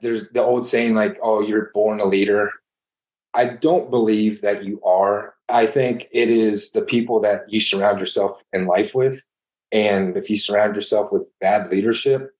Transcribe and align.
There's 0.00 0.30
the 0.30 0.42
old 0.42 0.64
saying, 0.64 0.94
like, 0.94 1.18
oh, 1.22 1.40
you're 1.40 1.70
born 1.74 1.98
a 1.98 2.04
leader. 2.04 2.52
I 3.34 3.46
don't 3.46 3.90
believe 3.90 4.42
that 4.42 4.64
you 4.64 4.80
are. 4.82 5.34
I 5.48 5.66
think 5.66 6.08
it 6.12 6.30
is 6.30 6.70
the 6.72 6.82
people 6.82 7.20
that 7.20 7.50
you 7.50 7.60
surround 7.60 7.98
yourself 7.98 8.42
in 8.52 8.66
life 8.66 8.94
with. 8.94 9.26
And 9.72 10.16
if 10.16 10.30
you 10.30 10.36
surround 10.36 10.76
yourself 10.76 11.12
with 11.12 11.22
bad 11.40 11.68
leadership, 11.70 12.30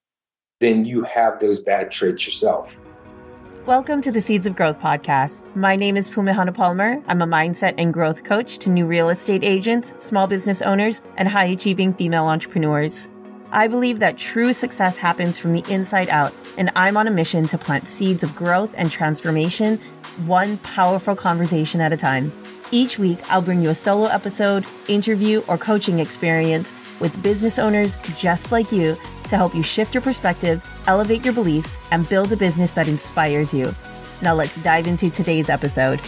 then 0.61 0.85
you 0.85 1.03
have 1.03 1.41
those 1.41 1.61
bad 1.61 1.91
traits 1.91 2.27
yourself. 2.27 2.81
Welcome 3.67 4.01
to 4.03 4.13
the 4.13 4.21
Seeds 4.21 4.47
of 4.47 4.57
Growth 4.57 4.79
podcast. 4.79 5.45
My 5.55 5.77
name 5.77 5.97
is 5.97 6.09
Pumehana 6.09 6.55
Palmer. 6.55 7.03
I'm 7.07 7.21
a 7.21 7.27
mindset 7.27 7.75
and 7.77 7.93
growth 7.93 8.25
coach 8.25 8.59
to 8.59 8.71
new 8.71 8.87
real 8.87 9.11
estate 9.11 9.45
agents, 9.45 9.93
small 9.99 10.27
business 10.27 10.63
owners, 10.63 11.03
and 11.17 11.29
high 11.29 11.47
achieving 11.47 11.93
female 11.93 12.27
entrepreneurs. 12.27 13.09
I 13.51 13.67
believe 13.67 13.99
that 14.01 14.19
true 14.19 14.53
success 14.53 14.99
happens 14.99 15.39
from 15.39 15.55
the 15.55 15.65
inside 15.73 16.11
out, 16.11 16.35
and 16.59 16.71
I'm 16.77 16.99
on 16.99 17.09
a 17.09 17.11
mission 17.11 17.49
to 17.49 17.57
plant 17.57 17.89
seeds 17.89 18.23
of 18.23 18.37
growth 18.37 18.71
and 18.75 18.91
transformation, 18.91 19.79
one 20.27 20.59
powerful 20.59 21.17
conversation 21.17 21.81
at 21.81 21.93
a 21.93 21.97
time. 21.97 22.31
Each 22.71 22.99
week, 22.99 23.19
I'll 23.33 23.41
bring 23.41 23.63
you 23.63 23.71
a 23.71 23.75
solo 23.75 24.09
episode, 24.09 24.67
interview, 24.87 25.43
or 25.49 25.57
coaching 25.57 25.99
experience 25.99 26.73
with 27.01 27.23
business 27.23 27.59
owners 27.59 27.97
just 28.19 28.53
like 28.53 28.71
you 28.71 28.99
to 29.29 29.37
help 29.37 29.55
you 29.55 29.63
shift 29.63 29.95
your 29.95 30.03
perspective, 30.03 30.63
elevate 30.87 31.25
your 31.25 31.35
beliefs, 31.35 31.79
and 31.91 32.09
build 32.09 32.31
a 32.33 32.37
business 32.37 32.73
that 32.73 32.89
inspires 32.89 33.55
you. 33.55 33.75
Now, 34.21 34.35
let's 34.35 34.57
dive 34.63 34.87
into 34.87 35.09
today's 35.09 35.49
episode. 35.49 36.01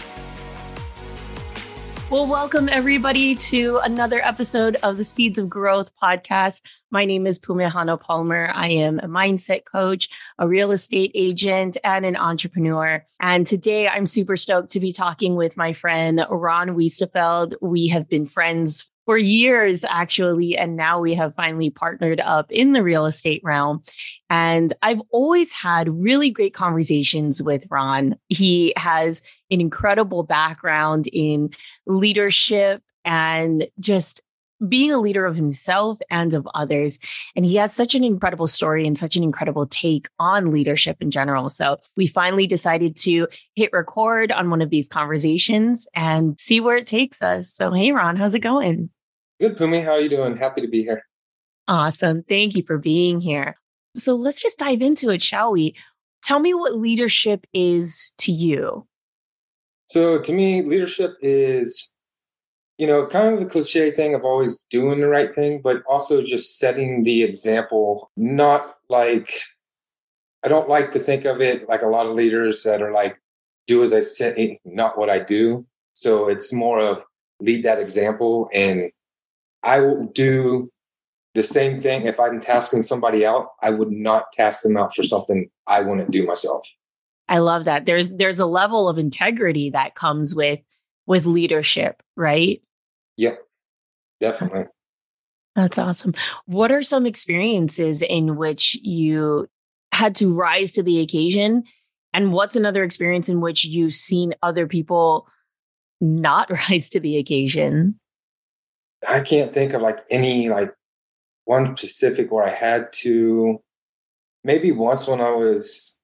Well, 2.10 2.27
welcome 2.27 2.69
everybody 2.69 3.37
to 3.37 3.78
another 3.84 4.20
episode 4.20 4.74
of 4.82 4.96
the 4.96 5.05
Seeds 5.05 5.38
of 5.38 5.48
Growth 5.48 5.92
podcast. 6.02 6.62
My 6.91 7.05
name 7.05 7.24
is 7.24 7.38
Pumehana 7.38 8.00
Palmer. 8.00 8.50
I 8.52 8.66
am 8.70 8.98
a 8.98 9.06
mindset 9.06 9.64
coach, 9.64 10.09
a 10.36 10.48
real 10.48 10.73
estate 10.73 11.12
agent, 11.14 11.77
and 11.84 12.05
an 12.05 12.16
entrepreneur. 12.16 13.06
And 13.20 13.46
today 13.46 13.86
I'm 13.86 14.06
super 14.06 14.36
stoked 14.36 14.70
to 14.70 14.80
be 14.80 14.92
talking 14.92 15.36
with 15.36 15.56
my 15.56 15.72
friend 15.72 16.27
Ron 16.28 16.70
Wuestefeld. 16.70 17.55
We 17.62 17.86
have 17.89 18.08
been 18.08 18.27
friends 18.27 18.89
for 19.06 19.19
years, 19.19 19.84
actually. 19.84 20.56
And 20.56 20.77
now 20.77 21.01
we 21.01 21.15
have 21.15 21.34
finally 21.34 21.70
partnered 21.70 22.20
up 22.20 22.51
in 22.51 22.73
the 22.73 22.83
real 22.83 23.07
estate 23.07 23.41
realm. 23.42 23.83
And 24.29 24.73
I've 24.83 25.01
always 25.11 25.53
had 25.53 25.89
really 25.89 26.31
great 26.31 26.55
conversations 26.55 27.42
with 27.42 27.67
Ron. 27.70 28.17
He 28.29 28.73
has 28.77 29.23
an 29.51 29.61
incredible 29.61 30.23
background 30.23 31.09
in 31.12 31.51
leadership 31.87 32.83
and 33.05 33.69
just 33.79 34.20
being 34.69 34.92
a 34.92 34.98
leader 34.98 35.25
of 35.25 35.36
himself 35.36 35.98
and 36.11 36.34
of 36.34 36.48
others. 36.55 36.98
And 37.34 37.44
he 37.44 37.56
has 37.56 37.75
such 37.75 37.94
an 37.94 38.05
incredible 38.05 38.47
story 38.47 38.86
and 38.86 38.98
such 38.98 39.17
an 39.17 39.22
incredible 39.22 39.67
take 39.67 40.08
on 40.19 40.52
leadership 40.52 40.98
in 41.00 41.11
general. 41.11 41.48
So 41.48 41.78
we 41.97 42.06
finally 42.06 42.47
decided 42.47 42.97
to 42.98 43.28
hit 43.55 43.70
record 43.72 44.33
on 44.33 44.50
one 44.50 44.62
of 44.62 44.70
these 44.70 44.89
conversations 44.89 45.89
and 45.94 46.39
see 46.39 46.61
where 46.61 46.77
it 46.77 46.86
takes 46.86 47.22
us. 47.22 47.52
So, 47.52 47.72
hey, 47.72 47.92
Ron, 47.92 48.17
how's 48.17 48.34
it 48.34 48.41
going? 48.41 48.91
Good, 49.41 49.56
Pumi. 49.56 49.83
How 49.83 49.92
are 49.92 50.00
you 50.00 50.11
doing? 50.11 50.36
Happy 50.36 50.61
to 50.61 50.69
be 50.69 50.83
here. 50.83 51.02
Awesome. 51.67 52.22
Thank 52.24 52.56
you 52.56 52.62
for 52.62 52.78
being 52.78 53.20
here. 53.20 53.56
So 53.97 54.14
let's 54.14 54.42
just 54.42 54.58
dive 54.58 54.83
into 54.83 55.11
it, 55.11 55.22
shall 55.22 55.52
we? 55.52 55.74
Tell 56.22 56.41
me 56.41 56.52
what 56.52 56.74
leadership 56.74 57.47
is 57.52 58.12
to 58.19 58.33
you. 58.33 58.86
So, 59.86 60.20
to 60.20 60.33
me, 60.33 60.62
leadership 60.62 61.17
is, 61.20 61.92
you 62.81 62.86
know, 62.86 63.06
kind 63.06 63.34
of 63.34 63.41
the 63.41 63.45
cliche 63.45 63.91
thing 63.91 64.14
of 64.14 64.25
always 64.25 64.64
doing 64.70 65.00
the 65.00 65.06
right 65.06 65.34
thing, 65.34 65.61
but 65.62 65.83
also 65.86 66.23
just 66.23 66.56
setting 66.59 67.03
the 67.03 67.23
example. 67.23 68.11
Not 68.17 68.77
like, 68.89 69.39
I 70.42 70.48
don't 70.48 70.67
like 70.67 70.91
to 70.92 70.98
think 70.98 71.27
of 71.27 71.42
it 71.42 71.69
like 71.69 71.83
a 71.83 71.89
lot 71.89 72.06
of 72.06 72.14
leaders 72.14 72.62
that 72.62 72.81
are 72.81 72.91
like, 72.91 73.20
do 73.67 73.83
as 73.83 73.92
I 73.92 74.01
say, 74.01 74.58
not 74.64 74.97
what 74.97 75.11
I 75.11 75.19
do. 75.19 75.67
So, 75.92 76.27
it's 76.28 76.55
more 76.55 76.81
of 76.81 77.05
lead 77.39 77.64
that 77.64 77.78
example 77.78 78.48
and 78.55 78.91
I 79.62 79.80
will 79.80 80.07
do 80.14 80.70
the 81.35 81.42
same 81.42 81.83
thing 81.83 82.07
if 82.07 82.18
I'm 82.18 82.41
tasking 82.41 82.80
somebody 82.80 83.27
out. 83.27 83.48
I 83.61 83.70
would 83.70 83.91
not 83.91 84.33
task 84.33 84.62
them 84.62 84.79
out 84.79 84.97
for 84.97 85.02
something 85.02 85.51
I 85.67 85.83
wouldn't 85.83 86.11
do 86.12 86.24
myself. 86.24 86.67
I 87.29 87.39
love 87.41 87.67
that. 87.67 87.85
There's 87.85 88.08
there's 88.08 88.39
a 88.39 88.47
level 88.47 88.89
of 88.89 88.97
integrity 88.97 89.68
that 89.68 89.95
comes 89.95 90.35
with 90.35 90.61
with 91.07 91.27
leadership, 91.27 92.02
right? 92.17 92.62
Yep. 93.20 93.39
Definitely. 94.19 94.64
That's 95.55 95.79
awesome. 95.79 96.14
What 96.47 96.73
are 96.73 96.81
some 96.81 97.05
experiences 97.05 98.01
in 98.01 98.36
which 98.36 98.79
you 98.83 99.47
had 99.92 100.14
to 100.17 100.35
rise 100.35 100.73
to 100.73 100.83
the 100.83 101.01
occasion? 101.01 101.64
And 102.14 102.33
what's 102.33 102.57
another 102.57 102.83
experience 102.83 103.29
in 103.29 103.42
which 103.42 103.67
you've 103.67 103.92
seen 103.92 104.35
other 104.42 104.67
people 104.67 105.29
not 106.01 106.51
rise 106.70 106.89
to 106.91 107.01
the 107.01 107.19
occasion? 107.19 108.01
I 109.07 109.20
can't 109.20 109.53
think 109.53 109.75
of 109.75 109.83
like 109.83 109.98
any 110.11 110.48
like 110.48 110.73
one 111.45 111.77
specific 111.77 112.33
where 112.33 112.45
I 112.45 112.51
had 112.51 112.91
to. 113.01 113.61
Maybe 114.45 114.73
once 114.73 115.07
when 115.07 115.20
I 115.20 115.33
was 115.33 116.01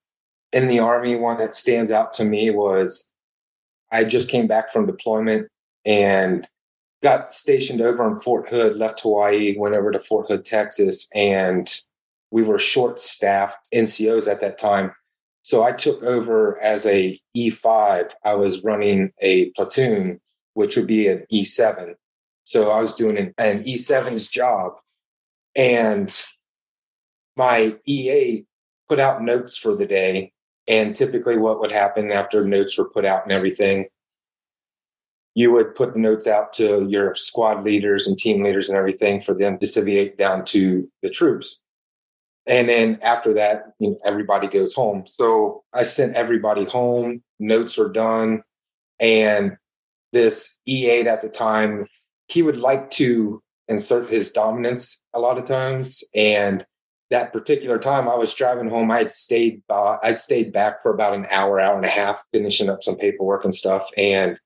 in 0.53 0.69
the 0.69 0.81
army, 0.81 1.17
one 1.17 1.39
that 1.39 1.55
stands 1.55 1.91
out 1.91 2.13
to 2.15 2.27
me 2.27 2.51
was 2.51 3.11
I 3.91 4.05
just 4.05 4.29
came 4.29 4.47
back 4.47 4.71
from 4.71 4.85
deployment 4.85 5.49
and 5.87 6.47
got 7.03 7.31
stationed 7.31 7.81
over 7.81 8.07
in 8.07 8.21
Fort 8.21 8.49
Hood, 8.49 8.77
left 8.77 9.01
Hawaii, 9.01 9.57
went 9.59 9.75
over 9.75 9.91
to 9.91 9.99
Fort 9.99 10.29
Hood, 10.29 10.45
Texas, 10.45 11.09
and 11.15 11.69
we 12.31 12.43
were 12.43 12.59
short 12.59 13.01
staffed 13.01 13.59
NCOs 13.75 14.31
at 14.31 14.41
that 14.41 14.59
time. 14.59 14.93
So 15.43 15.63
I 15.63 15.73
took 15.73 16.03
over 16.03 16.61
as 16.61 16.87
a 16.87 17.19
E5. 17.37 18.13
I 18.25 18.35
was 18.35 18.65
running 18.65 19.13
a 19.21 19.51
platoon, 19.51 20.21
which 20.55 20.77
would 20.77 20.89
be 20.89 21.07
an 21.07 21.25
E7. 21.33 21.95
So 22.43 22.71
I 22.71 22.81
was 22.81 22.95
doing 22.95 23.17
an, 23.17 23.35
an 23.39 23.63
E7's 23.63 24.29
job 24.29 24.73
and 25.57 26.25
my 27.37 27.77
E8 27.89 28.45
put 28.89 29.01
out 29.01 29.23
notes 29.23 29.57
for 29.57 29.75
the 29.75 29.87
day. 29.87 30.33
And 30.69 30.95
typically, 30.95 31.37
what 31.39 31.61
would 31.61 31.73
happen 31.73 32.11
after 32.11 32.45
notes 32.45 32.77
were 32.77 32.91
put 32.91 33.05
out 33.05 33.23
and 33.23 33.33
everything, 33.33 33.87
you 35.37 35.53
would 35.53 35.75
put 35.75 35.93
the 35.93 36.01
notes 36.01 36.27
out 36.27 36.55
to 36.55 36.87
your 36.89 37.15
squad 37.15 37.63
leaders 37.63 38.09
and 38.09 38.19
team 38.19 38.43
leaders 38.43 38.71
and 38.71 38.79
everything 38.79 39.21
for 39.21 39.35
them 39.35 39.53
to 39.53 39.59
disseminate 39.59 40.17
down 40.17 40.43
to 40.47 40.91
the 41.03 41.11
troops. 41.11 41.63
And 42.47 42.71
then 42.71 42.99
after 43.03 43.35
that, 43.35 43.73
you 43.79 43.91
know, 43.91 43.99
everybody 44.03 44.49
goes 44.49 44.73
home. 44.73 45.05
So 45.07 45.63
I 45.75 45.83
sent 45.83 46.17
everybody 46.17 46.65
home. 46.65 47.23
Notes 47.39 47.79
are 47.79 47.91
done. 47.91 48.45
And 48.99 49.59
this 50.15 50.59
E8 50.67 51.05
at 51.05 51.21
the 51.21 51.29
time 51.29 51.87
he 52.29 52.43
would 52.43 52.59
like 52.59 52.89
to 52.93 53.43
insert 53.69 54.09
his 54.09 54.31
dominance 54.31 55.05
a 55.13 55.21
lot 55.21 55.37
of 55.37 55.45
times. 55.45 56.03
And 56.15 56.65
that 57.11 57.35
particular 57.35 57.79
time 57.79 58.09
I 58.09 58.15
was 58.15 58.33
driving 58.33 58.71
home, 58.71 58.91
I 58.91 58.99
had 58.99 59.11
stayed, 59.11 59.63
uh, 59.69 59.99
I'd 60.03 60.19
stayed 60.19 60.51
back 60.51 60.83
for 60.83 60.95
about 60.95 61.15
an 61.15 61.27
hour, 61.31 61.61
hour 61.61 61.77
and 61.77 61.85
a 61.85 61.89
half, 61.89 62.25
finishing 62.33 62.71
up 62.71 62.83
some 62.83 62.97
paperwork 62.97 63.45
and 63.45 63.55
stuff. 63.55 63.91
And 63.99 64.41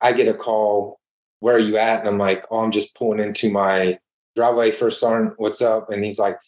I 0.00 0.12
get 0.12 0.28
a 0.28 0.34
call, 0.34 0.98
where 1.40 1.56
are 1.56 1.60
you 1.60 1.76
at? 1.76 2.00
And 2.00 2.08
I'm 2.08 2.18
like, 2.18 2.44
oh, 2.50 2.60
I'm 2.60 2.70
just 2.70 2.94
pulling 2.94 3.20
into 3.20 3.50
my 3.50 3.98
driveway 4.36 4.70
first 4.70 5.00
sergeant. 5.00 5.34
What's 5.38 5.60
up? 5.60 5.90
And 5.90 6.04
he's 6.04 6.18
like, 6.18 6.38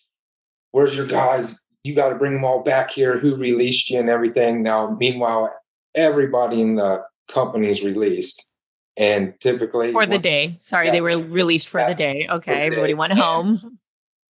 where's 0.71 0.97
your 0.97 1.07
guys? 1.07 1.67
You 1.85 1.95
got 1.95 2.11
to 2.11 2.15
bring 2.15 2.35
them 2.35 2.45
all 2.45 2.63
back 2.63 2.91
here. 2.91 3.19
Who 3.19 3.37
released 3.37 3.91
you 3.91 3.99
and 3.99 4.09
everything? 4.09 4.63
Now, 4.63 4.97
meanwhile, 4.99 5.53
everybody 5.95 6.61
in 6.61 6.77
the 6.77 7.03
company's 7.29 7.83
released. 7.83 8.53
And 8.97 9.35
typically 9.41 9.91
for 9.91 10.05
the 10.05 10.19
day. 10.19 10.59
Sorry, 10.61 10.87
yeah, 10.87 10.93
they 10.93 11.01
were 11.01 11.17
released 11.17 11.69
for 11.69 11.83
the 11.89 11.95
day. 11.95 12.27
Okay, 12.29 12.53
the 12.53 12.61
everybody 12.61 12.93
day. 12.93 12.99
went 12.99 13.15
home. 13.15 13.79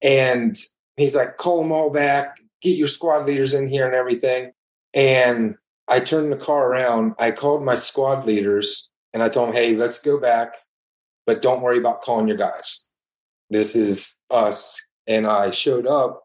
And 0.01 0.57
he's 0.97 1.17
like, 1.17 1.37
call 1.37 1.63
them 1.63 1.73
all 1.73 1.91
back, 1.91 2.39
get 2.63 2.77
your 2.77 2.87
squad 2.87 3.27
leaders 3.27 3.55
in 3.55 3.69
here 3.69 3.87
and 3.87 3.95
everything. 3.95 4.53
And 4.95 5.57
I 5.89 5.99
turned 5.99 6.31
the 6.31 6.37
car 6.37 6.69
around. 6.69 7.15
I 7.19 7.33
called 7.33 7.65
my 7.65 7.75
squad 7.75 8.25
leaders 8.25 8.89
and 9.13 9.23
I 9.23 9.29
told 9.29 9.51
him, 9.51 9.55
hey, 9.55 9.75
let's 9.75 9.99
go 9.99 10.19
back, 10.19 10.57
but 11.27 11.43
don't 11.43 11.63
worry 11.63 11.79
about 11.79 12.03
calling 12.03 12.29
your 12.29 12.37
guys. 12.37 12.89
This 13.51 13.77
is 13.77 14.21
us. 14.31 14.81
And 15.07 15.27
I 15.27 15.51
showed 15.51 15.87
up 15.87 16.23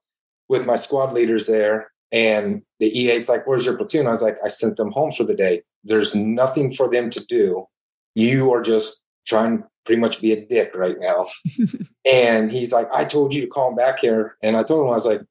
with 0.49 0.65
my 0.65 0.75
squad 0.75 1.13
leaders 1.13 1.47
there. 1.47 1.91
And 2.11 2.61
the 2.79 2.91
E8's 2.91 3.27
like, 3.27 3.45
where's 3.45 3.65
your 3.65 3.75
platoon? 3.75 4.07
I 4.07 4.11
was 4.11 4.21
like, 4.21 4.37
I 4.43 4.47
sent 4.47 4.77
them 4.77 4.91
home 4.91 5.11
for 5.11 5.25
the 5.25 5.35
day. 5.35 5.63
There's 5.83 6.15
nothing 6.15 6.71
for 6.71 6.89
them 6.89 7.09
to 7.09 7.25
do 7.25 7.67
you 8.17 8.51
are 8.51 8.63
just 8.63 9.03
trying 9.27 9.59
to 9.59 9.67
pretty 9.85 10.01
much 10.01 10.21
be 10.21 10.31
a 10.31 10.43
dick 10.43 10.75
right 10.75 10.97
now. 10.99 11.27
and 12.05 12.51
he's 12.51 12.73
like, 12.73 12.87
I 12.91 13.05
told 13.05 13.31
you 13.31 13.41
to 13.41 13.47
call 13.47 13.69
him 13.69 13.75
back 13.75 13.99
here. 13.99 14.35
And 14.41 14.57
I 14.57 14.63
told 14.63 14.81
him, 14.81 14.87
I 14.89 14.93
was 14.93 15.05
like, 15.05 15.21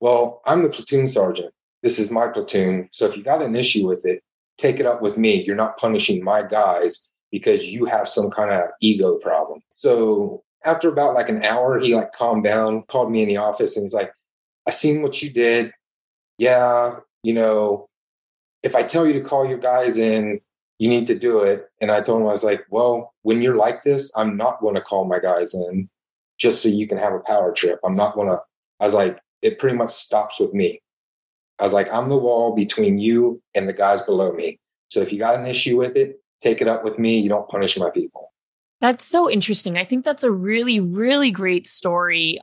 well, 0.00 0.42
I'm 0.44 0.62
the 0.62 0.68
platoon 0.68 1.08
sergeant. 1.08 1.54
This 1.82 1.98
is 1.98 2.10
my 2.10 2.28
platoon. 2.28 2.90
So 2.92 3.06
if 3.06 3.16
you 3.16 3.22
got 3.22 3.40
an 3.40 3.56
issue 3.56 3.88
with 3.88 4.04
it, 4.04 4.22
take 4.58 4.80
it 4.80 4.86
up 4.86 5.02
with 5.02 5.16
me. 5.18 5.42
You're 5.42 5.56
not 5.56 5.76
punishing 5.76 6.24
my 6.24 6.42
guys 6.42 7.10
because 7.30 7.68
you 7.68 7.84
have 7.86 8.08
some 8.08 8.30
kind 8.30 8.50
of 8.50 8.70
ego 8.80 9.16
problem. 9.18 9.60
So 9.70 10.42
after 10.64 10.88
about 10.88 11.14
like 11.14 11.28
an 11.28 11.44
hour, 11.44 11.78
he 11.80 11.94
like 11.94 12.12
calmed 12.12 12.44
down, 12.44 12.82
called 12.82 13.10
me 13.10 13.22
in 13.22 13.28
the 13.28 13.36
office 13.36 13.76
and 13.76 13.84
he's 13.84 13.94
like, 13.94 14.12
I 14.66 14.70
seen 14.70 15.02
what 15.02 15.22
you 15.22 15.30
did. 15.30 15.72
Yeah, 16.38 16.96
you 17.22 17.34
know, 17.34 17.88
if 18.62 18.74
I 18.74 18.82
tell 18.82 19.06
you 19.06 19.12
to 19.14 19.20
call 19.20 19.46
your 19.46 19.58
guys 19.58 19.98
in, 19.98 20.40
you 20.78 20.88
need 20.88 21.06
to 21.06 21.18
do 21.18 21.40
it. 21.40 21.66
And 21.80 21.90
I 21.90 22.00
told 22.00 22.20
him, 22.20 22.28
I 22.28 22.32
was 22.32 22.44
like, 22.44 22.64
well, 22.70 23.14
when 23.22 23.40
you're 23.40 23.56
like 23.56 23.82
this, 23.82 24.12
I'm 24.16 24.36
not 24.36 24.60
going 24.60 24.74
to 24.74 24.80
call 24.80 25.04
my 25.04 25.18
guys 25.18 25.54
in 25.54 25.88
just 26.38 26.62
so 26.62 26.68
you 26.68 26.86
can 26.86 26.98
have 26.98 27.14
a 27.14 27.20
power 27.20 27.52
trip. 27.52 27.80
I'm 27.84 27.96
not 27.96 28.14
going 28.14 28.28
to, 28.28 28.40
I 28.80 28.84
was 28.84 28.94
like, 28.94 29.18
it 29.40 29.58
pretty 29.58 29.76
much 29.76 29.90
stops 29.90 30.40
with 30.40 30.52
me. 30.52 30.80
I 31.58 31.64
was 31.64 31.72
like, 31.72 31.90
I'm 31.92 32.08
the 32.08 32.16
wall 32.16 32.54
between 32.54 32.98
you 32.98 33.42
and 33.54 33.68
the 33.68 33.72
guys 33.72 34.02
below 34.02 34.32
me. 34.32 34.58
So 34.88 35.00
if 35.00 35.12
you 35.12 35.18
got 35.18 35.38
an 35.38 35.46
issue 35.46 35.76
with 35.76 35.96
it, 35.96 36.20
take 36.40 36.60
it 36.60 36.68
up 36.68 36.84
with 36.84 36.98
me. 36.98 37.18
You 37.18 37.28
don't 37.28 37.48
punish 37.48 37.78
my 37.78 37.90
people. 37.90 38.32
That's 38.80 39.04
so 39.04 39.30
interesting. 39.30 39.78
I 39.78 39.84
think 39.84 40.04
that's 40.04 40.24
a 40.24 40.30
really, 40.30 40.80
really 40.80 41.30
great 41.30 41.66
story 41.66 42.40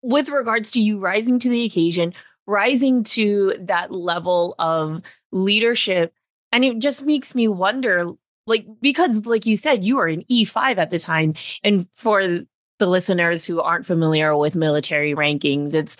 with 0.00 0.28
regards 0.28 0.70
to 0.72 0.80
you 0.80 0.98
rising 0.98 1.38
to 1.40 1.48
the 1.48 1.64
occasion, 1.64 2.14
rising 2.46 3.02
to 3.04 3.54
that 3.60 3.90
level 3.90 4.54
of 4.58 5.02
leadership. 5.32 6.14
And 6.52 6.64
it 6.64 6.78
just 6.78 7.04
makes 7.04 7.34
me 7.34 7.48
wonder 7.48 8.12
like, 8.46 8.66
because, 8.80 9.24
like 9.24 9.46
you 9.46 9.56
said, 9.56 9.84
you 9.84 9.96
were 9.96 10.08
an 10.08 10.24
E5 10.30 10.76
at 10.76 10.90
the 10.90 10.98
time. 10.98 11.34
And 11.62 11.86
for 11.94 12.22
the 12.22 12.86
listeners 12.86 13.44
who 13.44 13.60
aren't 13.60 13.86
familiar 13.86 14.36
with 14.36 14.56
military 14.56 15.14
rankings, 15.14 15.74
it's 15.74 15.96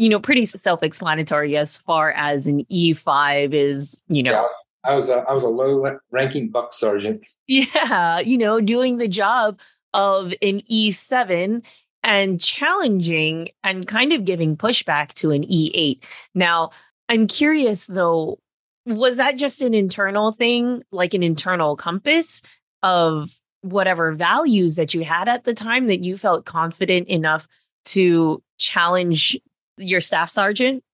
you 0.00 0.08
know 0.08 0.18
pretty 0.18 0.46
self-explanatory 0.46 1.58
as 1.58 1.76
far 1.76 2.12
as 2.12 2.46
an 2.46 2.64
E5 2.64 3.52
is, 3.52 4.00
you 4.08 4.22
know. 4.22 4.30
Yeah, 4.32 4.46
I 4.82 4.94
was 4.94 5.10
a, 5.10 5.18
I 5.28 5.32
was 5.34 5.42
a 5.42 5.50
low 5.50 5.98
ranking 6.10 6.48
buck 6.48 6.72
sergeant. 6.72 7.30
Yeah, 7.46 8.18
you 8.20 8.38
know, 8.38 8.62
doing 8.62 8.96
the 8.96 9.08
job 9.08 9.60
of 9.92 10.32
an 10.40 10.62
E7 10.62 11.62
and 12.02 12.40
challenging 12.40 13.50
and 13.62 13.86
kind 13.86 14.14
of 14.14 14.24
giving 14.24 14.56
pushback 14.56 15.08
to 15.14 15.32
an 15.32 15.42
E8. 15.42 16.02
Now, 16.34 16.70
I'm 17.10 17.26
curious 17.26 17.86
though, 17.86 18.38
was 18.86 19.18
that 19.18 19.36
just 19.36 19.60
an 19.60 19.74
internal 19.74 20.32
thing, 20.32 20.82
like 20.90 21.12
an 21.12 21.22
internal 21.22 21.76
compass 21.76 22.40
of 22.82 23.36
whatever 23.60 24.12
values 24.12 24.76
that 24.76 24.94
you 24.94 25.04
had 25.04 25.28
at 25.28 25.44
the 25.44 25.52
time 25.52 25.88
that 25.88 26.02
you 26.02 26.16
felt 26.16 26.46
confident 26.46 27.06
enough 27.08 27.46
to 27.84 28.42
challenge 28.56 29.38
your 29.80 30.00
staff 30.00 30.30
sergeant? 30.30 30.84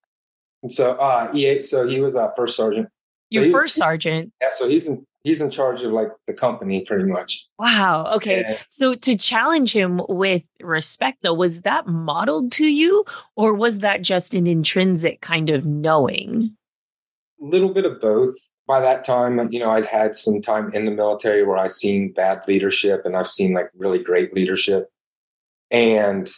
So 0.71 0.93
uh 0.93 1.31
E8, 1.33 1.63
so 1.63 1.87
he 1.87 2.01
was 2.01 2.15
a 2.15 2.33
first 2.37 2.57
sergeant. 2.57 2.89
Your 3.31 3.45
so 3.45 3.53
first 3.53 3.77
sergeant. 3.77 4.33
Yeah, 4.41 4.51
so 4.53 4.69
he's 4.69 4.89
in 4.89 5.05
he's 5.27 5.41
in 5.41 5.51
charge 5.51 5.83
of 5.83 5.93
like 5.93 6.11
the 6.27 6.33
company 6.33 6.85
pretty 6.85 7.05
much. 7.05 7.47
Wow. 7.59 8.13
Okay. 8.15 8.43
Yeah. 8.43 8.59
So 8.69 8.95
to 8.95 9.17
challenge 9.17 9.75
him 9.75 10.01
with 10.09 10.45
respect 10.63 11.19
though, 11.23 11.35
was 11.35 11.63
that 11.63 11.89
modeled 11.89 12.53
to 12.53 12.67
you 12.67 13.05
or 13.35 13.53
was 13.53 13.81
that 13.81 14.03
just 14.03 14.35
an 14.35 14.47
intrinsic 14.47 15.21
kind 15.21 15.51
of 15.51 15.67
knowing? 15.67 16.57
A 17.43 17.45
little 17.45 17.75
bit 17.75 17.85
of 17.85 18.01
both 18.01 18.31
by 18.67 18.81
that 18.81 19.05
time, 19.05 19.41
you 19.51 19.59
know, 19.59 19.71
I'd 19.71 19.87
had 19.87 20.17
some 20.17 20.43
time 20.43 20.71
in 20.73 20.85
the 20.85 20.91
military 20.91 21.45
where 21.45 21.57
I've 21.57 21.73
seen 21.73 22.13
bad 22.13 22.47
leadership 22.49 23.03
and 23.05 23.17
I've 23.17 23.29
seen 23.29 23.53
like 23.53 23.71
really 23.77 23.99
great 23.99 24.33
leadership. 24.33 24.91
And 25.71 26.29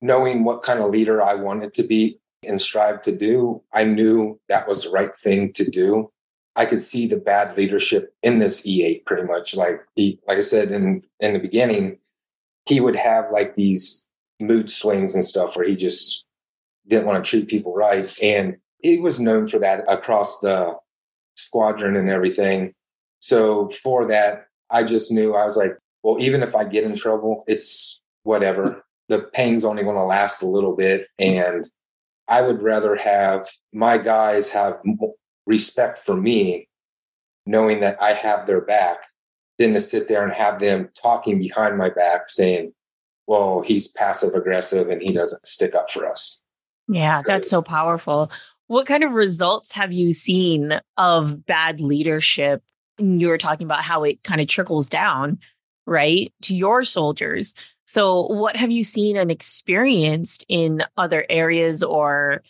knowing 0.00 0.44
what 0.44 0.62
kind 0.62 0.80
of 0.80 0.90
leader 0.90 1.22
I 1.22 1.34
wanted 1.34 1.74
to 1.74 1.82
be 1.82 2.20
and 2.46 2.60
strive 2.60 3.02
to 3.02 3.16
do, 3.16 3.62
I 3.72 3.84
knew 3.84 4.40
that 4.48 4.66
was 4.66 4.84
the 4.84 4.90
right 4.90 5.14
thing 5.14 5.52
to 5.54 5.70
do. 5.70 6.10
I 6.56 6.66
could 6.66 6.80
see 6.80 7.06
the 7.06 7.16
bad 7.16 7.56
leadership 7.56 8.14
in 8.22 8.38
this 8.38 8.66
E8 8.66 9.04
pretty 9.06 9.24
much. 9.24 9.54
Like 9.54 9.82
he, 9.94 10.18
like 10.26 10.38
I 10.38 10.42
said 10.42 10.70
in 10.70 11.02
in 11.20 11.34
the 11.34 11.38
beginning, 11.38 11.98
he 12.66 12.80
would 12.80 12.96
have 12.96 13.30
like 13.30 13.54
these 13.54 14.08
mood 14.40 14.70
swings 14.70 15.14
and 15.14 15.24
stuff 15.24 15.56
where 15.56 15.66
he 15.66 15.76
just 15.76 16.26
didn't 16.88 17.06
want 17.06 17.22
to 17.24 17.28
treat 17.28 17.48
people 17.48 17.74
right. 17.74 18.10
And 18.22 18.56
he 18.82 18.98
was 18.98 19.20
known 19.20 19.46
for 19.46 19.58
that 19.58 19.84
across 19.88 20.40
the 20.40 20.74
squadron 21.36 21.96
and 21.96 22.10
everything. 22.10 22.74
So 23.20 23.68
for 23.68 24.06
that, 24.06 24.46
I 24.70 24.84
just 24.84 25.12
knew 25.12 25.34
I 25.34 25.44
was 25.44 25.56
like, 25.56 25.76
well, 26.02 26.16
even 26.20 26.42
if 26.42 26.56
I 26.56 26.64
get 26.64 26.84
in 26.84 26.94
trouble, 26.94 27.44
it's 27.46 28.02
whatever. 28.22 28.82
The 29.10 29.20
pain's 29.20 29.64
only 29.66 29.82
going 29.82 29.96
to 29.96 30.04
last 30.04 30.42
a 30.42 30.46
little 30.46 30.74
bit. 30.74 31.08
And 31.18 31.68
I 32.28 32.40
would 32.40 32.62
rather 32.62 32.96
have 32.96 33.46
my 33.72 33.98
guys 33.98 34.48
have 34.50 34.80
respect 35.44 35.98
for 35.98 36.16
me, 36.16 36.68
knowing 37.44 37.80
that 37.80 38.00
I 38.00 38.14
have 38.14 38.46
their 38.46 38.62
back, 38.62 38.98
than 39.58 39.74
to 39.74 39.80
sit 39.80 40.08
there 40.08 40.24
and 40.24 40.32
have 40.32 40.58
them 40.58 40.88
talking 41.00 41.38
behind 41.38 41.76
my 41.76 41.90
back 41.90 42.30
saying, 42.30 42.72
well, 43.26 43.60
he's 43.60 43.88
passive 43.88 44.34
aggressive 44.34 44.88
and 44.88 45.02
he 45.02 45.12
doesn't 45.12 45.46
stick 45.46 45.74
up 45.74 45.90
for 45.90 46.08
us. 46.08 46.42
Yeah, 46.88 47.22
that's 47.26 47.50
so 47.50 47.60
powerful. 47.62 48.32
What 48.68 48.86
kind 48.86 49.04
of 49.04 49.12
results 49.12 49.72
have 49.72 49.92
you 49.92 50.12
seen 50.12 50.80
of 50.96 51.44
bad 51.44 51.80
leadership? 51.80 52.62
You 52.98 53.28
were 53.28 53.38
talking 53.38 53.66
about 53.66 53.82
how 53.82 54.04
it 54.04 54.22
kind 54.22 54.40
of 54.40 54.46
trickles 54.46 54.88
down, 54.88 55.40
right, 55.86 56.32
to 56.42 56.54
your 56.54 56.84
soldiers. 56.84 57.54
So, 57.90 58.28
what 58.28 58.54
have 58.54 58.70
you 58.70 58.84
seen 58.84 59.16
and 59.16 59.32
experienced 59.32 60.44
in 60.48 60.84
other 60.96 61.26
areas 61.28 61.82
or 61.82 62.44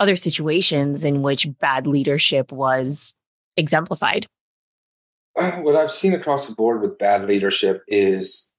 other 0.00 0.16
situations 0.16 1.04
in 1.04 1.22
which 1.22 1.46
bad 1.60 1.86
leadership 1.86 2.50
was 2.50 3.14
exemplified? 3.56 4.26
Uh, 5.38 5.52
what 5.58 5.76
I've 5.76 5.92
seen 5.92 6.12
across 6.12 6.48
the 6.48 6.56
board 6.56 6.80
with 6.80 6.98
bad 6.98 7.28
leadership 7.28 7.84
is 7.86 8.52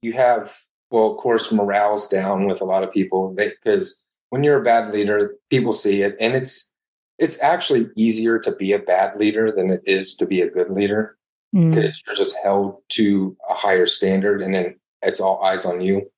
you 0.00 0.12
have, 0.12 0.60
well, 0.92 1.10
of 1.10 1.16
course, 1.16 1.50
morale's 1.50 2.06
down 2.06 2.46
with 2.46 2.60
a 2.60 2.64
lot 2.64 2.84
of 2.84 2.92
people 2.92 3.34
because 3.36 4.04
when 4.30 4.44
you're 4.44 4.60
a 4.60 4.64
bad 4.64 4.92
leader, 4.92 5.34
people 5.50 5.72
see 5.72 6.02
it, 6.02 6.14
and 6.20 6.36
it's 6.36 6.72
it's 7.18 7.42
actually 7.42 7.88
easier 7.96 8.38
to 8.38 8.52
be 8.52 8.70
a 8.70 8.78
bad 8.78 9.16
leader 9.16 9.50
than 9.50 9.70
it 9.70 9.82
is 9.86 10.14
to 10.18 10.26
be 10.26 10.40
a 10.40 10.48
good 10.48 10.70
leader 10.70 11.18
mm. 11.52 11.74
because 11.74 12.00
you're 12.06 12.14
just 12.14 12.36
held 12.44 12.76
to 12.90 13.36
a 13.50 13.54
higher 13.54 13.86
standard, 13.86 14.40
and 14.40 14.54
then 14.54 14.76
it's 15.04 15.20
all 15.20 15.42
eyes 15.42 15.64
on 15.64 15.80
you. 15.80 16.10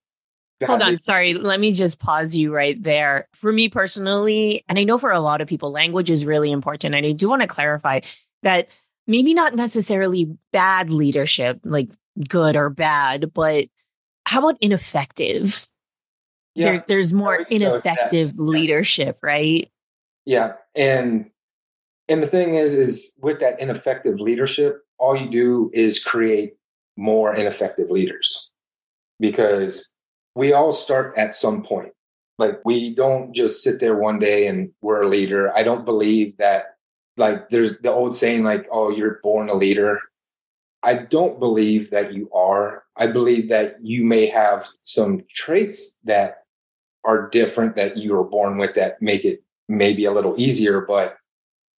Bad 0.61 0.67
Hold 0.69 0.83
on, 0.83 0.89
leader- 0.91 0.99
sorry. 1.01 1.35
Let 1.35 1.61
me 1.61 1.73
just 1.73 1.99
pause 1.99 2.35
you 2.35 2.55
right 2.55 2.83
there. 2.83 3.29
For 3.35 3.53
me 3.53 3.69
personally, 3.69 4.65
and 4.69 4.79
I 4.79 4.85
know 4.85 4.99
for 4.99 5.11
a 5.11 5.21
lot 5.21 5.41
of 5.41 5.49
people, 5.49 5.71
language 5.71 6.11
is 6.11 6.25
really 6.25 6.51
important, 6.51 6.95
and 6.95 7.05
I 7.05 7.13
do 7.13 7.29
want 7.29 7.43
to 7.43 7.49
clarify 7.49 8.01
that 8.43 8.69
maybe 9.07 9.35
not 9.35 9.55
necessarily 9.55 10.37
bad 10.53 10.91
leadership, 10.91 11.61
like 11.65 11.91
good 12.29 12.57
or 12.57 12.71
bad, 12.71 13.33
but 13.35 13.67
how 14.25 14.41
about 14.41 14.59
ineffective? 14.61 15.69
yeah. 16.57 16.73
there, 16.73 16.85
there's 16.89 17.13
more 17.13 17.37
ineffective 17.51 18.33
leadership, 18.39 19.19
right? 19.23 19.71
Yeah. 20.25 20.55
And 20.75 21.31
and 22.09 22.23
the 22.23 22.27
thing 22.27 22.55
is, 22.55 22.75
is 22.75 23.15
with 23.21 23.41
that 23.41 23.61
ineffective 23.61 24.21
leadership, 24.21 24.83
all 24.99 25.17
you 25.17 25.29
do 25.29 25.71
is 25.75 26.03
create 26.03 26.55
more 26.97 27.35
ineffective 27.35 27.91
leaders 27.91 28.53
because 29.21 29.95
we 30.35 30.53
all 30.53 30.73
start 30.73 31.17
at 31.17 31.35
some 31.35 31.63
point. 31.63 31.93
Like 32.39 32.61
we 32.65 32.95
don't 32.95 33.35
just 33.35 33.63
sit 33.63 33.81
there 33.81 33.97
one 33.97 34.19
day 34.19 34.47
and 34.47 34.71
we're 34.83 35.03
a 35.03 35.09
leader. 35.09 35.57
I 35.57 35.63
don't 35.63 35.85
believe 35.85 36.37
that 36.37 36.77
like 37.17 37.49
there's 37.49 37.79
the 37.81 37.91
old 37.91 38.15
saying 38.15 38.45
like, 38.45 38.67
oh, 38.71 38.91
you're 38.91 39.21
born 39.23 39.49
a 39.49 39.55
leader. 39.55 40.01
I 40.83 40.95
don't 40.95 41.41
believe 41.41 41.91
that 41.91 42.13
you 42.13 42.31
are. 42.33 42.85
I 42.97 43.07
believe 43.07 43.49
that 43.49 43.77
you 43.83 44.05
may 44.05 44.27
have 44.27 44.69
some 44.83 45.25
traits 45.35 45.99
that 46.05 46.45
are 47.05 47.29
different 47.31 47.77
that 47.77 47.97
you 47.97 48.13
were 48.13 48.25
born 48.25 48.59
with 48.59 48.75
that 48.75 49.01
make 49.01 49.25
it 49.25 49.43
maybe 49.69 50.05
a 50.05 50.13
little 50.13 50.39
easier, 50.39 50.83
but 50.83 51.17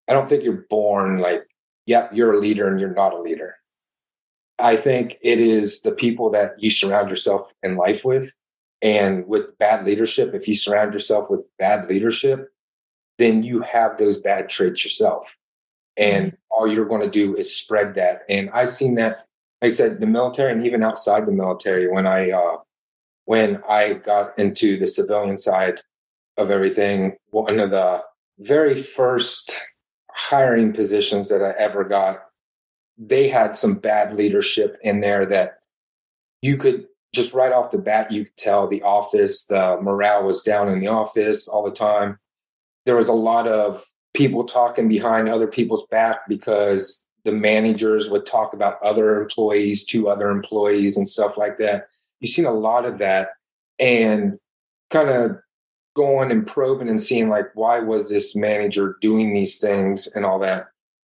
I 0.08 0.14
don't 0.14 0.28
think 0.28 0.44
you're 0.44 0.66
born 0.70 1.20
like, 1.20 1.48
yep, 1.86 2.12
you're 2.14 2.34
a 2.34 2.40
leader 2.40 2.68
and 2.68 2.80
you're 2.80 2.94
not 2.94 3.14
a 3.14 3.20
leader. 3.20 3.57
I 4.60 4.76
think 4.76 5.18
it 5.22 5.40
is 5.40 5.82
the 5.82 5.92
people 5.92 6.30
that 6.32 6.54
you 6.58 6.70
surround 6.70 7.10
yourself 7.10 7.54
in 7.64 7.76
life 7.76 8.04
with. 8.04 8.36
And 8.82 9.28
with 9.28 9.58
bad 9.58 9.86
leadership, 9.86 10.34
if 10.34 10.48
you 10.48 10.54
surround 10.54 10.94
yourself 10.94 11.30
with 11.30 11.42
bad 11.58 11.88
leadership, 11.90 12.50
then 13.18 13.44
you 13.44 13.62
have 13.62 13.98
those 13.98 14.22
bad 14.22 14.50
traits 14.50 14.84
yourself. 14.84 15.38
And 15.96 16.28
mm-hmm. 16.28 16.36
all 16.52 16.68
you're 16.68 16.86
going 16.86 17.02
to 17.02 17.10
do 17.10 17.36
is 17.36 17.56
spread 17.56 17.96
that. 17.96 18.22
And 18.30 18.50
I've 18.52 18.70
seen 18.70 18.96
that, 18.96 19.26
like 19.62 19.68
I 19.68 19.70
said, 19.70 20.00
the 20.00 20.08
military 20.08 20.52
and 20.52 20.64
even 20.66 20.84
outside 20.84 21.26
the 21.26 21.32
military, 21.32 21.88
when 21.88 22.06
I 22.06 22.32
uh, 22.32 22.58
when 23.26 23.62
I 23.68 23.94
got 23.94 24.38
into 24.38 24.78
the 24.78 24.88
civilian 24.88 25.38
side 25.38 25.82
of 26.38 26.52
everything, 26.52 27.18
one 27.32 27.60
of 27.60 27.72
the 27.72 28.04
very 28.40 28.76
first 28.76 29.60
hiring 30.12 30.72
positions 30.72 31.30
that 31.30 31.44
I 31.44 31.52
ever 31.58 31.84
got, 31.84 32.27
they 32.98 33.28
had 33.28 33.56
some 33.56 33.76
bad 33.76 34.14
leadership 34.14 34.78
in 34.82 35.02
there 35.02 35.26
that 35.26 35.60
you 36.42 36.58
could 36.58 36.88
just 37.14 37.34
right 37.34 37.52
off 37.52 37.72
the 37.72 37.78
bat, 37.78 38.12
you 38.12 38.26
could 38.26 38.38
tell 38.38 38.68
the 38.68 38.82
office, 38.84 39.46
the 39.46 39.78
morale 39.82 40.24
was 40.24 40.44
down 40.44 40.68
in 40.70 40.80
the 40.80 40.88
office 40.88 41.48
all 41.48 41.64
the 41.64 41.72
time. 41.72 42.18
There 42.86 42.96
was 42.96 43.10
a 43.10 43.14
lot 43.14 43.48
of 43.48 43.84
people 44.14 44.44
talking 44.44 44.88
behind 44.88 45.30
other 45.30 45.48
people's 45.48 45.88
back 45.88 46.28
because 46.28 47.08
the 47.24 47.32
managers 47.32 48.10
would 48.10 48.26
talk 48.26 48.54
about 48.54 48.82
other 48.82 49.22
employees 49.22 49.86
to 49.86 50.10
other 50.10 50.30
employees 50.30 50.98
and 50.98 51.08
stuff 51.08 51.38
like 51.38 51.58
that 51.58 51.88
you've 52.20 52.32
seen 52.32 52.46
a 52.46 52.52
lot 52.52 52.86
of 52.86 52.98
that 52.98 53.30
and 53.80 54.38
kind 54.90 55.10
of 55.10 55.38
going 55.96 56.32
and 56.32 56.46
probing 56.46 56.90
and 56.90 57.02
seeing 57.02 57.30
like 57.30 57.48
why 57.54 57.80
was 57.80 58.10
this 58.10 58.36
manager 58.36 58.98
doing 59.02 59.34
these 59.34 59.60
things 59.60 60.14
and 60.16 60.26
all 60.26 60.40
that 60.40 60.68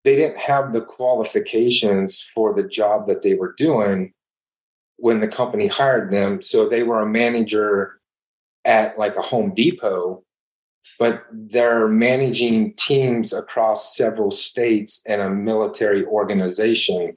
they 0.10 0.16
didn't 0.16 0.40
have 0.40 0.74
the 0.74 0.82
qualifications 0.82 2.20
for 2.34 2.52
the 2.52 2.64
job 2.64 3.06
that 3.06 3.22
they 3.22 3.36
were 3.36 3.54
doing 3.58 4.12
when 4.98 5.20
the 5.20 5.28
company 5.28 5.68
hired 5.68 6.12
them 6.12 6.42
so 6.42 6.68
they 6.68 6.82
were 6.82 7.00
a 7.00 7.06
manager 7.06 8.00
at 8.66 8.98
like 8.98 9.16
a 9.16 9.22
home 9.22 9.54
depot 9.54 10.24
but 10.98 11.26
they're 11.32 11.88
managing 11.88 12.74
teams 12.74 13.34
across 13.34 13.96
several 13.96 14.32
states 14.32 15.06
and 15.08 15.22
a 15.22 15.30
military 15.30 16.04
organization 16.06 17.16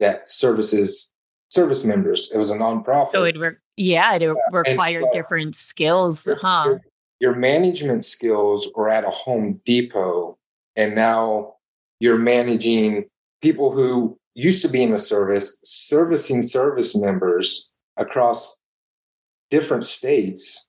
that 0.00 0.26
services 0.30 1.12
service 1.50 1.84
members. 1.84 2.32
It 2.32 2.38
was 2.38 2.50
a 2.50 2.56
nonprofit. 2.56 3.10
So 3.10 3.24
it, 3.24 3.38
re- 3.38 3.56
yeah, 3.76 4.14
it 4.14 4.34
required 4.50 5.02
and, 5.02 5.10
uh, 5.10 5.12
different 5.12 5.54
skills, 5.54 6.26
your, 6.26 6.36
huh? 6.36 6.64
Your, 6.64 6.80
your 7.20 7.34
management 7.34 8.06
skills 8.06 8.70
were 8.74 8.88
at 8.88 9.04
a 9.04 9.10
Home 9.10 9.60
Depot, 9.66 10.38
and 10.76 10.94
now 10.94 11.56
you're 12.02 12.18
managing 12.18 13.04
people 13.40 13.70
who 13.70 14.18
used 14.34 14.60
to 14.62 14.68
be 14.68 14.82
in 14.82 14.90
the 14.90 14.98
service, 14.98 15.60
servicing 15.62 16.42
service 16.42 16.96
members 16.96 17.72
across 17.96 18.58
different 19.50 19.84
states 19.84 20.68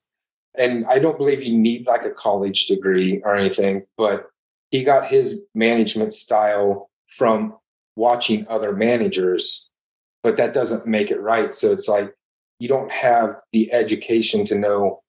and 0.55 0.85
I 0.85 0.99
don't 0.99 1.17
believe 1.17 1.41
you 1.41 1.57
need 1.57 1.87
like 1.87 2.05
a 2.05 2.11
college 2.11 2.67
degree 2.67 3.21
or 3.23 3.35
anything, 3.35 3.85
but 3.97 4.27
he 4.69 4.83
got 4.83 5.07
his 5.07 5.45
management 5.55 6.13
style 6.13 6.89
from 7.09 7.55
watching 7.95 8.45
other 8.49 8.73
managers, 8.73 9.69
but 10.21 10.37
that 10.37 10.53
doesn't 10.53 10.87
make 10.87 11.09
it 11.09 11.21
right. 11.21 11.53
So 11.53 11.71
it's 11.71 11.87
like 11.87 12.13
you 12.59 12.67
don't 12.67 12.91
have 12.91 13.41
the 13.51 13.71
education 13.73 14.45
to 14.45 14.57
know 14.57 15.01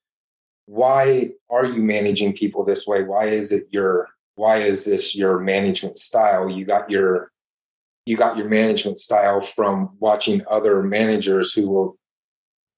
why 0.66 1.33
are 1.50 1.66
you 1.66 1.83
managing 1.83 2.33
people 2.33 2.64
this 2.64 2.87
way? 2.87 3.02
Why 3.02 3.26
is 3.26 3.52
it 3.52 3.64
your 3.71 4.09
why 4.37 4.59
is 4.59 4.85
this 4.85 5.17
your 5.17 5.38
management 5.38 5.99
style? 5.99 6.49
You 6.49 6.64
got 6.64 6.91
your 6.91 7.31
you 8.07 8.17
got 8.17 8.37
your 8.37 8.49
management 8.49 8.99
style 8.99 9.41
from 9.41 9.97
watching 9.99 10.43
other 10.50 10.83
managers 10.83 11.55
who 11.55 11.71
were 11.71 11.91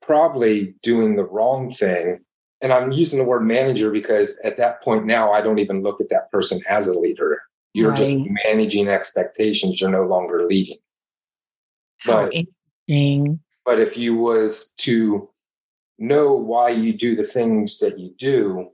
probably 0.00 0.76
doing 0.82 1.16
the 1.16 1.24
wrong 1.24 1.68
thing 1.68 2.18
and 2.60 2.72
I'm 2.72 2.92
using 2.92 3.18
the 3.18 3.24
word 3.24 3.44
manager 3.44 3.90
because 3.90 4.40
at 4.42 4.56
that 4.56 4.82
point 4.82 5.04
now, 5.04 5.32
I 5.32 5.42
don't 5.42 5.58
even 5.58 5.82
look 5.82 6.00
at 6.00 6.08
that 6.08 6.30
person 6.30 6.60
as 6.68 6.86
a 6.86 6.98
leader. 6.98 7.42
You're 7.74 7.90
right. 7.90 7.98
just 7.98 8.26
managing 8.44 8.88
expectations. 8.88 9.80
You're 9.80 9.90
no 9.90 10.06
longer 10.06 10.46
leading. 10.46 10.78
How 11.98 12.24
but, 12.24 12.32
interesting. 12.34 13.40
But 13.64 13.80
if 13.80 13.98
you 13.98 14.16
was 14.16 14.72
to 14.78 15.28
know 15.98 16.34
why 16.34 16.70
you 16.70 16.94
do 16.94 17.14
the 17.14 17.24
things 17.24 17.78
that 17.78 17.98
you 17.98 18.14
do 18.18 18.70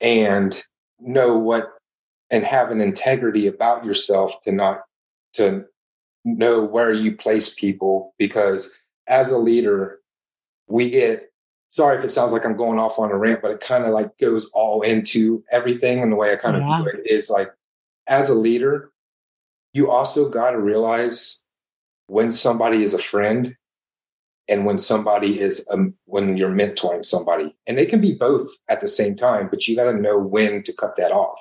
and 0.00 0.62
know 0.98 1.36
what 1.36 1.70
and 2.30 2.44
have 2.44 2.70
an 2.70 2.80
integrity 2.80 3.46
about 3.46 3.84
yourself 3.84 4.40
to 4.42 4.52
not 4.52 4.82
to 5.34 5.64
know 6.24 6.62
where 6.62 6.92
you 6.92 7.16
place 7.16 7.54
people 7.54 8.14
because 8.18 8.78
as 9.06 9.30
a 9.30 9.38
leader 9.38 10.00
we 10.66 10.90
get 10.90 11.28
sorry 11.70 11.98
if 11.98 12.04
it 12.04 12.10
sounds 12.10 12.32
like 12.32 12.44
I'm 12.44 12.56
going 12.56 12.78
off 12.78 12.98
on 12.98 13.10
a 13.10 13.16
rant, 13.16 13.42
but 13.42 13.50
it 13.50 13.60
kind 13.60 13.84
of 13.84 13.92
like 13.92 14.16
goes 14.18 14.50
all 14.52 14.82
into 14.82 15.44
everything. 15.50 16.02
And 16.02 16.12
the 16.12 16.16
way 16.16 16.32
I 16.32 16.36
kind 16.36 16.56
of 16.56 16.62
yeah. 16.62 16.82
view 16.82 16.90
it 16.90 17.06
is 17.06 17.30
like, 17.30 17.52
as 18.06 18.28
a 18.28 18.34
leader, 18.34 18.90
you 19.74 19.90
also 19.90 20.30
got 20.30 20.52
to 20.52 20.58
realize 20.58 21.44
when 22.06 22.32
somebody 22.32 22.82
is 22.82 22.94
a 22.94 22.98
friend 22.98 23.54
and 24.48 24.64
when 24.64 24.78
somebody 24.78 25.40
is 25.40 25.68
um, 25.70 25.94
when 26.06 26.36
you're 26.38 26.50
mentoring 26.50 27.04
somebody 27.04 27.54
and 27.66 27.76
they 27.76 27.84
can 27.84 28.00
be 28.00 28.14
both 28.14 28.48
at 28.68 28.80
the 28.80 28.88
same 28.88 29.14
time 29.14 29.46
but 29.50 29.68
you 29.68 29.76
got 29.76 29.92
to 29.92 29.92
know 29.92 30.18
when 30.18 30.62
to 30.62 30.72
cut 30.72 30.96
that 30.96 31.12
off 31.12 31.38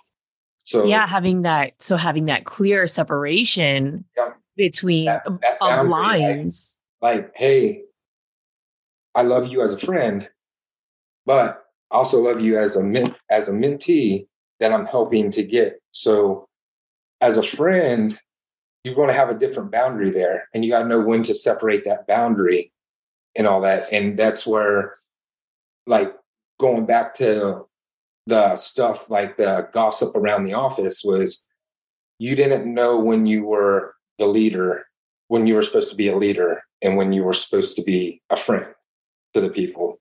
so 0.68 0.86
yeah 0.86 1.08
having 1.08 1.42
that 1.42 1.74
so 1.82 1.98
having 1.98 2.26
that 2.26 2.46
clear 2.46 2.86
separation 2.88 4.06
yeah, 4.16 4.30
between 4.56 5.06
that, 5.06 5.26
that 5.42 5.88
lines 5.88 6.80
like, 7.02 7.16
like 7.16 7.32
hey 7.36 7.84
I 9.18 9.24
love 9.24 9.48
you 9.48 9.64
as 9.64 9.74
a 9.74 9.80
friend, 9.80 10.30
but 11.26 11.66
I 11.90 11.96
also 11.96 12.22
love 12.22 12.40
you 12.40 12.60
as 12.60 12.76
a 12.76 12.84
men- 12.84 13.16
as 13.32 13.50
a 13.50 13.52
mentee 13.52 14.28
that 14.60 14.72
I'm 14.72 14.86
helping 14.86 15.32
to 15.32 15.42
get. 15.42 15.82
So 15.92 16.48
as 17.20 17.36
a 17.36 17.42
friend, 17.42 18.16
you're 18.84 18.94
going 18.94 19.08
to 19.08 19.16
have 19.16 19.32
a 19.32 19.38
different 19.38 19.72
boundary 19.72 20.12
there 20.12 20.48
and 20.54 20.64
you 20.64 20.70
got 20.70 20.84
to 20.84 20.88
know 20.88 21.00
when 21.00 21.24
to 21.24 21.34
separate 21.34 21.84
that 21.86 22.06
boundary 22.06 22.72
and 23.36 23.48
all 23.48 23.62
that. 23.62 23.92
And 23.92 24.20
that's 24.20 24.46
where 24.46 24.94
like 25.88 26.16
going 26.60 26.86
back 26.86 27.16
to 27.16 27.66
the 28.28 28.58
stuff 28.58 29.10
like 29.10 29.38
the 29.38 29.70
gossip 29.72 30.16
around 30.16 30.44
the 30.44 30.54
office 30.54 31.02
was 31.04 31.48
you 32.20 32.36
didn't 32.36 32.72
know 32.72 33.00
when 33.00 33.26
you 33.26 33.46
were 33.46 33.96
the 34.18 34.28
leader, 34.28 34.86
when 35.30 35.48
you 35.48 35.56
were 35.56 35.62
supposed 35.62 35.90
to 35.92 35.96
be 35.96 36.10
a 36.10 36.18
leader 36.18 36.62
and 36.82 36.98
when 36.98 37.14
you 37.14 37.24
were 37.24 37.34
supposed 37.34 37.76
to 37.78 37.84
be 37.84 38.22
a 38.30 38.36
friend 38.36 38.66
to 39.34 39.42
the 39.42 39.50
people. 39.50 40.00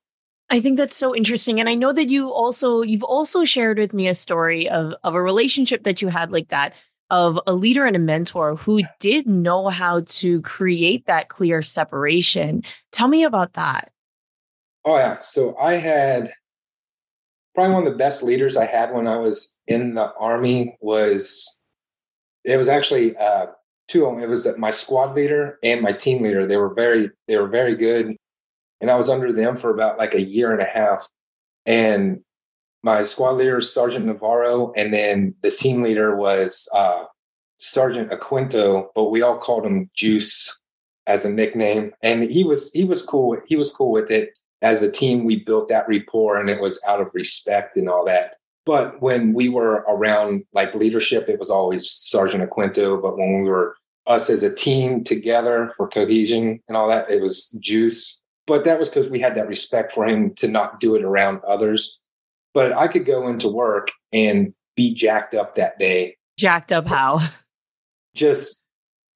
I 0.51 0.61
think 0.61 0.77
that's 0.77 0.97
so 0.97 1.15
interesting. 1.15 1.61
And 1.61 1.69
I 1.69 1.75
know 1.75 1.93
that 1.93 2.09
you 2.09 2.31
also 2.31 2.83
you've 2.83 3.03
also 3.03 3.45
shared 3.45 3.79
with 3.79 3.95
me 3.95 4.09
a 4.09 4.15
story 4.15 4.69
of 4.69 4.95
of 5.05 5.15
a 5.15 5.23
relationship 5.23 5.85
that 5.85 6.03
you 6.03 6.09
had 6.09 6.33
like 6.33 6.49
that 6.49 6.75
of 7.11 7.39
a 7.47 7.53
leader 7.53 7.85
and 7.85 7.95
a 7.95 8.01
mentor 8.01 8.57
who 8.57 8.83
did 8.99 9.29
know 9.29 9.69
how 9.69 10.03
to 10.07 10.41
create 10.43 11.07
that 11.07 11.29
clear 11.29 11.63
separation. 11.63 12.63
Tell 12.91 13.07
me 13.07 13.23
about 13.23 13.53
that. 13.53 13.93
Oh 14.85 14.97
yeah. 14.97 15.19
So 15.19 15.57
I 15.57 15.75
had 15.75 16.33
probably 17.57 17.75
one 17.75 17.87
of 17.87 17.93
the 17.93 17.99
best 17.99 18.23
leaders 18.23 18.57
I 18.57 18.67
had 18.67 18.93
when 18.93 19.09
I 19.09 19.17
was 19.17 19.59
in 19.67 19.95
the 19.95 20.13
army 20.15 20.77
was 20.81 21.61
it 22.45 22.57
was 22.57 22.69
actually 22.69 23.17
uh 23.17 23.47
two 23.89 24.07
of 24.07 24.15
them. 24.15 24.23
It 24.23 24.29
was 24.29 24.47
my 24.59 24.71
squad 24.71 25.17
leader 25.17 25.59
and 25.65 25.81
my 25.81 25.93
team 25.93 26.23
leader. 26.23 26.47
They 26.47 26.59
were 26.59 26.73
very 26.73 27.09
they 27.27 27.37
were 27.37 27.49
very 27.49 27.75
good 27.75 28.17
and 28.81 28.91
I 28.91 28.97
was 28.97 29.09
under 29.09 29.33
them 29.33 29.57
for 29.57 29.71
about 29.71 29.99
like 29.99 30.15
a 30.15 30.23
year 30.23 30.53
and 30.53 30.63
a 30.63 30.67
half. 30.67 31.07
And 31.65 32.21
my 32.83 33.03
squad 33.03 33.33
leader, 33.33 33.61
Sergeant 33.61 34.05
Navarro, 34.05 34.73
and 34.77 34.93
then 34.93 35.35
the 35.43 35.51
team 35.51 35.83
leader 35.83 36.15
was 36.17 36.69
uh, 36.75 37.05
Sergeant 37.59 38.11
Aquinto, 38.11 38.89
but 38.95 39.11
we 39.11 39.23
all 39.23 39.39
called 39.39 39.67
him 39.67 39.91
Juice 39.95 40.61
as 41.07 41.25
a 41.25 41.33
nickname. 41.33 41.93
And 42.03 42.31
he 42.31 42.45
was 42.45 42.73
he 42.73 42.85
was 42.85 43.03
cool. 43.03 43.37
He 43.47 43.57
was 43.57 43.73
cool 43.73 43.91
with 43.91 44.11
it. 44.11 44.39
As 44.67 44.83
a 44.83 44.91
team, 44.91 45.25
we 45.25 45.37
built 45.37 45.69
that 45.69 45.87
rapport, 45.89 46.41
and 46.41 46.51
it 46.51 46.61
was 46.61 46.83
out 46.89 47.01
of 47.01 47.15
respect 47.15 47.77
and 47.77 47.89
all 47.89 48.05
that. 48.07 48.35
But 48.65 49.01
when 49.01 49.33
we 49.33 49.49
were 49.49 49.85
around 49.89 50.43
like 50.53 50.75
leadership, 50.75 51.29
it 51.29 51.39
was 51.39 51.51
always 51.51 51.89
Sergeant 51.89 52.43
Aquinto. 52.43 53.01
But 53.01 53.17
when 53.17 53.43
we 53.45 53.49
were 53.49 53.77
us 54.09 54.29
as 54.29 54.43
a 54.43 54.53
team 54.53 55.05
together 55.05 55.73
for 55.77 55.87
cohesion 55.87 56.61
and 56.67 56.77
all 56.77 56.89
that, 56.89 57.09
it 57.09 57.23
was 57.23 57.57
Juice. 57.61 58.21
But 58.45 58.65
that 58.65 58.81
was 58.81 58.89
because 58.89 59.09
we 59.09 59.21
had 59.21 59.37
that 59.37 59.47
respect 59.47 59.93
for 59.93 60.05
him 60.05 60.35
to 60.37 60.49
not 60.49 60.81
do 60.81 60.97
it 60.97 61.05
around 61.05 61.43
others. 61.47 62.01
But 62.53 62.73
I 62.73 62.89
could 62.89 63.07
go 63.07 63.29
into 63.29 63.49
work 63.49 63.93
and 64.13 64.53
be 64.75 64.95
jacked 64.95 65.35
up 65.35 65.55
that 65.55 65.79
day. 65.79 66.17
Jacked 66.37 66.73
up 66.73 66.89
how? 66.89 67.21
Just, 68.17 68.67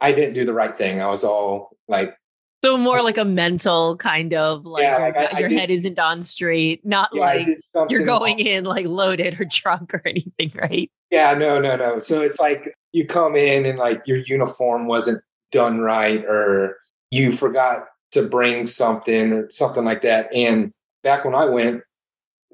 I 0.00 0.12
didn't 0.12 0.34
do 0.34 0.44
the 0.44 0.54
right 0.54 0.76
thing. 0.78 1.02
I 1.02 1.08
was 1.08 1.24
all 1.24 1.76
like, 1.88 2.14
so 2.62 2.76
more 2.76 3.02
like 3.02 3.16
a 3.16 3.24
mental 3.24 3.96
kind 3.96 4.34
of 4.34 4.66
like 4.66 4.82
yeah, 4.82 4.98
like 4.98 5.16
I, 5.16 5.40
your 5.40 5.48
I 5.48 5.52
head 5.52 5.70
isn't 5.70 5.98
on 5.98 6.22
straight, 6.22 6.84
not 6.84 7.08
yeah, 7.12 7.20
like 7.20 7.46
you're 7.88 8.04
going 8.04 8.36
wrong. 8.36 8.46
in 8.46 8.64
like 8.64 8.86
loaded 8.86 9.40
or 9.40 9.44
drunk 9.50 9.94
or 9.94 10.02
anything, 10.04 10.52
right? 10.54 10.90
Yeah, 11.10 11.34
no, 11.34 11.60
no, 11.60 11.76
no. 11.76 11.98
So 11.98 12.20
it's 12.20 12.38
like 12.38 12.74
you 12.92 13.06
come 13.06 13.34
in 13.34 13.64
and 13.64 13.78
like 13.78 14.02
your 14.06 14.18
uniform 14.18 14.86
wasn't 14.86 15.22
done 15.52 15.80
right 15.80 16.24
or 16.24 16.76
you 17.10 17.32
forgot 17.32 17.86
to 18.12 18.22
bring 18.22 18.66
something 18.66 19.32
or 19.32 19.50
something 19.50 19.84
like 19.84 20.02
that. 20.02 20.28
And 20.34 20.72
back 21.02 21.24
when 21.24 21.34
I 21.34 21.46
went, 21.46 21.82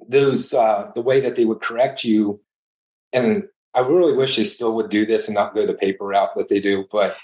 those 0.08 0.54
uh, 0.54 0.90
the 0.94 1.02
way 1.02 1.20
that 1.20 1.36
they 1.36 1.44
would 1.44 1.60
correct 1.60 2.04
you, 2.04 2.40
and 3.12 3.44
I 3.75 3.80
really 3.80 4.12
wish 4.12 4.36
they 4.36 4.44
still 4.44 4.75
would 4.76 4.90
do 4.90 5.04
this 5.04 5.26
and 5.26 5.34
not 5.34 5.54
go 5.54 5.66
the 5.66 5.75
paper 5.75 6.06
route 6.06 6.34
that 6.36 6.48
they 6.48 6.60
do, 6.60 6.86
but 6.90 7.16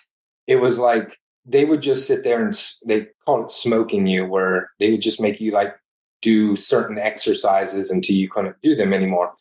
it 0.46 0.56
was 0.56 0.78
like 0.78 1.18
they 1.44 1.64
would 1.64 1.82
just 1.82 2.06
sit 2.06 2.24
there 2.24 2.44
and 2.44 2.54
they 2.86 3.08
call 3.24 3.44
it 3.44 3.50
smoking 3.50 4.06
you, 4.06 4.26
where 4.26 4.70
they 4.78 4.92
would 4.92 5.02
just 5.02 5.20
make 5.20 5.40
you 5.40 5.52
like 5.52 5.74
do 6.20 6.54
certain 6.56 6.98
exercises 6.98 7.90
until 7.90 8.16
you 8.16 8.28
couldn't 8.28 8.56
do 8.62 8.74
them 8.74 8.92
anymore. 8.92 9.34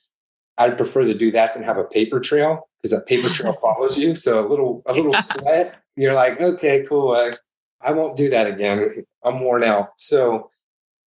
I'd 0.58 0.78
prefer 0.78 1.06
to 1.06 1.14
do 1.14 1.32
that 1.32 1.54
than 1.54 1.64
have 1.64 1.78
a 1.78 1.84
paper 1.84 2.20
trail 2.20 2.68
because 2.82 2.98
that 2.98 3.08
paper 3.08 3.30
trail 3.30 3.54
follows 3.62 3.98
you. 3.98 4.16
So 4.16 4.46
a 4.46 4.48
little 4.48 4.82
a 4.86 4.94
little 4.94 5.14
sweat, 5.14 5.76
you're 5.96 6.14
like, 6.14 6.42
okay, 6.42 6.86
cool. 6.88 7.14
I, 7.14 7.34
I 7.82 7.92
won't 7.94 8.18
do 8.18 8.30
that 8.30 8.48
again. 8.48 9.06
I'm 9.24 9.40
worn 9.42 9.64
out. 9.64 9.90
So 9.98 10.50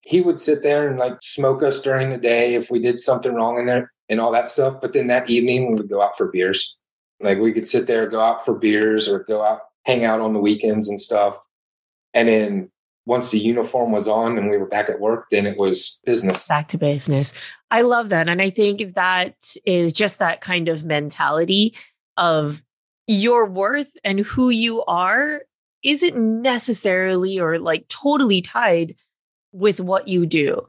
he 0.01 0.21
would 0.21 0.39
sit 0.39 0.63
there 0.63 0.87
and 0.87 0.99
like 0.99 1.21
smoke 1.21 1.63
us 1.63 1.81
during 1.81 2.09
the 2.09 2.17
day 2.17 2.55
if 2.55 2.69
we 2.69 2.79
did 2.79 2.99
something 2.99 3.33
wrong 3.33 3.57
in 3.57 3.65
there 3.65 3.91
and 4.09 4.19
all 4.19 4.31
that 4.31 4.47
stuff. 4.47 4.81
But 4.81 4.93
then 4.93 5.07
that 5.07 5.29
evening 5.29 5.69
we 5.69 5.75
would 5.75 5.89
go 5.89 6.01
out 6.01 6.17
for 6.17 6.29
beers. 6.29 6.77
Like 7.19 7.39
we 7.39 7.53
could 7.53 7.67
sit 7.67 7.87
there, 7.87 8.07
go 8.07 8.19
out 8.19 8.43
for 8.43 8.57
beers 8.57 9.07
or 9.07 9.23
go 9.23 9.43
out, 9.43 9.61
hang 9.85 10.03
out 10.05 10.21
on 10.21 10.33
the 10.33 10.39
weekends 10.39 10.89
and 10.89 10.99
stuff. 10.99 11.37
And 12.13 12.27
then 12.27 12.71
once 13.05 13.31
the 13.31 13.39
uniform 13.39 13.91
was 13.91 14.07
on 14.07 14.37
and 14.37 14.49
we 14.49 14.57
were 14.57 14.67
back 14.67 14.89
at 14.89 14.99
work, 14.99 15.25
then 15.29 15.45
it 15.45 15.57
was 15.57 15.99
business. 16.05 16.47
Back 16.47 16.69
to 16.69 16.77
business. 16.77 17.33
I 17.69 17.81
love 17.81 18.09
that. 18.09 18.29
And 18.29 18.41
I 18.41 18.49
think 18.49 18.95
that 18.95 19.35
is 19.65 19.91
just 19.91 20.19
that 20.19 20.41
kind 20.41 20.69
of 20.69 20.85
mentality 20.85 21.75
of 22.17 22.63
your 23.07 23.45
worth 23.45 23.97
and 24.03 24.19
who 24.19 24.49
you 24.49 24.83
are 24.85 25.41
isn't 25.83 26.15
necessarily 26.41 27.39
or 27.39 27.59
like 27.59 27.87
totally 27.89 28.41
tied 28.41 28.95
with 29.51 29.81
what 29.81 30.07
you 30.07 30.25
do. 30.25 30.61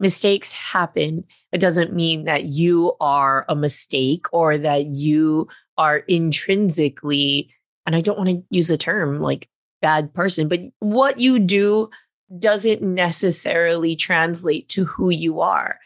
Mistakes 0.00 0.52
happen. 0.52 1.24
It 1.52 1.58
doesn't 1.58 1.92
mean 1.92 2.24
that 2.24 2.44
you 2.44 2.94
are 3.00 3.44
a 3.48 3.54
mistake 3.54 4.26
or 4.32 4.56
that 4.58 4.86
you 4.86 5.48
are 5.76 5.98
intrinsically, 5.98 7.50
and 7.86 7.96
I 7.96 8.00
don't 8.00 8.18
want 8.18 8.30
to 8.30 8.42
use 8.50 8.70
a 8.70 8.78
term 8.78 9.20
like 9.20 9.48
bad 9.80 10.14
person, 10.14 10.48
but 10.48 10.60
what 10.78 11.18
you 11.18 11.38
do 11.38 11.90
doesn't 12.38 12.82
necessarily 12.82 13.96
translate 13.96 14.68
to 14.70 14.84
who 14.84 15.10
you 15.10 15.40
are. 15.40 15.78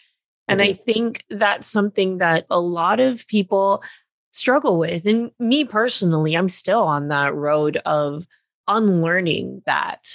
And 0.48 0.62
I 0.62 0.68
mm-hmm. 0.68 0.82
think 0.84 1.24
that's 1.28 1.68
something 1.68 2.18
that 2.18 2.46
a 2.50 2.60
lot 2.60 3.00
of 3.00 3.26
people 3.26 3.82
struggle 4.30 4.78
with. 4.78 5.06
And 5.06 5.32
me 5.40 5.64
personally, 5.64 6.36
I'm 6.36 6.48
still 6.48 6.82
on 6.82 7.08
that 7.08 7.34
road 7.34 7.78
of 7.84 8.26
unlearning 8.68 9.62
that 9.66 10.08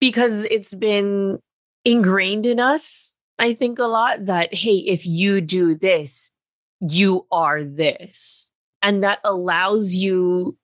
because 0.00 0.44
it's 0.44 0.74
been 0.74 1.38
ingrained 1.84 2.46
in 2.46 2.60
us. 2.60 3.16
I 3.38 3.54
think 3.54 3.78
a 3.78 3.84
lot 3.84 4.26
that, 4.26 4.52
hey, 4.52 4.76
if 4.76 5.06
you 5.06 5.40
do 5.40 5.74
this, 5.74 6.30
you 6.80 7.26
are 7.30 7.64
this. 7.64 8.50
And 8.82 9.02
that 9.02 9.20
allows 9.24 9.94
you 9.94 10.58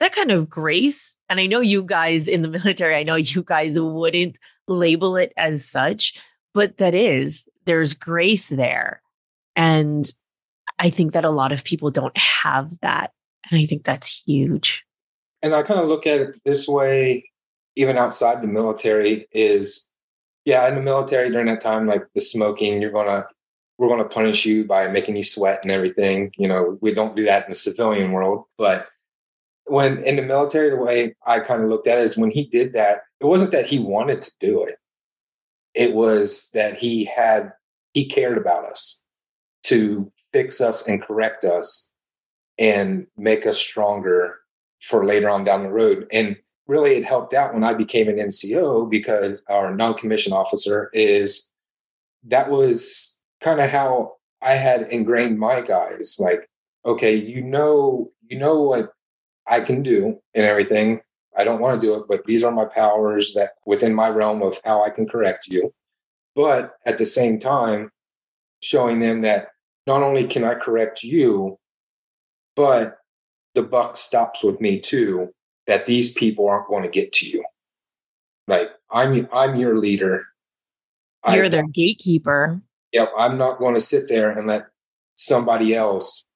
that 0.00 0.14
kind 0.14 0.30
of 0.30 0.48
grace. 0.48 1.16
And 1.28 1.40
I 1.40 1.46
know 1.46 1.60
you 1.60 1.82
guys 1.82 2.28
in 2.28 2.42
the 2.42 2.48
military, 2.64 2.94
I 2.94 3.02
know 3.02 3.16
you 3.16 3.42
guys 3.42 3.78
wouldn't 3.78 4.38
label 4.68 5.16
it 5.16 5.32
as 5.36 5.68
such, 5.68 6.20
but 6.52 6.78
that 6.78 6.94
is, 6.94 7.46
there's 7.66 7.94
grace 7.94 8.48
there. 8.48 9.02
And 9.56 10.04
I 10.78 10.90
think 10.90 11.12
that 11.12 11.24
a 11.24 11.30
lot 11.30 11.52
of 11.52 11.64
people 11.64 11.90
don't 11.90 12.16
have 12.16 12.78
that. 12.80 13.12
And 13.50 13.60
I 13.60 13.66
think 13.66 13.84
that's 13.84 14.24
huge. 14.26 14.84
And 15.42 15.54
I 15.54 15.62
kind 15.62 15.80
of 15.80 15.88
look 15.88 16.06
at 16.06 16.20
it 16.20 16.40
this 16.44 16.66
way, 16.66 17.30
even 17.76 17.98
outside 17.98 18.42
the 18.42 18.46
military, 18.46 19.28
is 19.32 19.90
yeah, 20.44 20.68
in 20.68 20.74
the 20.74 20.82
military 20.82 21.30
during 21.30 21.46
that 21.46 21.60
time, 21.60 21.86
like 21.86 22.06
the 22.14 22.20
smoking, 22.20 22.80
you're 22.80 22.90
gonna 22.90 23.26
we're 23.78 23.88
gonna 23.88 24.08
punish 24.08 24.46
you 24.46 24.64
by 24.64 24.88
making 24.88 25.16
you 25.16 25.22
sweat 25.22 25.60
and 25.62 25.70
everything. 25.70 26.32
You 26.36 26.48
know, 26.48 26.78
we 26.80 26.94
don't 26.94 27.16
do 27.16 27.24
that 27.24 27.44
in 27.44 27.50
the 27.50 27.56
civilian 27.56 28.12
world, 28.12 28.44
but 28.56 28.88
when 29.66 29.98
in 30.04 30.16
the 30.16 30.22
military, 30.22 30.70
the 30.70 30.76
way 30.76 31.14
I 31.26 31.40
kind 31.40 31.62
of 31.62 31.68
looked 31.68 31.86
at 31.86 31.98
it 31.98 32.04
is 32.04 32.18
when 32.18 32.30
he 32.30 32.44
did 32.46 32.72
that, 32.74 33.02
it 33.20 33.26
wasn't 33.26 33.52
that 33.52 33.66
he 33.66 33.78
wanted 33.78 34.22
to 34.22 34.32
do 34.40 34.62
it. 34.64 34.76
It 35.74 35.94
was 35.94 36.50
that 36.54 36.78
he 36.78 37.04
had 37.04 37.52
he 37.92 38.06
cared 38.06 38.38
about 38.38 38.64
us 38.64 39.04
to 39.64 40.12
fix 40.32 40.60
us 40.60 40.86
and 40.86 41.02
correct 41.02 41.44
us 41.44 41.92
and 42.58 43.06
make 43.16 43.46
us 43.46 43.58
stronger 43.58 44.38
for 44.80 45.04
later 45.04 45.30
on 45.30 45.44
down 45.44 45.62
the 45.62 45.70
road. 45.70 46.06
And 46.12 46.36
really 46.66 46.92
it 46.92 47.04
helped 47.04 47.34
out 47.34 47.54
when 47.54 47.64
I 47.64 47.74
became 47.74 48.08
an 48.08 48.16
NCO 48.16 48.88
because 48.88 49.42
our 49.48 49.74
non-commissioned 49.74 50.34
officer 50.34 50.90
is 50.92 51.50
that 52.24 52.50
was 52.50 53.22
kind 53.40 53.60
of 53.60 53.70
how 53.70 54.14
I 54.42 54.52
had 54.52 54.82
ingrained 54.88 55.38
my 55.38 55.60
guys 55.60 56.16
like 56.18 56.48
okay 56.84 57.14
you 57.14 57.42
know 57.42 58.10
you 58.22 58.38
know 58.38 58.60
what 58.60 58.93
I 59.46 59.60
can 59.60 59.82
do 59.82 60.18
and 60.34 60.44
everything. 60.44 61.00
I 61.36 61.44
don't 61.44 61.60
want 61.60 61.80
to 61.80 61.86
do 61.86 61.94
it, 61.94 62.02
but 62.08 62.24
these 62.24 62.44
are 62.44 62.52
my 62.52 62.64
powers 62.64 63.34
that 63.34 63.52
within 63.66 63.94
my 63.94 64.08
realm 64.08 64.42
of 64.42 64.60
how 64.64 64.84
I 64.84 64.90
can 64.90 65.08
correct 65.08 65.48
you. 65.48 65.72
But 66.34 66.74
at 66.86 66.98
the 66.98 67.06
same 67.06 67.38
time, 67.38 67.90
showing 68.62 69.00
them 69.00 69.22
that 69.22 69.48
not 69.86 70.02
only 70.02 70.26
can 70.26 70.44
I 70.44 70.54
correct 70.54 71.02
you, 71.02 71.58
but 72.56 72.98
the 73.54 73.62
buck 73.62 73.96
stops 73.96 74.42
with 74.42 74.60
me 74.60 74.80
too, 74.80 75.32
that 75.66 75.86
these 75.86 76.12
people 76.14 76.48
aren't 76.48 76.68
going 76.68 76.82
to 76.82 76.88
get 76.88 77.12
to 77.14 77.28
you. 77.28 77.44
Like 78.46 78.70
I'm 78.90 79.28
I'm 79.32 79.56
your 79.56 79.78
leader. 79.78 80.26
You're 81.28 81.46
I, 81.46 81.48
their 81.48 81.66
gatekeeper. 81.66 82.60
Yep. 82.92 83.12
I'm 83.18 83.38
not 83.38 83.58
going 83.58 83.74
to 83.74 83.80
sit 83.80 84.08
there 84.08 84.30
and 84.30 84.46
let 84.46 84.66
somebody 85.16 85.74
else 85.74 86.28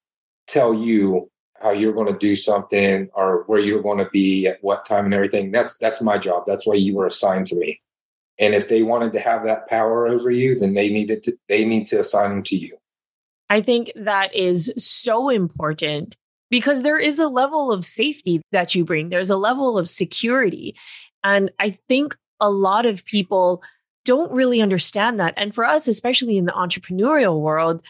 tell 0.46 0.72
you 0.72 1.30
how 1.60 1.70
you're 1.70 1.92
going 1.92 2.12
to 2.12 2.18
do 2.18 2.36
something 2.36 3.08
or 3.14 3.44
where 3.46 3.60
you're 3.60 3.82
going 3.82 3.98
to 3.98 4.10
be 4.10 4.46
at 4.46 4.58
what 4.62 4.86
time 4.86 5.04
and 5.04 5.14
everything. 5.14 5.50
That's 5.50 5.78
that's 5.78 6.00
my 6.00 6.18
job. 6.18 6.44
That's 6.46 6.66
why 6.66 6.74
you 6.74 6.96
were 6.96 7.06
assigned 7.06 7.46
to 7.48 7.56
me. 7.56 7.80
And 8.38 8.54
if 8.54 8.68
they 8.68 8.82
wanted 8.82 9.12
to 9.14 9.20
have 9.20 9.44
that 9.44 9.68
power 9.68 10.06
over 10.06 10.30
you, 10.30 10.54
then 10.54 10.74
they 10.74 10.88
needed 10.88 11.22
to 11.24 11.36
they 11.48 11.64
need 11.64 11.86
to 11.88 12.00
assign 12.00 12.30
them 12.30 12.42
to 12.44 12.56
you. 12.56 12.76
I 13.50 13.60
think 13.60 13.92
that 13.96 14.34
is 14.34 14.72
so 14.76 15.28
important 15.28 16.16
because 16.50 16.82
there 16.82 16.98
is 16.98 17.18
a 17.18 17.28
level 17.28 17.72
of 17.72 17.84
safety 17.84 18.42
that 18.52 18.74
you 18.74 18.84
bring. 18.84 19.08
There's 19.08 19.30
a 19.30 19.36
level 19.36 19.78
of 19.78 19.88
security. 19.88 20.76
And 21.24 21.50
I 21.58 21.70
think 21.70 22.16
a 22.40 22.50
lot 22.50 22.86
of 22.86 23.04
people 23.04 23.62
don't 24.04 24.32
really 24.32 24.60
understand 24.60 25.20
that. 25.20 25.34
And 25.36 25.54
for 25.54 25.64
us, 25.64 25.88
especially 25.88 26.38
in 26.38 26.46
the 26.46 26.52
entrepreneurial 26.52 27.40
world, 27.40 27.82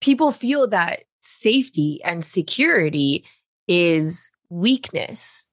people 0.00 0.32
feel 0.32 0.68
that 0.68 1.04
safety 1.24 2.00
and 2.04 2.24
security 2.24 3.24
is 3.66 4.30
weakness. 4.50 5.48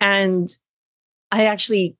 And 0.00 0.48
I 1.30 1.46
actually 1.46 1.96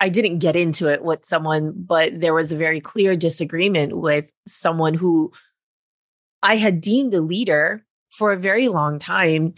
I 0.00 0.08
didn't 0.08 0.40
get 0.40 0.56
into 0.56 0.88
it 0.92 1.02
with 1.02 1.24
someone, 1.24 1.72
but 1.74 2.20
there 2.20 2.34
was 2.34 2.52
a 2.52 2.56
very 2.58 2.80
clear 2.80 3.16
disagreement 3.16 3.96
with 3.96 4.30
someone 4.46 4.94
who 4.94 5.32
I 6.42 6.56
had 6.56 6.80
deemed 6.80 7.14
a 7.14 7.20
leader 7.20 7.86
for 8.10 8.32
a 8.32 8.38
very 8.38 8.68
long 8.68 8.98
time. 8.98 9.54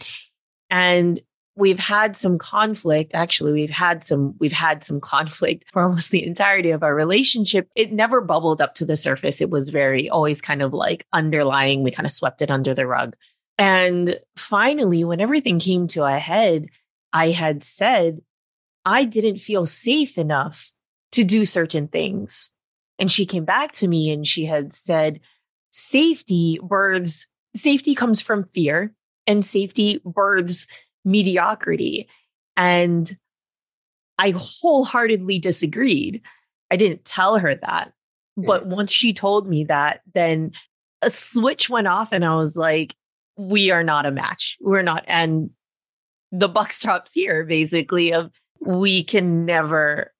And 0.69 1.19
we've 1.57 1.79
had 1.79 2.15
some 2.15 2.37
conflict. 2.37 3.11
Actually 3.13 3.51
we've 3.51 3.69
had 3.69 4.03
some 4.03 4.35
we've 4.39 4.53
had 4.53 4.85
some 4.85 5.01
conflict 5.01 5.65
for 5.71 5.81
almost 5.81 6.11
the 6.11 6.25
entirety 6.25 6.71
of 6.71 6.83
our 6.83 6.95
relationship. 6.95 7.67
It 7.75 7.91
never 7.91 8.21
bubbled 8.21 8.61
up 8.61 8.75
to 8.75 8.85
the 8.85 8.95
surface. 8.95 9.41
It 9.41 9.49
was 9.49 9.69
very 9.69 10.09
always 10.09 10.41
kind 10.41 10.61
of 10.61 10.73
like 10.73 11.05
underlying. 11.11 11.83
We 11.83 11.91
kind 11.91 12.05
of 12.05 12.11
swept 12.11 12.41
it 12.41 12.51
under 12.51 12.73
the 12.73 12.87
rug. 12.87 13.15
And 13.57 14.19
finally 14.35 15.03
when 15.03 15.19
everything 15.19 15.59
came 15.59 15.87
to 15.87 16.05
a 16.05 16.19
head 16.19 16.67
i 17.11 17.31
had 17.31 17.63
said 17.63 18.21
i 18.85 19.03
didn't 19.03 19.37
feel 19.37 19.65
safe 19.65 20.17
enough 20.17 20.71
to 21.13 21.23
do 21.23 21.45
certain 21.45 21.87
things. 21.87 22.51
And 22.99 23.11
she 23.11 23.25
came 23.25 23.45
back 23.45 23.71
to 23.73 23.87
me 23.87 24.11
and 24.11 24.25
she 24.25 24.45
had 24.45 24.73
said 24.73 25.19
safety 25.71 26.59
birds 26.61 27.27
safety 27.55 27.95
comes 27.95 28.21
from 28.21 28.43
fear 28.43 28.93
and 29.25 29.43
safety 29.43 29.99
birds 30.05 30.67
mediocrity. 31.07 32.07
And 32.55 33.09
I 34.19 34.33
wholeheartedly 34.35 35.39
disagreed. 35.39 36.21
I 36.69 36.75
didn't 36.75 37.05
tell 37.05 37.37
her 37.37 37.55
that. 37.55 37.93
Hmm. 38.35 38.45
But 38.45 38.67
yeah. 38.67 38.75
once 38.75 38.91
she 38.91 39.13
told 39.13 39.47
me 39.47 39.63
that, 39.65 40.01
then 40.13 40.51
a 41.01 41.09
switch 41.09 41.69
went 41.69 41.87
off 41.87 42.11
and 42.11 42.25
I 42.25 42.35
was 42.35 42.57
like, 42.57 42.95
we 43.37 43.71
are 43.71 43.83
not 43.83 44.05
a 44.05 44.11
match. 44.11 44.57
We're 44.59 44.81
not. 44.81 45.03
And 45.07 45.51
the 46.31 46.49
buck 46.49 46.71
stops 46.71 47.13
here, 47.13 47.43
basically, 47.45 48.13
of 48.13 48.31
we 48.59 49.03
can 49.03 49.45
never 49.45 50.11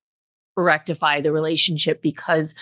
rectify 0.56 1.22
the 1.22 1.32
relationship 1.32 2.02
because 2.02 2.56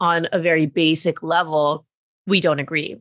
on 0.00 0.26
a 0.32 0.38
very 0.38 0.66
basic 0.66 1.22
level, 1.22 1.86
we 2.26 2.40
don't 2.40 2.60
agree. 2.60 2.96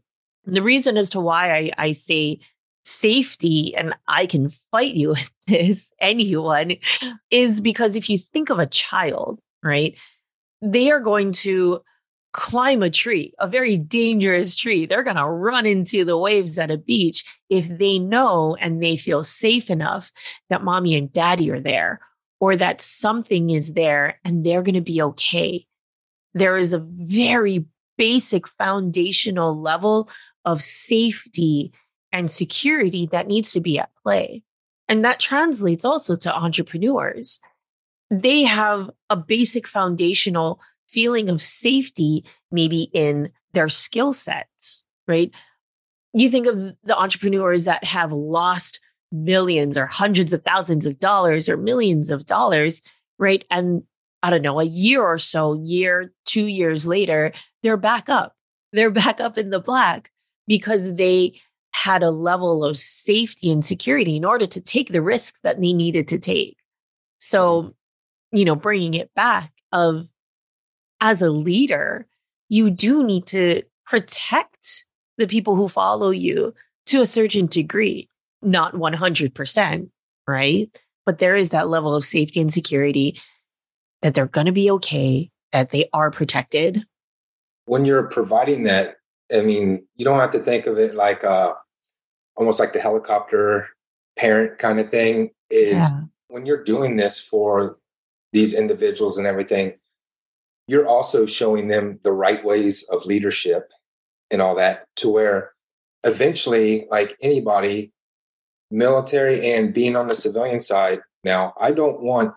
And 0.45 0.55
the 0.55 0.63
reason 0.63 0.97
as 0.97 1.11
to 1.11 1.19
why 1.19 1.53
I, 1.53 1.71
I 1.77 1.91
say 1.91 2.39
safety, 2.83 3.75
and 3.75 3.93
I 4.07 4.25
can 4.25 4.49
fight 4.49 4.93
you 4.93 5.09
with 5.09 5.31
this, 5.47 5.93
anyone, 5.99 6.77
is 7.29 7.57
mm-hmm. 7.57 7.63
because 7.63 7.95
if 7.95 8.09
you 8.09 8.17
think 8.17 8.49
of 8.49 8.59
a 8.59 8.67
child, 8.67 9.39
right, 9.63 9.99
they 10.61 10.91
are 10.91 10.99
going 10.99 11.31
to 11.31 11.81
climb 12.33 12.81
a 12.81 12.89
tree, 12.89 13.33
a 13.39 13.47
very 13.47 13.77
dangerous 13.77 14.55
tree. 14.55 14.85
They're 14.85 15.03
going 15.03 15.17
to 15.17 15.27
run 15.27 15.65
into 15.65 16.05
the 16.05 16.17
waves 16.17 16.57
at 16.57 16.71
a 16.71 16.77
beach 16.77 17.25
if 17.49 17.67
they 17.67 17.99
know 17.99 18.55
and 18.59 18.81
they 18.81 18.95
feel 18.95 19.23
safe 19.23 19.69
enough 19.69 20.11
that 20.49 20.63
mommy 20.63 20.95
and 20.95 21.11
daddy 21.11 21.51
are 21.51 21.59
there 21.59 21.99
or 22.39 22.55
that 22.55 22.81
something 22.81 23.49
is 23.49 23.73
there 23.73 24.19
and 24.23 24.45
they're 24.45 24.63
going 24.63 24.75
to 24.75 24.81
be 24.81 25.01
okay. 25.01 25.65
There 26.33 26.57
is 26.57 26.73
a 26.73 26.79
very 26.79 27.65
basic 27.97 28.47
foundational 28.47 29.59
level 29.59 30.09
of 30.45 30.61
safety 30.61 31.73
and 32.11 32.29
security 32.29 33.07
that 33.07 33.27
needs 33.27 33.51
to 33.53 33.61
be 33.61 33.79
at 33.79 33.89
play. 34.03 34.43
And 34.87 35.05
that 35.05 35.19
translates 35.19 35.85
also 35.85 36.15
to 36.17 36.35
entrepreneurs. 36.35 37.39
They 38.09 38.43
have 38.43 38.89
a 39.09 39.15
basic 39.15 39.67
foundational 39.67 40.59
feeling 40.89 41.29
of 41.29 41.41
safety, 41.41 42.25
maybe 42.51 42.89
in 42.93 43.31
their 43.53 43.69
skill 43.69 44.11
sets, 44.11 44.83
right? 45.07 45.31
You 46.13 46.29
think 46.29 46.47
of 46.47 46.75
the 46.83 46.97
entrepreneurs 46.97 47.65
that 47.65 47.83
have 47.85 48.11
lost 48.11 48.81
millions 49.11 49.77
or 49.77 49.85
hundreds 49.85 50.33
of 50.33 50.43
thousands 50.43 50.85
of 50.85 50.99
dollars 50.99 51.47
or 51.49 51.57
millions 51.57 52.09
of 52.09 52.25
dollars, 52.25 52.81
right? 53.17 53.45
And 53.49 53.83
I 54.23 54.29
don't 54.29 54.41
know, 54.41 54.59
a 54.59 54.65
year 54.65 55.01
or 55.01 55.17
so, 55.17 55.53
year, 55.63 56.13
two 56.25 56.45
years 56.45 56.85
later, 56.87 57.31
they're 57.63 57.77
back 57.77 58.09
up. 58.09 58.35
They're 58.73 58.91
back 58.91 59.19
up 59.19 59.37
in 59.37 59.49
the 59.49 59.59
black 59.59 60.11
because 60.47 60.95
they 60.95 61.39
had 61.81 62.03
a 62.03 62.11
level 62.11 62.63
of 62.63 62.77
safety 62.77 63.51
and 63.51 63.65
security 63.65 64.15
in 64.15 64.23
order 64.23 64.45
to 64.45 64.61
take 64.61 64.89
the 64.89 65.01
risks 65.01 65.39
that 65.39 65.59
they 65.59 65.73
needed 65.73 66.07
to 66.07 66.19
take. 66.19 66.55
So, 67.17 67.63
mm-hmm. 67.63 68.37
you 68.37 68.45
know, 68.45 68.55
bringing 68.55 68.93
it 68.93 69.11
back 69.15 69.51
of 69.71 70.05
as 71.01 71.23
a 71.23 71.31
leader, 71.31 72.05
you 72.49 72.69
do 72.69 73.03
need 73.03 73.25
to 73.27 73.63
protect 73.87 74.85
the 75.17 75.25
people 75.25 75.55
who 75.55 75.67
follow 75.67 76.11
you 76.11 76.53
to 76.85 77.01
a 77.01 77.07
certain 77.07 77.47
degree, 77.47 78.07
not 78.43 78.75
100%, 78.75 79.89
right? 80.27 80.85
But 81.07 81.17
there 81.17 81.35
is 81.35 81.49
that 81.49 81.67
level 81.67 81.95
of 81.95 82.05
safety 82.05 82.41
and 82.41 82.53
security 82.53 83.19
that 84.03 84.13
they're 84.13 84.27
going 84.27 84.45
to 84.45 84.51
be 84.51 84.69
okay, 84.69 85.31
that 85.51 85.71
they 85.71 85.89
are 85.93 86.11
protected. 86.11 86.85
When 87.65 87.85
you're 87.85 88.03
providing 88.03 88.63
that, 88.63 88.97
I 89.35 89.41
mean, 89.41 89.83
you 89.95 90.05
don't 90.05 90.19
have 90.19 90.31
to 90.31 90.39
think 90.39 90.67
of 90.67 90.77
it 90.77 90.93
like 90.93 91.23
uh, 91.23 91.53
almost 92.41 92.59
like 92.59 92.73
the 92.73 92.79
helicopter 92.79 93.69
parent 94.17 94.57
kind 94.57 94.79
of 94.79 94.89
thing. 94.89 95.29
Is 95.51 95.75
yeah. 95.75 96.01
when 96.27 96.47
you're 96.47 96.63
doing 96.63 96.95
this 96.95 97.19
for 97.19 97.77
these 98.33 98.57
individuals 98.57 99.19
and 99.19 99.27
everything, 99.27 99.73
you're 100.67 100.87
also 100.87 101.27
showing 101.27 101.67
them 101.67 101.99
the 102.03 102.11
right 102.11 102.43
ways 102.43 102.83
of 102.89 103.05
leadership 103.05 103.71
and 104.31 104.41
all 104.41 104.55
that 104.55 104.87
to 104.95 105.09
where 105.09 105.51
eventually, 106.03 106.87
like 106.89 107.15
anybody, 107.21 107.93
military 108.71 109.51
and 109.51 109.71
being 109.71 109.95
on 109.95 110.07
the 110.07 110.15
civilian 110.15 110.59
side, 110.59 111.01
now 111.23 111.53
I 111.61 111.71
don't 111.71 112.01
want 112.01 112.33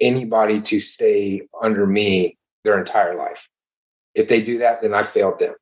anybody 0.00 0.60
to 0.62 0.80
stay 0.80 1.42
under 1.62 1.86
me 1.86 2.36
their 2.64 2.76
entire 2.76 3.14
life. 3.14 3.48
If 4.16 4.26
they 4.26 4.42
do 4.42 4.58
that, 4.58 4.82
then 4.82 4.94
I 4.94 5.04
failed 5.04 5.38
them. 5.38 5.54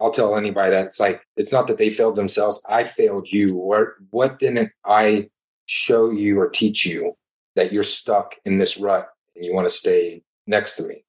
I'll 0.00 0.10
tell 0.10 0.36
anybody 0.36 0.70
that 0.70 0.86
it's 0.86 1.00
like 1.00 1.22
it's 1.36 1.52
not 1.52 1.66
that 1.68 1.78
they 1.78 1.90
failed 1.90 2.16
themselves. 2.16 2.62
I 2.68 2.84
failed 2.84 3.30
you. 3.30 3.54
What 3.56 3.88
what 4.10 4.38
didn't 4.38 4.70
I 4.84 5.30
show 5.66 6.10
you 6.10 6.40
or 6.40 6.48
teach 6.48 6.84
you 6.84 7.16
that 7.56 7.72
you're 7.72 7.82
stuck 7.82 8.34
in 8.44 8.58
this 8.58 8.78
rut 8.78 9.08
and 9.34 9.44
you 9.44 9.54
want 9.54 9.66
to 9.66 9.74
stay 9.74 10.22
next 10.46 10.76
to 10.76 10.88
me? 10.88 11.04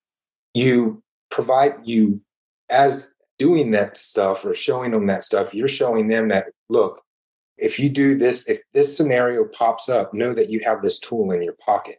You 0.54 1.02
provide 1.30 1.76
you 1.84 2.22
as 2.70 3.16
doing 3.38 3.72
that 3.72 3.98
stuff 3.98 4.46
or 4.46 4.54
showing 4.54 4.92
them 4.92 5.08
that 5.08 5.24
stuff, 5.24 5.54
you're 5.54 5.68
showing 5.68 6.08
them 6.08 6.30
that 6.30 6.48
look, 6.70 7.02
if 7.58 7.80
you 7.80 7.90
do 7.90 8.16
this, 8.16 8.48
if 8.50 8.62
this 8.74 8.96
scenario 8.96 9.46
pops 9.46 9.90
up, 9.90 10.14
know 10.14 10.34
that 10.34 10.50
you 10.50 10.62
have 10.62 10.82
this 10.82 11.00
tool 11.00 11.32
in 11.32 11.42
your 11.42 11.54
pocket. 11.54 11.98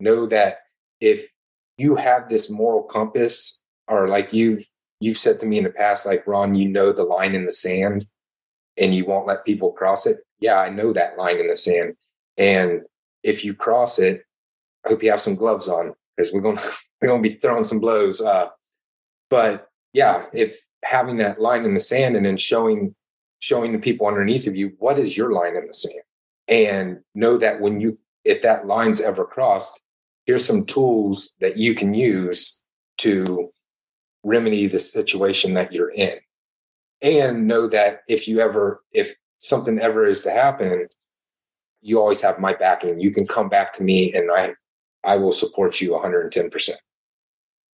Know 0.00 0.26
that 0.26 0.58
if 1.00 1.32
you 1.78 1.96
have 1.96 2.28
this 2.28 2.50
moral 2.50 2.82
compass 2.82 3.62
or 3.88 4.08
like 4.08 4.32
you've 4.32 4.66
you've 5.06 5.18
said 5.18 5.38
to 5.38 5.46
me 5.46 5.58
in 5.58 5.64
the 5.64 5.70
past, 5.70 6.04
like 6.04 6.26
Ron, 6.26 6.56
you 6.56 6.68
know 6.68 6.92
the 6.92 7.04
line 7.04 7.34
in 7.34 7.46
the 7.46 7.52
sand 7.52 8.06
and 8.76 8.92
you 8.92 9.06
won't 9.06 9.26
let 9.26 9.44
people 9.44 9.72
cross 9.72 10.04
it. 10.04 10.18
Yeah, 10.40 10.58
I 10.58 10.68
know 10.68 10.92
that 10.92 11.16
line 11.16 11.38
in 11.38 11.46
the 11.46 11.56
sand. 11.56 11.94
And 12.36 12.82
if 13.22 13.44
you 13.44 13.54
cross 13.54 14.00
it, 14.00 14.24
I 14.84 14.90
hope 14.90 15.02
you 15.02 15.10
have 15.10 15.20
some 15.20 15.36
gloves 15.36 15.68
on 15.68 15.94
because 16.16 16.32
we're 16.32 16.40
gonna 16.40 16.60
we're 17.00 17.08
gonna 17.08 17.22
be 17.22 17.34
throwing 17.34 17.64
some 17.64 17.80
blows. 17.80 18.20
Uh, 18.20 18.48
but 19.30 19.68
yeah, 19.92 20.26
if 20.32 20.58
having 20.84 21.18
that 21.18 21.40
line 21.40 21.64
in 21.64 21.74
the 21.74 21.80
sand 21.80 22.16
and 22.16 22.26
then 22.26 22.36
showing 22.36 22.94
showing 23.38 23.72
the 23.72 23.78
people 23.78 24.06
underneath 24.06 24.46
of 24.46 24.56
you 24.56 24.72
what 24.78 24.98
is 24.98 25.16
your 25.16 25.32
line 25.32 25.56
in 25.56 25.66
the 25.66 25.72
sand, 25.72 26.02
and 26.48 26.98
know 27.14 27.38
that 27.38 27.60
when 27.60 27.80
you 27.80 27.98
if 28.24 28.42
that 28.42 28.66
line's 28.66 29.00
ever 29.00 29.24
crossed, 29.24 29.80
here's 30.26 30.44
some 30.44 30.66
tools 30.66 31.36
that 31.40 31.56
you 31.56 31.74
can 31.74 31.94
use 31.94 32.62
to 32.98 33.50
remedy 34.26 34.66
the 34.66 34.80
situation 34.80 35.54
that 35.54 35.72
you're 35.72 35.92
in. 35.92 36.14
And 37.00 37.46
know 37.46 37.66
that 37.68 38.00
if 38.08 38.26
you 38.26 38.40
ever, 38.40 38.82
if 38.92 39.14
something 39.38 39.78
ever 39.78 40.06
is 40.06 40.22
to 40.24 40.30
happen, 40.30 40.88
you 41.80 42.00
always 42.00 42.20
have 42.22 42.38
my 42.38 42.54
backing. 42.54 43.00
You 43.00 43.10
can 43.10 43.26
come 43.26 43.48
back 43.48 43.72
to 43.74 43.84
me 43.84 44.12
and 44.12 44.30
I, 44.30 44.54
I 45.04 45.16
will 45.16 45.32
support 45.32 45.80
you 45.80 45.90
110%. 45.90 46.70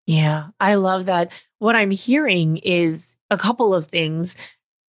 Yeah, 0.07 0.49
I 0.59 0.75
love 0.75 1.07
that. 1.07 1.31
What 1.59 1.77
I'm 1.77 1.93
hearing 1.93 2.57
is 2.59 3.17
a 3.31 3.39
couple 3.39 3.75
of 3.75 3.87
things. 3.87 4.37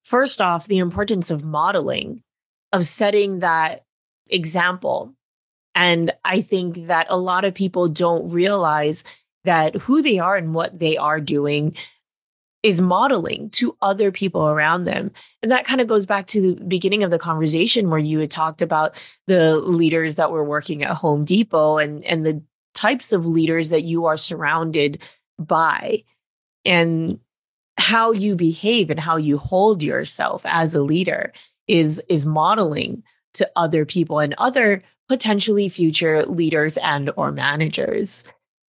First 0.04 0.42
off, 0.42 0.68
the 0.68 0.80
importance 0.80 1.30
of 1.30 1.44
modeling, 1.44 2.24
of 2.72 2.86
setting 2.88 3.40
that 3.40 3.84
example. 4.28 5.14
And 5.76 6.14
I 6.26 6.42
think 6.42 6.88
that 6.88 7.06
a 7.10 7.18
lot 7.18 7.46
of 7.46 7.54
people 7.54 7.88
don't 7.88 8.32
realize 8.32 9.04
that 9.44 9.76
who 9.76 10.02
they 10.02 10.20
are 10.20 10.36
and 10.36 10.54
what 10.54 10.80
they 10.80 10.98
are 10.98 11.20
doing 11.20 11.76
is 12.64 12.80
modeling 12.80 13.50
to 13.50 13.76
other 13.82 14.12
people 14.12 14.48
around 14.48 14.84
them. 14.84 15.12
And 15.42 15.52
that 15.52 15.66
kind 15.66 15.82
of 15.82 15.88
goes 15.88 16.06
back 16.06 16.28
to 16.28 16.42
the 16.42 16.64
beginning 16.64 17.04
of 17.04 17.10
the 17.10 17.18
conversation 17.18 17.90
where 17.90 18.00
you 18.00 18.20
had 18.20 18.30
talked 18.30 18.62
about 18.62 19.02
the 19.26 19.58
leaders 19.58 20.16
that 20.16 20.32
were 20.32 20.44
working 20.44 20.84
at 20.84 20.92
Home 20.98 21.26
Depot 21.26 21.80
and, 21.80 22.04
and 22.06 22.26
the 22.26 22.44
types 22.76 23.12
of 23.12 23.26
leaders 23.26 23.72
that 23.72 23.84
you 23.84 24.06
are 24.06 24.18
surrounded 24.18 25.02
by 25.40 26.04
and 26.64 27.20
how 27.78 28.12
you 28.12 28.36
behave 28.36 28.92
and 28.92 29.00
how 29.00 29.18
you 29.18 29.38
hold 29.40 29.82
yourself 29.82 30.44
as 30.46 30.76
a 30.76 30.84
leader 30.84 31.34
is 31.68 32.02
is 32.10 32.26
modeling 32.26 33.02
to 33.34 33.50
other 33.56 33.86
people 33.86 34.20
and 34.20 34.36
other 34.38 34.82
potentially 35.10 35.68
future 35.68 36.24
leaders 36.26 36.78
and 36.78 37.12
or 37.18 37.32
managers 37.32 38.24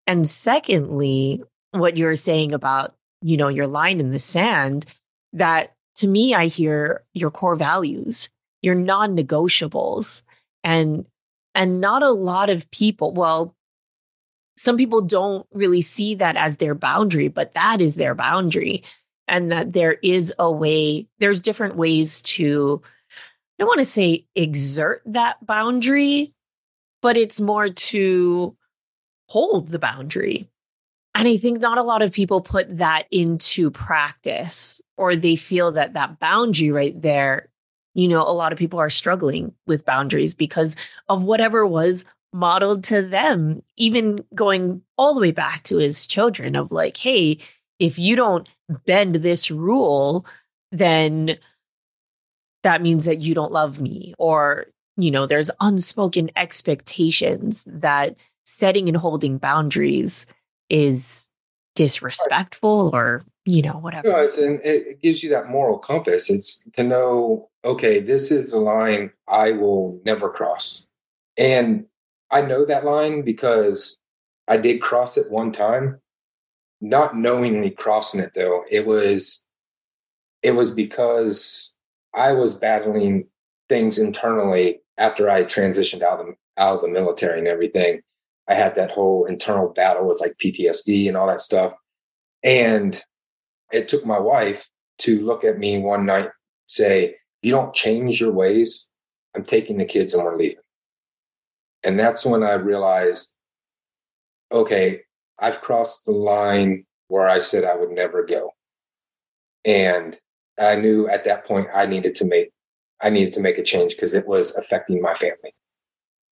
and 0.08 0.28
secondly, 0.28 1.44
what 1.72 1.98
you're 1.98 2.16
saying 2.16 2.52
about, 2.52 2.96
you 3.22 3.38
know, 3.38 3.48
your 3.48 3.68
line 3.68 4.00
in 4.00 4.12
the 4.12 4.20
sand, 4.20 4.86
that 5.34 5.76
to 5.96 6.08
me, 6.08 6.34
I 6.34 6.48
hear 6.48 7.04
your 7.14 7.32
core 7.32 7.56
values, 7.56 8.30
your 8.62 8.76
non-negotiables. 8.76 10.24
And 10.64 11.06
and 11.54 11.82
not 11.82 12.04
a 12.04 12.12
lot 12.12 12.50
of 12.50 12.70
people, 12.72 13.14
well, 13.14 13.56
some 14.58 14.78
people 14.78 15.02
don't 15.02 15.46
really 15.52 15.82
see 15.82 16.16
that 16.16 16.38
as 16.38 16.58
their 16.58 16.76
boundary, 16.76 17.28
but 17.28 17.54
that 17.54 17.82
is 17.82 17.96
their 17.96 18.16
boundary. 18.16 18.84
And 19.28 19.52
that 19.52 19.74
there 19.74 19.94
is 20.04 20.34
a 20.40 20.52
way, 20.52 21.08
there's 21.20 21.42
different 21.42 21.76
ways 21.76 22.22
to, 22.24 22.82
I 22.84 23.64
don't 23.64 23.68
want 23.68 23.80
to 23.80 23.86
say 23.86 24.26
exert 24.36 25.02
that 25.06 25.46
boundary, 25.46 26.34
but 27.02 27.18
it's 27.18 27.42
more 27.42 27.70
to 27.70 28.56
hold 29.32 29.70
the 29.70 29.80
boundary. 29.80 30.50
And 31.16 31.26
I 31.26 31.38
think 31.38 31.62
not 31.62 31.78
a 31.78 31.84
lot 31.84 32.02
of 32.02 32.12
people 32.12 32.42
put 32.42 32.78
that 32.78 33.06
into 33.12 33.72
practice 33.72 34.82
or 34.98 35.16
they 35.16 35.38
feel 35.38 35.72
that 35.74 35.94
that 35.94 36.20
boundary 36.20 36.72
right 36.72 37.02
there, 37.02 37.48
you 37.94 38.10
know, 38.10 38.22
a 38.22 38.34
lot 38.34 38.52
of 38.52 38.60
people 38.60 38.80
are 38.80 38.90
struggling 38.90 39.54
with 39.66 39.86
boundaries 39.86 40.34
because 40.34 40.76
of 41.08 41.24
whatever 41.24 41.66
was 41.66 42.04
modeled 42.34 42.84
to 42.86 43.02
them, 43.02 43.62
even 43.78 44.24
going 44.36 44.82
all 44.98 45.14
the 45.14 45.22
way 45.22 45.32
back 45.32 45.64
to 45.64 45.78
his 45.78 46.08
children 46.08 46.56
of 46.56 46.72
like, 46.72 46.98
hey, 46.98 47.38
if 47.80 47.98
you 47.98 48.18
don't 48.18 48.50
bend 48.86 49.16
this 49.16 49.50
rule, 49.50 50.26
then 50.74 51.38
that 52.64 52.82
means 52.82 53.06
that 53.06 53.22
you 53.22 53.34
don't 53.34 53.52
love 53.52 53.80
me 53.80 54.14
or 54.18 54.66
you 54.98 55.10
know 55.10 55.26
there's 55.26 55.52
unspoken 55.62 56.30
expectations 56.36 57.64
that 57.66 58.16
setting 58.52 58.88
and 58.88 58.98
holding 58.98 59.38
boundaries 59.38 60.26
is 60.70 61.30
disrespectful 61.76 62.92
or 62.94 63.24
you 63.46 63.62
know 63.62 63.74
whatever. 63.74 64.10
no, 64.10 64.28
and 64.44 64.60
it 64.64 65.02
gives 65.02 65.24
you 65.24 65.30
that 65.30 65.50
moral 65.50 65.78
compass. 65.78 66.30
It's 66.30 66.70
to 66.72 66.84
know 66.84 67.50
okay 67.64 68.00
this 68.00 68.32
is 68.32 68.52
the 68.52 68.60
line 68.60 69.12
i 69.28 69.52
will 69.52 70.00
never 70.06 70.30
cross. 70.30 70.88
And 71.38 71.86
i 72.30 72.42
know 72.42 72.66
that 72.66 72.86
line 72.86 73.22
because 73.24 74.02
i 74.48 74.58
did 74.58 74.82
cross 74.82 75.18
it 75.18 75.32
one 75.32 75.52
time. 75.52 76.00
Not 76.84 77.16
knowingly 77.16 77.72
crossing 77.72 78.22
it 78.22 78.34
though 78.34 78.64
it 78.70 78.86
was 78.86 79.48
it 80.44 80.52
was 80.52 80.72
because 80.72 81.80
i 82.14 82.34
was 82.34 82.56
battling 82.56 83.28
things 83.70 83.98
internally 84.00 84.82
after 84.98 85.30
i 85.30 85.44
transitioned 85.44 86.02
out 86.02 86.20
of 86.20 86.26
the, 86.26 86.34
out 86.58 86.76
of 86.76 86.82
the 86.82 86.88
military 86.88 87.38
and 87.38 87.48
everything 87.48 88.02
I 88.52 88.54
had 88.54 88.76
that 88.76 88.92
whole 88.92 89.26
internal 89.26 89.70
battle 89.70 90.10
with 90.10 90.20
like 90.20 90.36
PTSD 90.44 91.08
and 91.08 91.16
all 91.16 91.28
that 91.28 91.40
stuff. 91.40 91.74
And 92.44 93.02
it 93.72 93.88
took 93.88 94.06
my 94.06 94.20
wife 94.20 94.70
to 95.00 95.22
look 95.22 95.46
at 95.46 95.58
me 95.58 95.80
one 95.80 96.06
night, 96.06 96.28
say, 96.68 97.06
if 97.06 97.16
you 97.44 97.52
don't 97.52 97.74
change 97.74 98.20
your 98.20 98.34
ways, 98.34 98.90
I'm 99.34 99.46
taking 99.46 99.78
the 99.78 99.86
kids 99.86 100.14
and 100.14 100.26
we're 100.26 100.36
leaving. 100.36 100.58
And 101.84 101.98
that's 101.98 102.26
when 102.26 102.44
I 102.44 102.54
realized, 102.56 103.38
okay, 104.52 105.04
I've 105.40 105.62
crossed 105.62 106.06
the 106.06 106.12
line 106.12 106.86
where 107.08 107.30
I 107.30 107.40
said 107.40 107.64
I 107.64 107.76
would 107.76 107.92
never 107.92 108.26
go. 108.26 108.52
And 109.64 110.20
I 110.60 110.76
knew 110.76 111.08
at 111.08 111.24
that 111.24 111.46
point 111.46 111.68
I 111.74 111.86
needed 111.86 112.16
to 112.16 112.26
make 112.26 112.52
I 113.04 113.10
needed 113.10 113.34
to 113.34 113.40
make 113.40 113.58
a 113.58 113.64
change 113.64 113.96
because 113.96 114.14
it 114.14 114.28
was 114.28 114.56
affecting 114.58 115.02
my 115.02 115.14
family. 115.14 115.56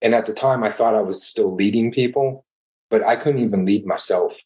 And 0.01 0.15
at 0.15 0.25
the 0.25 0.33
time, 0.33 0.63
I 0.63 0.71
thought 0.71 0.95
I 0.95 1.01
was 1.01 1.23
still 1.25 1.53
leading 1.53 1.91
people. 1.91 2.45
but 2.89 3.03
I 3.05 3.15
couldn't 3.15 3.41
even 3.41 3.65
lead 3.65 3.85
myself 3.85 4.41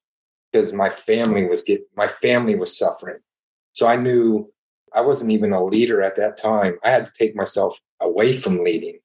because 0.52 0.74
my 0.74 0.90
family 0.90 1.46
was 1.46 1.64
get 1.64 1.82
my 1.96 2.08
family 2.08 2.56
was 2.56 2.78
suffering. 2.78 3.20
So 3.74 3.88
I 3.88 3.96
knew 3.96 4.52
I 4.94 5.02
wasn't 5.02 5.32
even 5.32 5.54
a 5.54 5.64
leader 5.64 6.02
at 6.02 6.16
that 6.18 6.38
time. 6.38 6.78
I 6.84 6.92
had 6.92 7.06
to 7.06 7.12
take 7.18 7.36
myself 7.36 7.80
away 8.00 8.34
from 8.34 8.64
leading 8.64 9.00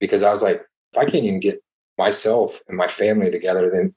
because 0.00 0.22
I 0.22 0.30
was 0.30 0.42
like, 0.42 0.62
if 0.92 0.98
I 0.98 1.04
can't 1.04 1.24
even 1.24 1.40
get 1.40 1.62
myself 1.98 2.62
and 2.68 2.76
my 2.76 2.88
family 2.88 3.30
together, 3.30 3.70
then 3.70 3.94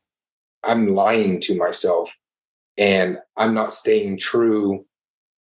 I'm 0.64 0.94
lying 0.94 1.40
to 1.42 1.58
myself 1.58 2.18
and 2.78 3.18
I'm 3.38 3.54
not 3.54 3.74
staying 3.74 4.18
true 4.18 4.86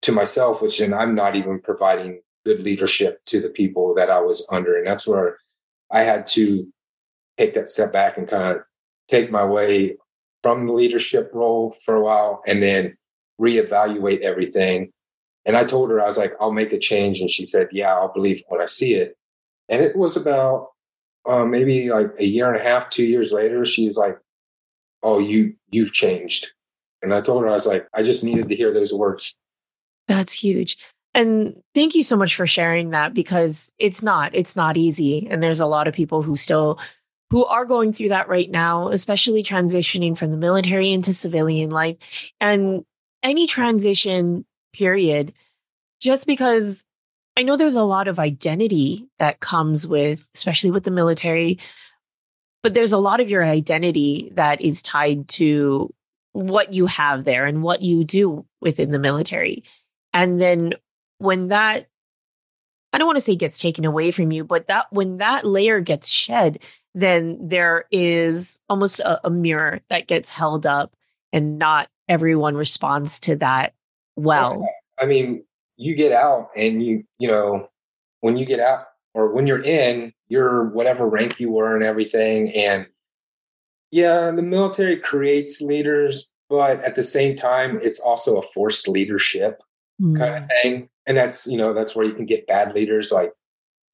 to 0.03 0.13
myself, 0.13 0.63
which 0.63 0.79
then 0.79 0.95
I'm 0.95 1.15
not 1.15 1.37
even 1.37 1.61
providing 1.61 2.23
good 2.45 2.61
leadership 2.61 3.21
to 3.27 3.41
the 3.41 3.49
people 3.51 3.95
that 3.95 4.11
I 4.11 4.21
was 4.21 4.49
under. 4.53 4.77
And 4.77 4.87
that's 4.87 5.07
where 5.07 5.39
I 5.91 6.03
had 6.03 6.27
to 6.29 6.67
take 7.37 7.55
that 7.55 7.69
step 7.69 7.93
back 7.93 8.19
and 8.19 8.29
kind 8.29 8.57
of 8.57 8.63
take 9.09 9.31
my 9.31 9.45
way 9.45 9.97
from 10.43 10.67
the 10.67 10.73
leadership 10.73 11.31
role 11.33 11.77
for 11.85 11.95
a 11.95 12.03
while 12.03 12.43
and 12.47 12.63
then 12.63 12.95
reevaluate 13.41 14.21
everything. 14.21 14.91
And 15.47 15.57
I 15.57 15.65
told 15.65 15.91
her, 15.91 16.01
I 16.01 16.07
was 16.07 16.19
like, 16.19 16.35
I'll 16.41 16.53
make 16.53 16.73
a 16.73 16.79
change. 16.79 17.21
And 17.21 17.31
she 17.31 17.47
said, 17.47 17.69
Yeah, 17.73 17.95
I'll 17.95 18.13
believe 18.13 18.43
when 18.49 18.61
I 18.61 18.67
see 18.67 18.95
it. 18.95 19.17
And 19.69 19.83
it 19.83 19.97
was 19.97 20.17
about 20.17 20.69
uh, 21.29 21.45
maybe 21.45 21.91
like 21.91 22.13
a 22.19 22.25
year 22.25 22.49
and 22.49 22.57
a 22.57 22.63
half, 22.63 22.91
two 22.91 23.05
years 23.05 23.33
later, 23.33 23.65
she's 23.65 23.97
like, 23.97 24.19
Oh, 25.03 25.19
you 25.19 25.55
you've 25.71 25.93
changed. 25.93 26.53
And 27.01 27.15
I 27.15 27.21
told 27.21 27.43
her, 27.43 27.49
I 27.49 27.53
was 27.53 27.67
like, 27.67 27.87
I 27.95 28.03
just 28.03 28.25
needed 28.25 28.49
to 28.49 28.57
hear 28.57 28.73
those 28.73 28.93
words. 28.93 29.39
That's 30.09 30.33
huge. 30.33 30.77
And 31.19 31.61
thank 31.75 31.97
you 31.97 32.05
so 32.05 32.17
much 32.17 32.37
for 32.37 32.47
sharing 32.47 32.91
that 32.91 33.13
because 33.13 33.73
it's 33.77 34.05
not, 34.05 34.37
it's 34.37 34.55
not 34.55 34.77
easy. 34.77 35.27
And 35.29 35.43
there's 35.43 35.59
a 35.59 35.67
lot 35.67 35.89
of 35.89 35.95
people 35.95 36.23
who 36.23 36.37
still 36.37 36.79
who 37.31 37.45
are 37.45 37.65
going 37.65 37.93
through 37.93 38.11
that 38.11 38.29
right 38.29 38.49
now, 38.49 38.87
especially 38.87 39.43
transitioning 39.43 40.17
from 40.17 40.31
the 40.31 40.37
military 40.37 40.93
into 40.93 41.13
civilian 41.13 41.71
life. 41.71 42.31
And 42.41 42.85
any 43.25 43.49
transition 43.49 44.47
period, 44.73 45.35
just 46.01 46.25
because 46.25 46.85
I 47.37 47.43
know 47.43 47.57
there's 47.57 47.75
a 47.75 47.83
lot 47.83 48.07
of 48.07 48.21
identity 48.21 49.09
that 49.19 49.41
comes 49.41 49.89
with, 49.89 50.31
especially 50.37 50.71
with 50.71 50.85
the 50.85 50.93
military, 50.93 51.59
but 52.63 52.75
there's 52.75 52.93
a 52.93 52.99
lot 52.99 53.19
of 53.19 53.29
your 53.29 53.45
identity 53.45 54.31
that 54.37 54.61
is 54.61 54.83
tied 54.83 55.27
to 55.31 55.93
what 56.31 56.73
you 56.73 56.87
have 56.87 57.25
there 57.25 57.45
and 57.45 57.65
what 57.65 57.83
you 57.83 58.05
do 58.05 58.47
within 58.61 58.93
the 58.93 59.01
military. 59.01 59.65
And 60.15 60.41
then 60.41 60.75
when 61.19 61.49
that, 61.49 61.89
I 62.93 62.99
don't 62.99 63.07
want 63.07 63.17
to 63.17 63.23
say 63.23 63.37
gets 63.37 63.59
taken 63.59 63.85
away 63.85 64.11
from 64.11 64.33
you, 64.33 64.45
but 64.45 64.69
that 64.69 64.87
when 64.91 65.19
that 65.19 65.45
layer 65.45 65.81
gets 65.81 66.09
shed, 66.09 66.61
then 66.95 67.49
there 67.49 67.85
is 67.91 68.59
almost 68.69 69.01
a, 69.01 69.27
a 69.27 69.31
mirror 69.31 69.81
that 69.91 70.07
gets 70.07 70.31
held 70.31 70.67
up 70.67 70.97
and 71.33 71.59
not 71.59 71.89
everyone 72.09 72.57
responds 72.57 73.21
to 73.21 73.37
that 73.37 73.75
well. 74.17 74.67
I 74.99 75.07
mean, 75.07 75.45
you 75.77 75.95
get 75.95 76.13
out 76.13 76.49
and 76.57 76.83
you, 76.83 77.05
you 77.19 77.29
know, 77.29 77.69
when 78.21 78.37
you 78.37 78.47
get 78.47 78.61
out 78.61 78.87
or 79.15 79.33
when 79.33 79.47
you're 79.47 79.63
in, 79.63 80.13
you're 80.29 80.65
whatever 80.71 81.07
rank 81.07 81.39
you 81.39 81.51
were 81.53 81.75
and 81.75 81.85
everything. 81.85 82.51
And 82.55 82.87
yeah, 83.91 84.31
the 84.31 84.43
military 84.43 84.99
creates 84.99 85.61
leaders, 85.61 86.33
but 86.49 86.81
at 86.81 86.95
the 86.95 87.03
same 87.03 87.37
time, 87.37 87.79
it's 87.83 88.01
also 88.01 88.39
a 88.39 88.47
forced 88.55 88.89
leadership 88.89 89.63
mm. 90.01 90.17
kind 90.17 90.45
of 90.45 90.51
thing. 90.63 90.89
And 91.07 91.17
that's, 91.17 91.47
you 91.47 91.57
know, 91.57 91.73
that's 91.73 91.97
where 91.97 92.05
you 92.05 92.15
can 92.15 92.27
get 92.27 92.47
bad 92.47 92.75
leaders 92.75 93.11
like 93.11 93.33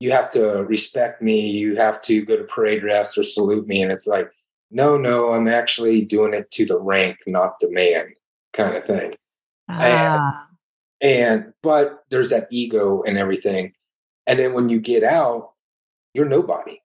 you 0.01 0.11
have 0.11 0.31
to 0.33 0.65
respect 0.65 1.23
me, 1.23 1.51
you 1.51 1.77
have 1.77 2.03
to 2.03 2.25
go 2.25 2.37
to 2.37 2.45
parade 2.45 2.81
dress 2.81 3.17
or 3.17 3.23
salute 3.23 3.67
me. 3.67 3.81
And 3.83 3.93
it's 3.93 4.07
like, 4.07 4.31
no, 4.71 4.97
no, 4.97 5.33
I'm 5.33 5.49
actually 5.49 6.05
doing 6.05 6.35
it 6.35 6.51
to 6.53 6.67
the 6.67 6.81
rank, 6.81 7.19
not 7.27 7.61
the 7.61 7.71
man 7.71 8.13
kind 8.53 8.77
of 8.77 8.85
thing. 8.85 9.15
Ah. 9.69 10.47
And, 11.01 11.11
and, 11.11 11.53
but 11.63 12.05
there's 12.11 12.31
that 12.31 12.49
ego 12.51 13.03
and 13.03 13.17
everything. 13.17 13.73
And 14.27 14.39
then 14.39 14.53
when 14.53 14.69
you 14.69 14.81
get 14.81 15.05
out, 15.05 15.53
you're 16.13 16.29
nobody. 16.29 16.81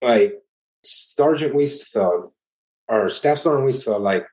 Like 0.00 0.42
Sergeant 0.82 1.54
Wuestefeld 1.54 2.30
or 2.88 3.08
Staff 3.08 3.38
Sergeant 3.38 3.68
Wuestefeld, 3.68 4.00
like, 4.00 4.26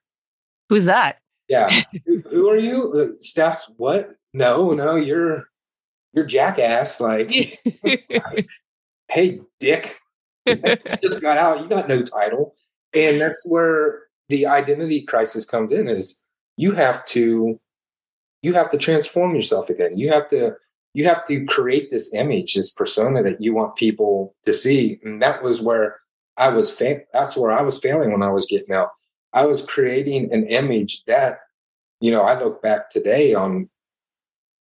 who's 0.69 0.85
that? 0.85 1.19
Yeah. 1.49 1.69
who, 2.05 2.21
who, 2.29 2.49
are 2.49 2.57
you? 2.57 2.93
Uh, 2.93 3.17
staff, 3.19 3.65
what? 3.77 4.15
No, 4.33 4.69
no, 4.69 4.95
you're, 4.95 5.49
you're 6.13 6.25
jackass. 6.25 7.01
Like, 7.01 7.29
hey, 9.09 9.41
dick, 9.59 9.99
just 11.01 11.21
got 11.21 11.37
out. 11.37 11.61
You 11.61 11.67
got 11.67 11.89
no 11.89 12.01
title. 12.03 12.55
And 12.93 13.19
that's 13.19 13.45
where 13.47 14.03
the 14.29 14.45
identity 14.45 15.01
crisis 15.01 15.45
comes 15.45 15.71
in 15.71 15.87
is 15.87 16.23
you 16.55 16.71
have 16.73 17.03
to 17.05 17.59
you 18.41 18.53
have 18.53 18.69
to 18.69 18.77
transform 18.77 19.35
yourself 19.35 19.69
again. 19.69 19.97
You 19.97 20.09
have 20.09 20.29
to 20.29 20.55
you 20.93 21.05
have 21.05 21.25
to 21.25 21.45
create 21.45 21.91
this 21.91 22.13
image, 22.13 22.55
this 22.55 22.71
persona 22.71 23.21
that 23.23 23.41
you 23.41 23.53
want 23.53 23.75
people 23.75 24.35
to 24.45 24.53
see. 24.53 24.99
And 25.03 25.21
that 25.21 25.43
was 25.43 25.61
where 25.61 25.99
I 26.37 26.49
was 26.49 26.75
fa- 26.75 27.01
that's 27.13 27.37
where 27.37 27.51
I 27.51 27.61
was 27.61 27.79
failing 27.79 28.11
when 28.11 28.23
I 28.23 28.31
was 28.31 28.47
getting 28.47 28.73
out. 28.73 28.89
I 29.33 29.45
was 29.45 29.65
creating 29.65 30.33
an 30.33 30.45
image 30.47 31.03
that, 31.05 31.39
you 32.01 32.11
know, 32.11 32.23
I 32.23 32.39
look 32.39 32.61
back 32.61 32.89
today 32.89 33.33
on 33.33 33.69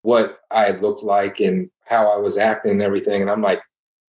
what 0.02 0.40
I 0.52 0.72
looked 0.72 1.04
like 1.04 1.40
and 1.40 1.70
how 1.86 2.10
I 2.10 2.18
was 2.18 2.38
acting 2.38 2.74
and 2.74 2.82
everything. 2.82 3.22
And 3.22 3.30
I'm 3.32 3.42
like, 3.42 3.62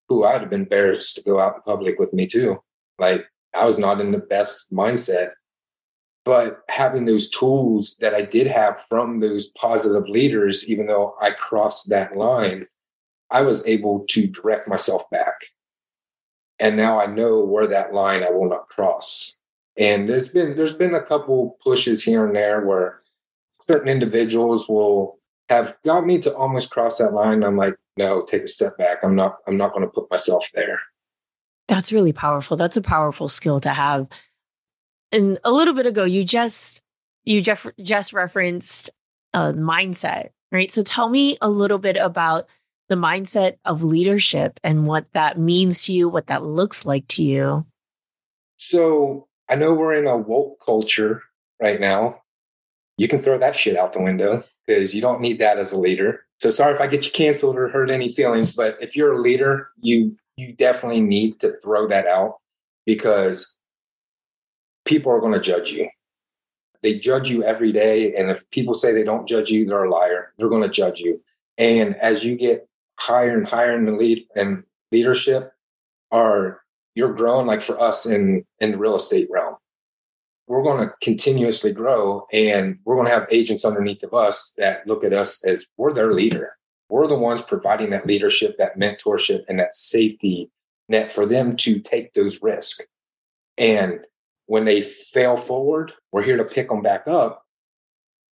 who 0.08 0.24
I'd 0.24 0.40
have 0.40 0.50
been 0.50 0.62
embarrassed 0.62 1.16
to 1.16 1.22
go 1.22 1.38
out 1.38 1.56
in 1.56 1.62
public 1.62 1.98
with 1.98 2.12
me 2.12 2.26
too. 2.26 2.58
Like 2.98 3.28
I 3.54 3.64
was 3.64 3.78
not 3.78 4.00
in 4.00 4.12
the 4.12 4.18
best 4.18 4.72
mindset. 4.72 5.32
But 6.24 6.60
having 6.68 7.06
those 7.06 7.30
tools 7.30 7.96
that 8.00 8.14
I 8.14 8.22
did 8.22 8.46
have 8.46 8.82
from 8.88 9.20
those 9.20 9.46
positive 9.52 10.08
leaders, 10.08 10.70
even 10.70 10.86
though 10.86 11.14
I 11.22 11.30
crossed 11.30 11.88
that 11.88 12.16
line, 12.16 12.66
I 13.30 13.42
was 13.42 13.66
able 13.66 14.04
to 14.10 14.26
direct 14.26 14.68
myself 14.68 15.08
back. 15.10 15.46
And 16.58 16.76
now 16.76 17.00
I 17.00 17.06
know 17.06 17.44
where 17.44 17.66
that 17.68 17.94
line 17.94 18.22
I 18.22 18.30
will 18.30 18.48
not 18.48 18.68
cross. 18.68 19.37
And 19.78 20.08
there's 20.08 20.28
been 20.28 20.56
there's 20.56 20.76
been 20.76 20.94
a 20.94 21.02
couple 21.02 21.56
pushes 21.62 22.02
here 22.02 22.26
and 22.26 22.34
there 22.34 22.66
where 22.66 23.00
certain 23.60 23.88
individuals 23.88 24.68
will 24.68 25.18
have 25.48 25.76
got 25.84 26.04
me 26.04 26.18
to 26.20 26.34
almost 26.34 26.70
cross 26.70 26.98
that 26.98 27.12
line. 27.12 27.42
I'm 27.42 27.56
like, 27.56 27.74
no, 27.96 28.22
take 28.22 28.42
a 28.42 28.48
step 28.48 28.76
back. 28.76 28.98
I'm 29.02 29.14
not, 29.14 29.36
I'm 29.46 29.56
not 29.56 29.72
going 29.72 29.82
to 29.84 29.90
put 29.90 30.10
myself 30.10 30.48
there. 30.54 30.80
That's 31.68 31.92
really 31.92 32.12
powerful. 32.12 32.56
That's 32.56 32.76
a 32.76 32.82
powerful 32.82 33.28
skill 33.28 33.60
to 33.60 33.70
have. 33.70 34.08
And 35.10 35.38
a 35.44 35.50
little 35.50 35.74
bit 35.74 35.86
ago, 35.86 36.04
you 36.04 36.24
just, 36.24 36.82
you 37.24 37.40
just, 37.40 37.66
just 37.80 38.12
referenced 38.12 38.90
a 39.32 39.52
mindset, 39.52 40.30
right? 40.52 40.70
So 40.70 40.82
tell 40.82 41.08
me 41.08 41.38
a 41.40 41.48
little 41.48 41.78
bit 41.78 41.96
about 41.96 42.44
the 42.88 42.94
mindset 42.94 43.56
of 43.64 43.82
leadership 43.82 44.60
and 44.62 44.86
what 44.86 45.12
that 45.12 45.38
means 45.38 45.84
to 45.84 45.92
you, 45.92 46.08
what 46.08 46.26
that 46.28 46.42
looks 46.42 46.86
like 46.86 47.06
to 47.08 47.22
you. 47.22 47.66
So 48.56 49.27
I 49.48 49.56
know 49.56 49.74
we're 49.74 49.94
in 49.94 50.06
a 50.06 50.16
woke 50.16 50.64
culture 50.64 51.22
right 51.60 51.80
now. 51.80 52.22
You 52.96 53.08
can 53.08 53.18
throw 53.18 53.38
that 53.38 53.56
shit 53.56 53.76
out 53.76 53.92
the 53.92 54.02
window 54.02 54.42
because 54.66 54.94
you 54.94 55.00
don't 55.00 55.20
need 55.20 55.38
that 55.38 55.58
as 55.58 55.72
a 55.72 55.78
leader. 55.78 56.24
So 56.38 56.50
sorry 56.50 56.74
if 56.74 56.80
I 56.80 56.86
get 56.86 57.04
you 57.04 57.12
canceled 57.12 57.56
or 57.56 57.68
hurt 57.68 57.90
any 57.90 58.12
feelings, 58.12 58.54
but 58.54 58.76
if 58.80 58.94
you're 58.96 59.12
a 59.12 59.20
leader, 59.20 59.70
you 59.80 60.16
you 60.36 60.52
definitely 60.52 61.00
need 61.00 61.40
to 61.40 61.50
throw 61.50 61.88
that 61.88 62.06
out 62.06 62.36
because 62.86 63.58
people 64.84 65.10
are 65.10 65.20
going 65.20 65.32
to 65.32 65.40
judge 65.40 65.72
you. 65.72 65.88
They 66.82 66.96
judge 66.96 67.28
you 67.28 67.42
every 67.42 67.72
day, 67.72 68.14
and 68.14 68.30
if 68.30 68.48
people 68.50 68.74
say 68.74 68.92
they 68.92 69.02
don't 69.02 69.26
judge 69.26 69.50
you, 69.50 69.66
they're 69.66 69.84
a 69.84 69.90
liar. 69.90 70.32
They're 70.38 70.48
going 70.48 70.62
to 70.62 70.68
judge 70.68 71.00
you. 71.00 71.20
And 71.56 71.96
as 71.96 72.24
you 72.24 72.36
get 72.36 72.68
higher 73.00 73.36
and 73.36 73.46
higher 73.46 73.72
in 73.72 73.84
the 73.84 73.92
lead 73.92 74.28
and 74.36 74.62
leadership, 74.92 75.52
are 76.10 76.60
you're 76.98 77.14
growing 77.14 77.46
like 77.46 77.62
for 77.62 77.80
us 77.80 78.06
in 78.06 78.44
in 78.60 78.72
the 78.72 78.78
real 78.78 78.96
estate 78.96 79.28
realm 79.30 79.54
we're 80.48 80.62
going 80.62 80.88
to 80.88 80.94
continuously 81.02 81.72
grow 81.72 82.26
and 82.32 82.78
we're 82.84 82.96
going 82.96 83.06
to 83.06 83.12
have 83.12 83.28
agents 83.30 83.64
underneath 83.64 84.02
of 84.02 84.14
us 84.14 84.54
that 84.56 84.86
look 84.86 85.04
at 85.04 85.12
us 85.12 85.44
as 85.44 85.66
we're 85.76 85.92
their 85.92 86.14
leader. 86.14 86.56
We're 86.88 87.06
the 87.06 87.18
ones 87.18 87.42
providing 87.42 87.90
that 87.90 88.06
leadership, 88.06 88.56
that 88.56 88.78
mentorship, 88.78 89.44
and 89.46 89.58
that 89.58 89.74
safety 89.74 90.50
net 90.88 91.12
for 91.12 91.26
them 91.26 91.54
to 91.56 91.80
take 91.80 92.14
those 92.14 92.42
risks. 92.42 92.86
And 93.58 94.00
when 94.46 94.64
they 94.64 94.80
fail 94.80 95.36
forward, 95.36 95.92
we're 96.12 96.22
here 96.22 96.38
to 96.38 96.44
pick 96.44 96.70
them 96.70 96.80
back 96.80 97.06
up. 97.06 97.44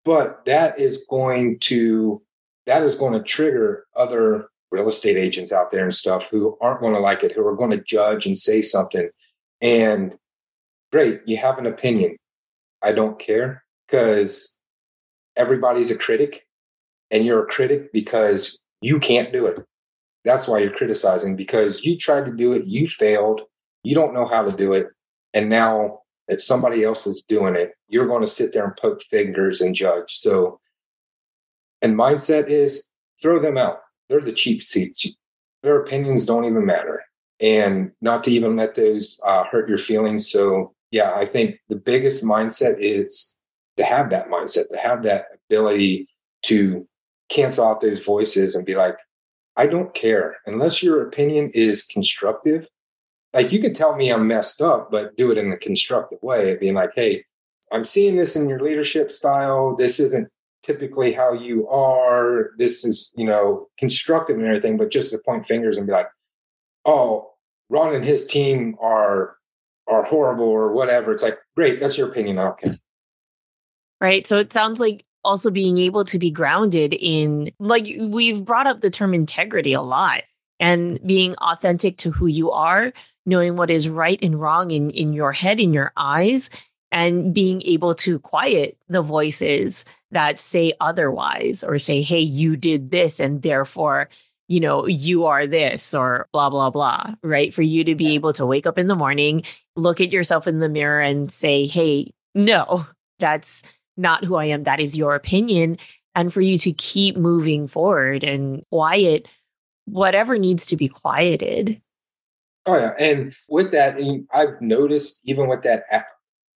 But 0.07 0.47
that 0.47 0.81
is 0.81 1.07
going 1.09 1.59
to 1.61 2.23
that 2.65 2.83
is 2.83 2.97
going 2.97 3.13
to 3.13 3.23
trigger 3.23 3.87
other 3.95 4.49
real 4.71 4.89
estate 4.89 5.17
agents 5.17 5.53
out 5.53 5.71
there 5.71 5.85
and 5.85 5.95
stuff 5.95 6.29
who 6.29 6.57
aren't 6.61 6.81
going 6.81 6.95
to 6.95 7.01
like 7.01 7.23
it, 7.23 7.33
who 7.33 7.47
are 7.47 7.57
going 7.57 7.71
to 7.71 7.83
judge 7.83 8.27
and 8.27 8.39
say 8.39 8.63
something. 8.63 9.09
And 9.61 10.17
great, 10.93 11.21
you 11.27 11.37
have 11.37 11.59
an 11.59 11.67
opinion. 11.67 12.17
I 12.83 12.93
don't 12.93 13.19
care 13.19 13.65
because 13.87 14.61
everybody's 15.37 15.91
a 15.91 15.99
critic 15.99 16.47
and 17.11 17.25
you're 17.25 17.45
a 17.45 17.47
critic 17.47 17.93
because 17.93 18.63
you 18.81 18.99
can't 18.99 19.33
do 19.33 19.47
it. 19.47 19.61
That's 20.25 20.49
why 20.49 20.59
you're 20.59 20.73
criticizing 20.73 21.37
because 21.37 21.85
you 21.85 21.97
tried 21.97 22.27
to 22.27 22.33
do 22.33 22.53
it, 22.53 22.67
you 22.67 22.89
failed, 22.89 23.43
you 23.85 23.95
don't 23.95 24.15
know 24.15 24.27
how 24.27 24.43
to 24.43 24.57
do 24.57 24.73
it. 24.73 24.89
And 25.33 25.49
now 25.49 26.01
that 26.29 26.41
somebody 26.41 26.83
else 26.83 27.07
is 27.07 27.23
doing 27.23 27.55
it, 27.55 27.73
you're 27.89 28.09
going 28.09 28.23
to 28.23 28.27
sit 28.27 28.53
there 28.53 28.65
and 28.65 28.77
poke 28.77 29.03
fingers 29.03 29.61
and 29.61 29.75
judge. 29.75 30.15
So, 30.15 30.59
and 31.81 31.97
mindset 31.97 32.49
is 32.49 32.91
throw 33.23 33.39
them 33.39 33.57
out. 33.57 33.79
They're 34.09 34.21
the 34.21 34.33
cheap 34.33 34.62
seats. 34.62 35.16
Their 35.62 35.81
opinions 35.81 36.27
don't 36.27 36.45
even 36.45 36.64
matter. 36.64 37.03
And 37.40 37.92
not 38.01 38.25
to 38.25 38.31
even 38.31 38.57
let 38.57 38.75
those 38.75 39.21
uh, 39.27 39.45
hurt 39.45 39.69
your 39.69 39.79
feelings. 39.79 40.31
So, 40.31 40.75
yeah, 40.90 41.12
I 41.14 41.27
think 41.27 41.59
the 41.69 41.77
biggest 41.77 42.25
mindset 42.25 42.77
is 42.79 43.37
to 43.77 43.85
have 43.85 44.11
that 44.11 44.29
mindset, 44.29 44.71
to 44.71 44.79
have 44.79 45.03
that 45.03 45.27
ability 45.49 46.09
to 46.42 46.87
cancel 47.29 47.66
out 47.66 47.81
those 47.81 48.05
voices 48.05 48.55
and 48.55 48.64
be 48.64 48.75
like, 48.75 48.97
I 49.57 49.66
don't 49.66 49.92
care. 49.95 50.37
Unless 50.47 50.83
your 50.83 51.03
opinion 51.03 51.51
is 51.55 51.87
constructive, 51.87 52.69
like 53.35 53.53
you 53.53 53.61
could 53.61 53.75
tell 53.75 53.97
me 53.97 54.11
I'm 54.11 54.27
messed 54.27 54.62
up, 54.62 54.90
but 54.90 55.16
do 55.16 55.31
it 55.31 55.38
in 55.38 55.53
a 55.53 55.57
constructive 55.57 56.19
way, 56.23 56.57
being 56.57 56.75
like, 56.75 56.92
hey, 56.95 57.25
I'm 57.73 57.85
seeing 57.85 58.16
this 58.16 58.37
in 58.37 58.49
your 58.49 58.61
leadership 58.61 59.11
style. 59.11 59.75
This 59.77 59.99
isn't 59.99 60.31
typically 60.67 61.13
how 61.13 61.33
you 61.33 61.69
are. 61.69 62.51
This 62.59 62.85
is, 62.85 63.13
you 63.17 63.25
know, 63.25 63.69
constructive 63.79 64.37
and 64.37 64.47
everything, 64.47 64.77
but 64.77 64.91
just 64.91 65.13
to 65.13 65.19
point 65.19 65.47
fingers 65.47 65.79
and 65.79 65.87
be 65.87 65.93
like, 65.93 66.09
oh, 66.85 67.31
Ron 67.71 67.95
and 67.95 68.05
his 68.05 68.27
team 68.27 68.77
are 68.81 69.37
are 69.89 70.03
horrible 70.03 70.47
or 70.47 70.73
whatever. 70.73 71.13
It's 71.13 71.23
like, 71.23 71.39
great, 71.55 71.79
that's 71.79 71.97
your 71.97 72.09
opinion. 72.09 72.39
I 72.39 72.45
don't 72.45 72.59
care. 72.59 72.77
Right. 74.01 74.27
So 74.27 74.39
it 74.39 74.53
sounds 74.53 74.81
like 74.81 75.05
also 75.25 75.51
being 75.51 75.79
able 75.79 76.05
to 76.05 76.19
be 76.19 76.31
grounded 76.31 76.93
in 76.93 77.53
like 77.59 77.87
we've 77.99 78.45
brought 78.45 78.67
up 78.67 78.81
the 78.81 78.91
term 78.91 79.15
integrity 79.15 79.73
a 79.73 79.81
lot 79.81 80.23
and 80.59 81.01
being 81.07 81.35
authentic 81.37 81.99
to 81.99 82.11
who 82.11 82.27
you 82.27 82.51
are, 82.51 82.93
knowing 83.25 83.57
what 83.57 83.71
is 83.71 83.89
right 83.89 84.19
and 84.23 84.41
wrong 84.41 84.71
in, 84.71 84.91
in 84.91 85.13
your 85.13 85.33
head, 85.33 85.61
in 85.61 85.73
your 85.73 85.93
eyes, 85.97 86.51
and 86.91 87.35
being 87.35 87.63
able 87.63 87.95
to 87.95 88.19
quiet 88.19 88.79
the 88.89 89.03
voices 89.03 89.85
that 90.11 90.40
say 90.40 90.73
otherwise 90.81 91.64
or 91.64 91.79
say, 91.79 92.03
hey, 92.03 92.21
you 92.21 92.57
did 92.57 92.90
this 92.90 93.21
and 93.21 93.42
therefore, 93.42 94.09
you 94.49 94.61
know, 94.61 94.87
you 94.87 95.27
are 95.27 95.47
this 95.47 95.95
or 95.95 96.29
blah, 96.33 96.49
blah, 96.49 96.71
blah, 96.71 97.14
right? 97.23 97.53
For 97.53 97.62
you 97.62 97.83
to 97.85 97.95
be 97.95 98.14
able 98.14 98.33
to 98.35 98.47
wake 98.47 98.66
up 98.66 98.79
in 98.79 98.87
the 98.87 98.95
morning, 98.95 99.42
look 99.75 100.01
at 100.01 100.12
yourself 100.12 100.47
in 100.47 100.61
the 100.61 100.69
mirror 100.69 101.01
and 101.01 101.33
say, 101.33 101.66
hey, 101.66 102.12
no, 102.35 102.87
that's 103.19 103.62
not 103.97 104.25
who 104.25 104.37
I 104.37 104.47
am. 104.47 104.62
That 104.62 104.81
is 104.81 104.97
your 104.97 105.14
opinion. 105.14 105.79
And 106.14 106.33
for 106.33 106.40
you 106.40 106.57
to 106.59 106.73
keep 106.73 107.16
moving 107.16 107.66
forward 107.66 108.23
and 108.25 108.64
quiet 108.71 109.29
whatever 109.87 110.38
needs 110.38 110.66
to 110.66 110.77
be 110.77 110.88
quieted. 110.88 111.81
Oh 112.64 112.77
yeah, 112.77 112.95
and 112.99 113.35
with 113.49 113.71
that, 113.71 114.01
I've 114.33 114.61
noticed 114.61 115.23
even 115.25 115.47
with 115.47 115.62
that, 115.62 115.85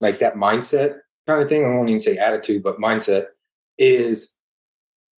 like 0.00 0.18
that 0.18 0.34
mindset 0.34 0.96
kind 1.26 1.40
of 1.40 1.48
thing. 1.48 1.64
I 1.64 1.68
won't 1.68 1.88
even 1.88 2.00
say 2.00 2.16
attitude, 2.16 2.62
but 2.62 2.78
mindset 2.78 3.26
is 3.80 4.38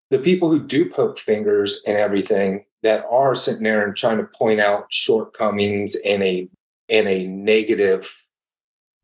the 0.09 0.19
people 0.19 0.49
who 0.49 0.65
do 0.65 0.89
poke 0.89 1.19
fingers 1.19 1.83
and 1.85 1.97
everything 1.97 2.63
that 2.83 3.05
are 3.11 3.35
sitting 3.35 3.63
there 3.63 3.85
and 3.85 3.95
trying 3.95 4.17
to 4.17 4.23
point 4.23 4.61
out 4.61 4.85
shortcomings 4.89 5.95
in 5.95 6.21
a 6.21 6.47
in 6.87 7.07
a 7.07 7.27
negative 7.27 8.25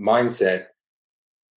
mindset 0.01 0.67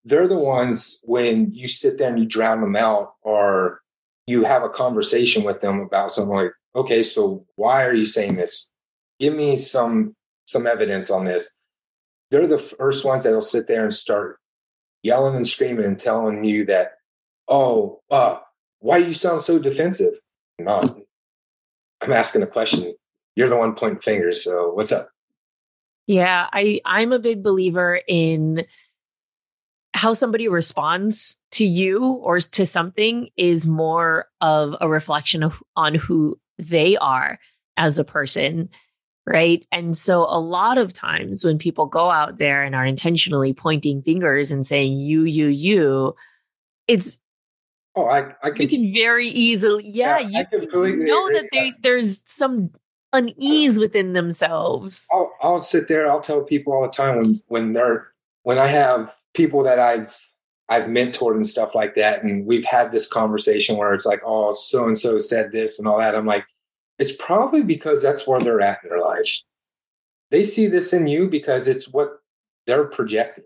they're 0.05 0.27
the 0.27 0.37
ones 0.37 1.01
when 1.03 1.53
you 1.53 1.67
sit 1.67 1.97
there 1.97 2.09
and 2.09 2.19
you 2.19 2.25
drown 2.25 2.61
them 2.61 2.75
out 2.75 3.13
or 3.21 3.81
you 4.27 4.43
have 4.43 4.63
a 4.63 4.69
conversation 4.69 5.43
with 5.43 5.61
them 5.61 5.79
about 5.79 6.11
something 6.11 6.35
like, 6.35 6.51
okay, 6.75 7.03
so 7.03 7.45
why 7.55 7.85
are 7.85 7.93
you 7.93 8.05
saying 8.05 8.35
this? 8.35 8.71
Give 9.19 9.35
me 9.35 9.55
some 9.55 10.15
some 10.45 10.65
evidence 10.65 11.11
on 11.11 11.25
this. 11.25 11.57
They're 12.31 12.47
the 12.47 12.57
first 12.57 13.05
ones 13.05 13.23
that'll 13.23 13.41
sit 13.41 13.67
there 13.67 13.83
and 13.83 13.93
start 13.93 14.39
yelling 15.03 15.35
and 15.35 15.47
screaming 15.47 15.85
and 15.85 15.99
telling 15.99 16.43
you 16.43 16.65
that, 16.65 16.93
oh, 17.49 18.01
uh, 18.09 18.39
why 18.79 18.97
you 18.97 19.13
sound 19.13 19.41
so 19.41 19.59
defensive? 19.59 20.13
No, 20.57 21.05
I'm 22.01 22.13
asking 22.13 22.43
a 22.43 22.47
question. 22.47 22.93
You're 23.35 23.49
the 23.49 23.57
one 23.57 23.75
pointing 23.75 23.99
fingers. 23.99 24.43
So 24.43 24.71
what's 24.73 24.91
up? 24.91 25.09
Yeah, 26.07 26.47
I 26.51 26.81
I'm 26.85 27.11
a 27.11 27.19
big 27.19 27.43
believer 27.43 28.01
in 28.07 28.65
how 29.93 30.13
somebody 30.13 30.47
responds 30.47 31.37
to 31.51 31.65
you 31.65 32.03
or 32.03 32.39
to 32.39 32.65
something 32.65 33.29
is 33.37 33.65
more 33.65 34.27
of 34.39 34.75
a 34.79 34.87
reflection 34.87 35.43
of, 35.43 35.61
on 35.75 35.95
who 35.95 36.39
they 36.57 36.95
are 36.97 37.39
as 37.77 37.99
a 37.99 38.03
person 38.03 38.69
right 39.25 39.65
and 39.71 39.95
so 39.95 40.21
a 40.21 40.39
lot 40.39 40.77
of 40.77 40.93
times 40.93 41.43
when 41.43 41.57
people 41.57 41.85
go 41.85 42.09
out 42.09 42.37
there 42.37 42.63
and 42.63 42.75
are 42.75 42.85
intentionally 42.85 43.53
pointing 43.53 44.01
fingers 44.01 44.51
and 44.51 44.65
saying 44.65 44.97
you 44.97 45.23
you 45.23 45.47
you 45.47 46.15
it's 46.87 47.18
oh 47.99 48.09
i, 48.09 48.33
I 48.43 48.51
can, 48.51 48.63
you 48.63 48.67
can 48.67 48.93
very 48.93 49.27
easily 49.27 49.83
yeah, 49.85 50.19
yeah 50.19 50.45
you, 50.51 50.85
you 50.85 51.05
know 51.05 51.29
that 51.33 51.49
they, 51.51 51.73
there's 51.81 52.23
some 52.27 52.71
unease 53.13 53.79
within 53.79 54.13
themselves 54.13 55.07
I'll, 55.11 55.31
I'll 55.41 55.61
sit 55.61 55.87
there 55.87 56.09
i'll 56.09 56.21
tell 56.21 56.43
people 56.43 56.73
all 56.73 56.83
the 56.83 56.89
time 56.89 57.17
when 57.17 57.33
when 57.47 57.73
they're 57.73 58.07
when 58.43 58.59
i 58.59 58.67
have 58.67 59.13
people 59.33 59.63
that 59.63 59.79
I've 59.79 60.19
I've 60.69 60.83
mentored 60.83 61.35
and 61.35 61.47
stuff 61.47 61.73
like 61.73 61.95
that, 61.95 62.23
and 62.23 62.45
we've 62.45 62.65
had 62.65 62.91
this 62.91 63.07
conversation 63.07 63.75
where 63.75 63.93
it's 63.93 64.05
like, 64.05 64.21
oh, 64.23 64.53
so 64.53 64.85
and 64.85 64.97
so 64.97 65.17
said 65.17 65.51
this 65.51 65.79
and 65.79 65.87
all 65.87 65.97
that. 65.97 66.13
I'm 66.13 66.27
like, 66.27 66.45
it's 66.99 67.11
probably 67.11 67.63
because 67.63 68.03
that's 68.03 68.27
where 68.27 68.39
they're 68.39 68.61
at 68.61 68.79
in 68.83 68.89
their 68.89 69.01
life. 69.01 69.43
They 70.29 70.43
see 70.43 70.67
this 70.67 70.93
in 70.93 71.07
you 71.07 71.27
because 71.27 71.67
it's 71.67 71.91
what 71.91 72.19
they're 72.67 72.85
projecting. 72.85 73.45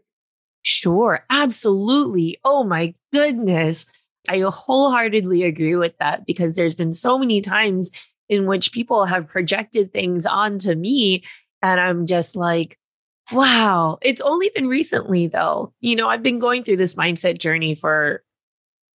Sure, 0.64 1.24
absolutely. 1.30 2.40
Oh 2.44 2.66
my 2.66 2.94
goodness. 3.14 3.86
I 4.30 4.40
wholeheartedly 4.40 5.44
agree 5.44 5.76
with 5.76 5.98
that 5.98 6.26
because 6.26 6.56
there's 6.56 6.74
been 6.74 6.94
so 6.94 7.20
many 7.20 7.42
times 7.42 7.92
in 8.30 8.46
which 8.46 8.72
people 8.72 9.06
have 9.06 9.28
projected 9.28 9.92
things 9.92 10.26
onto 10.26 10.76
me. 10.76 11.24
And 11.62 11.80
I'm 11.80 12.06
just 12.06 12.36
like, 12.36 12.78
Wow. 13.32 14.00
It's 14.02 14.22
only 14.22 14.52
been 14.54 14.68
recently, 14.68 15.28
though. 15.28 15.74
You 15.80 15.96
know, 15.96 16.10
I've 16.10 16.24
been 16.24 16.40
going 16.40 16.64
through 16.64 16.78
this 16.78 16.96
mindset 16.96 17.38
journey 17.38 17.76
for 17.76 18.24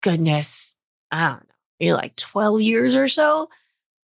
goodness, 0.03 0.75
I 1.11 1.29
don't 1.29 1.39
know, 1.39 1.55
maybe 1.79 1.93
like 1.93 2.15
12 2.17 2.61
years 2.61 2.95
or 2.95 3.07
so. 3.07 3.49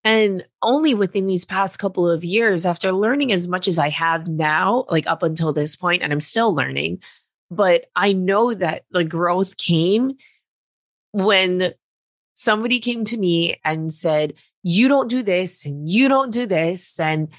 And 0.04 0.46
only 0.62 0.94
within 0.94 1.28
these 1.28 1.46
past 1.46 1.80
couple 1.80 2.10
of 2.10 2.24
years, 2.24 2.66
after 2.66 2.92
learning 2.92 3.32
as 3.32 3.48
much 3.48 3.68
as 3.68 3.78
I 3.78 3.90
have 3.90 4.28
now, 4.28 4.86
like 4.90 5.08
up 5.08 5.22
until 5.22 5.54
this 5.54 5.76
point, 5.76 6.02
and 6.02 6.12
I'm 6.12 6.20
still 6.20 6.54
learning, 6.56 7.02
but 7.52 7.86
I 7.96 8.14
know 8.14 8.54
that 8.54 8.86
the 8.92 9.04
growth 9.04 9.58
came 9.58 10.14
when 11.12 11.74
somebody 12.34 12.80
came 12.80 13.06
to 13.06 13.18
me 13.18 13.60
and 13.64 13.94
said, 13.94 14.34
You 14.64 14.88
don't 14.88 15.10
do 15.10 15.24
this 15.24 15.66
and 15.66 15.90
you 15.90 16.08
don't 16.08 16.32
do 16.32 16.46
this. 16.46 17.00
And 17.00 17.30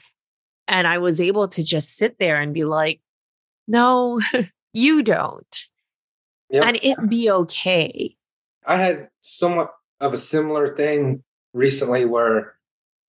and 0.69 0.87
I 0.87 0.99
was 0.99 1.21
able 1.21 1.49
to 1.49 1.65
just 1.65 1.97
sit 1.97 2.19
there 2.19 2.41
and 2.41 2.55
be 2.55 2.65
like, 2.65 3.01
no, 3.69 4.21
you 4.73 5.03
don't. 5.03 5.65
Yep. 6.51 6.65
And 6.65 6.79
it 6.83 7.09
be 7.09 7.31
okay. 7.31 8.17
I 8.67 8.77
had 8.77 9.09
somewhat 9.21 9.73
of 10.01 10.13
a 10.13 10.19
similar 10.19 10.75
thing 10.75 11.23
recently 11.53 12.05
where 12.05 12.55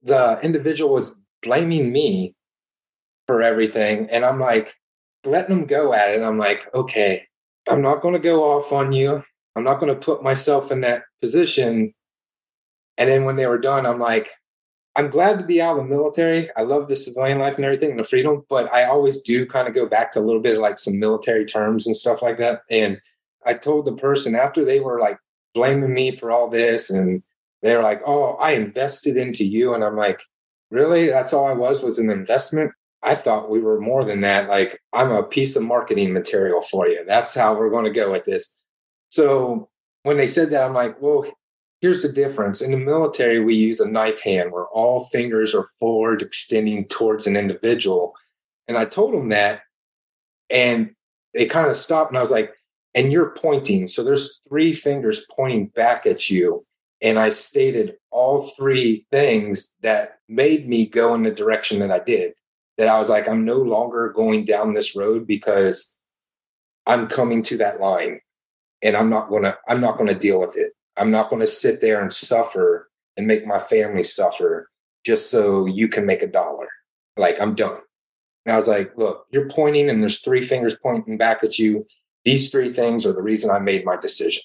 the 0.01 0.39
individual 0.41 0.93
was 0.93 1.21
blaming 1.41 1.91
me 1.91 2.35
for 3.27 3.41
everything. 3.41 4.09
And 4.09 4.25
I'm 4.25 4.39
like, 4.39 4.75
letting 5.23 5.57
them 5.57 5.65
go 5.65 5.93
at 5.93 6.11
it. 6.11 6.21
I'm 6.21 6.37
like, 6.37 6.73
okay, 6.73 7.27
I'm 7.69 7.81
not 7.81 8.01
going 8.01 8.13
to 8.13 8.19
go 8.19 8.43
off 8.43 8.71
on 8.73 8.91
you. 8.91 9.23
I'm 9.55 9.63
not 9.63 9.79
going 9.79 9.93
to 9.93 9.99
put 9.99 10.23
myself 10.23 10.71
in 10.71 10.81
that 10.81 11.03
position. 11.21 11.93
And 12.97 13.09
then 13.09 13.25
when 13.25 13.35
they 13.35 13.47
were 13.47 13.59
done, 13.59 13.85
I'm 13.85 13.99
like, 13.99 14.29
I'm 14.95 15.09
glad 15.09 15.39
to 15.39 15.45
be 15.45 15.61
out 15.61 15.77
of 15.77 15.83
the 15.83 15.89
military. 15.89 16.49
I 16.55 16.61
love 16.61 16.87
the 16.87 16.95
civilian 16.95 17.39
life 17.39 17.55
and 17.55 17.65
everything 17.65 17.91
and 17.91 17.99
the 17.99 18.03
freedom, 18.03 18.43
but 18.47 18.71
I 18.71 18.83
always 18.83 19.21
do 19.21 19.45
kind 19.45 19.67
of 19.67 19.73
go 19.73 19.87
back 19.87 20.11
to 20.11 20.19
a 20.19 20.21
little 20.21 20.41
bit 20.41 20.55
of 20.55 20.61
like 20.61 20.77
some 20.77 20.99
military 20.99 21.45
terms 21.45 21.87
and 21.87 21.95
stuff 21.95 22.21
like 22.21 22.37
that. 22.37 22.61
And 22.69 22.99
I 23.45 23.55
told 23.55 23.85
the 23.85 23.93
person 23.93 24.35
after 24.35 24.63
they 24.63 24.79
were 24.79 24.99
like 24.99 25.17
blaming 25.53 25.93
me 25.93 26.11
for 26.11 26.31
all 26.31 26.47
this 26.49 26.89
and 26.91 27.23
they 27.63 27.75
were 27.75 27.81
like, 27.81 28.01
"Oh, 28.05 28.33
I 28.35 28.51
invested 28.51 29.17
into 29.17 29.45
you." 29.45 29.73
And 29.73 29.83
I'm 29.83 29.95
like, 29.95 30.21
"Really? 30.69 31.07
That's 31.07 31.33
all 31.33 31.47
I 31.47 31.53
was 31.53 31.81
was 31.81 31.97
an 31.97 32.09
investment?" 32.09 32.71
I 33.01 33.15
thought 33.15 33.49
we 33.49 33.59
were 33.59 33.79
more 33.81 34.03
than 34.03 34.21
that. 34.21 34.47
Like, 34.49 34.81
I'm 34.93 35.11
a 35.11 35.23
piece 35.23 35.55
of 35.55 35.63
marketing 35.63 36.13
material 36.13 36.61
for 36.61 36.87
you. 36.87 37.03
That's 37.05 37.35
how 37.35 37.53
we're 37.55 37.69
going 37.69 37.85
to 37.85 37.91
go 37.91 38.11
with 38.11 38.25
this. 38.25 38.59
So 39.13 39.69
when 40.03 40.17
they 40.17 40.27
said 40.27 40.49
that, 40.49 40.63
I'm 40.63 40.73
like, 40.73 40.99
well, 41.01 41.25
Here's 41.83 42.01
the 42.01 42.13
difference. 42.13 42.61
In 42.61 42.71
the 42.71 42.77
military, 42.77 43.43
we 43.43 43.55
use 43.55 43.81
a 43.81 43.91
knife 43.91 44.21
hand 44.21 44.53
where 44.53 44.67
all 44.67 45.03
fingers 45.07 45.53
are 45.53 45.67
forward, 45.81 46.21
extending 46.21 46.85
towards 46.85 47.27
an 47.27 47.35
individual. 47.35 48.15
And 48.69 48.77
I 48.77 48.85
told 48.85 49.13
them 49.13 49.27
that, 49.29 49.63
and 50.49 50.95
they 51.33 51.45
kind 51.45 51.67
of 51.67 51.75
stopped. 51.75 52.09
And 52.11 52.17
I 52.17 52.21
was 52.21 52.31
like, 52.31 52.53
and 52.95 53.11
you're 53.11 53.31
pointing. 53.31 53.87
So 53.87 54.01
there's 54.01 54.39
three 54.47 54.71
fingers 54.71 55.27
pointing 55.35 55.65
back 55.75 56.05
at 56.05 56.29
you. 56.29 56.65
And 57.01 57.19
I 57.19 57.31
stated 57.31 57.95
all 58.11 58.47
three 58.55 59.05
things 59.11 59.75
that 59.81 60.19
made 60.29 60.69
me 60.69 60.87
go 60.87 61.13
in 61.15 61.23
the 61.23 61.31
direction 61.31 61.79
that 61.79 61.91
I 61.91 61.99
did. 61.99 62.31
that 62.77 62.87
I 62.87 62.97
was 62.97 63.09
like, 63.09 63.27
I'm 63.27 63.43
no 63.43 63.57
longer 63.57 64.13
going 64.15 64.45
down 64.45 64.73
this 64.73 64.95
road 64.95 65.27
because 65.27 65.99
I'm 66.85 67.07
coming 67.07 67.43
to 67.43 67.57
that 67.57 67.81
line 67.81 68.21
and 68.83 68.95
I'm 68.95 69.09
not 69.09 69.29
gonna, 69.29 69.57
I'm 69.67 69.81
not 69.81 69.97
gonna 69.97 70.13
deal 70.15 70.39
with 70.39 70.57
it. 70.57 70.73
I'm 70.97 71.11
not 71.11 71.29
gonna 71.29 71.47
sit 71.47 71.81
there 71.81 72.01
and 72.01 72.13
suffer 72.13 72.89
and 73.17 73.27
make 73.27 73.47
my 73.47 73.59
family 73.59 74.03
suffer 74.03 74.69
just 75.05 75.31
so 75.31 75.65
you 75.65 75.87
can 75.87 76.05
make 76.05 76.21
a 76.21 76.27
dollar. 76.27 76.67
Like 77.17 77.39
I'm 77.39 77.55
done. 77.55 77.79
And 78.45 78.53
I 78.53 78.55
was 78.55 78.67
like, 78.67 78.97
look, 78.97 79.25
you're 79.31 79.49
pointing 79.49 79.89
and 79.89 80.01
there's 80.01 80.19
three 80.19 80.41
fingers 80.41 80.77
pointing 80.81 81.17
back 81.17 81.43
at 81.43 81.57
you. 81.57 81.87
These 82.25 82.51
three 82.51 82.73
things 82.73 83.05
are 83.05 83.13
the 83.13 83.21
reason 83.21 83.51
I 83.51 83.59
made 83.59 83.85
my 83.85 83.95
decision. 83.95 84.43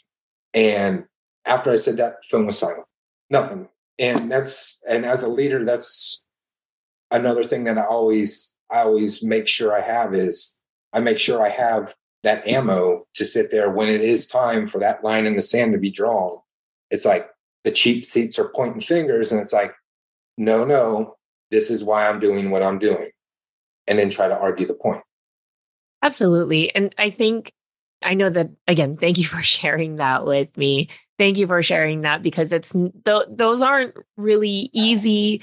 And 0.55 1.05
after 1.45 1.71
I 1.71 1.77
said 1.77 1.97
that, 1.97 2.17
phone 2.31 2.47
was 2.47 2.59
silent. 2.59 2.85
Nothing. 3.31 3.69
And 3.99 4.31
that's 4.31 4.83
and 4.89 5.05
as 5.05 5.25
a 5.25 5.29
leader, 5.29 5.65
that's 5.65 6.27
another 7.11 7.43
thing 7.43 7.65
that 7.65 7.79
I 7.79 7.85
always 7.85 8.59
I 8.71 8.81
always 8.81 9.23
make 9.25 9.49
sure 9.49 9.77
I 9.77 9.81
have 9.81 10.15
is 10.15 10.63
I 10.93 11.01
make 11.01 11.19
sure 11.19 11.45
I 11.45 11.49
have 11.49 11.95
that 12.23 12.47
ammo 12.47 13.07
to 13.15 13.25
sit 13.25 13.51
there 13.51 13.71
when 13.71 13.89
it 13.89 14.01
is 14.01 14.27
time 14.27 14.67
for 14.67 14.79
that 14.79 15.05
line 15.05 15.27
in 15.27 15.37
the 15.37 15.43
sand 15.43 15.73
to 15.73 15.79
be 15.79 15.91
drawn. 15.91 16.39
It's 16.91 17.05
like 17.05 17.29
the 17.65 17.71
cheap 17.71 18.05
seats 18.05 18.39
are 18.39 18.49
pointing 18.49 18.81
fingers 18.81 19.31
and 19.31 19.41
it's 19.41 19.53
like, 19.53 19.75
no, 20.37 20.65
no, 20.65 21.17
this 21.51 21.71
is 21.71 21.85
why 21.85 22.09
I'm 22.09 22.21
doing 22.21 22.51
what 22.51 22.63
I'm 22.63 22.79
doing. 22.79 23.11
And 23.87 23.99
then 23.99 24.11
try 24.11 24.29
to 24.29 24.39
argue 24.39 24.67
the 24.67 24.75
point. 24.75 25.03
Absolutely. 26.03 26.75
And 26.75 26.95
I 26.99 27.11
think 27.11 27.53
I 28.03 28.15
know 28.15 28.31
that 28.31 28.51
again, 28.67 28.97
thank 28.97 29.19
you 29.19 29.25
for 29.25 29.43
sharing 29.43 29.97
that 29.97 30.25
with 30.25 30.57
me. 30.57 30.89
Thank 31.19 31.37
you 31.37 31.47
for 31.47 31.63
sharing 31.63 32.03
that 32.03 32.23
because 32.23 32.53
it's 32.53 32.73
th- 32.73 33.27
those 33.29 33.61
aren't 33.63 33.95
really 34.17 34.71
easy 34.73 35.43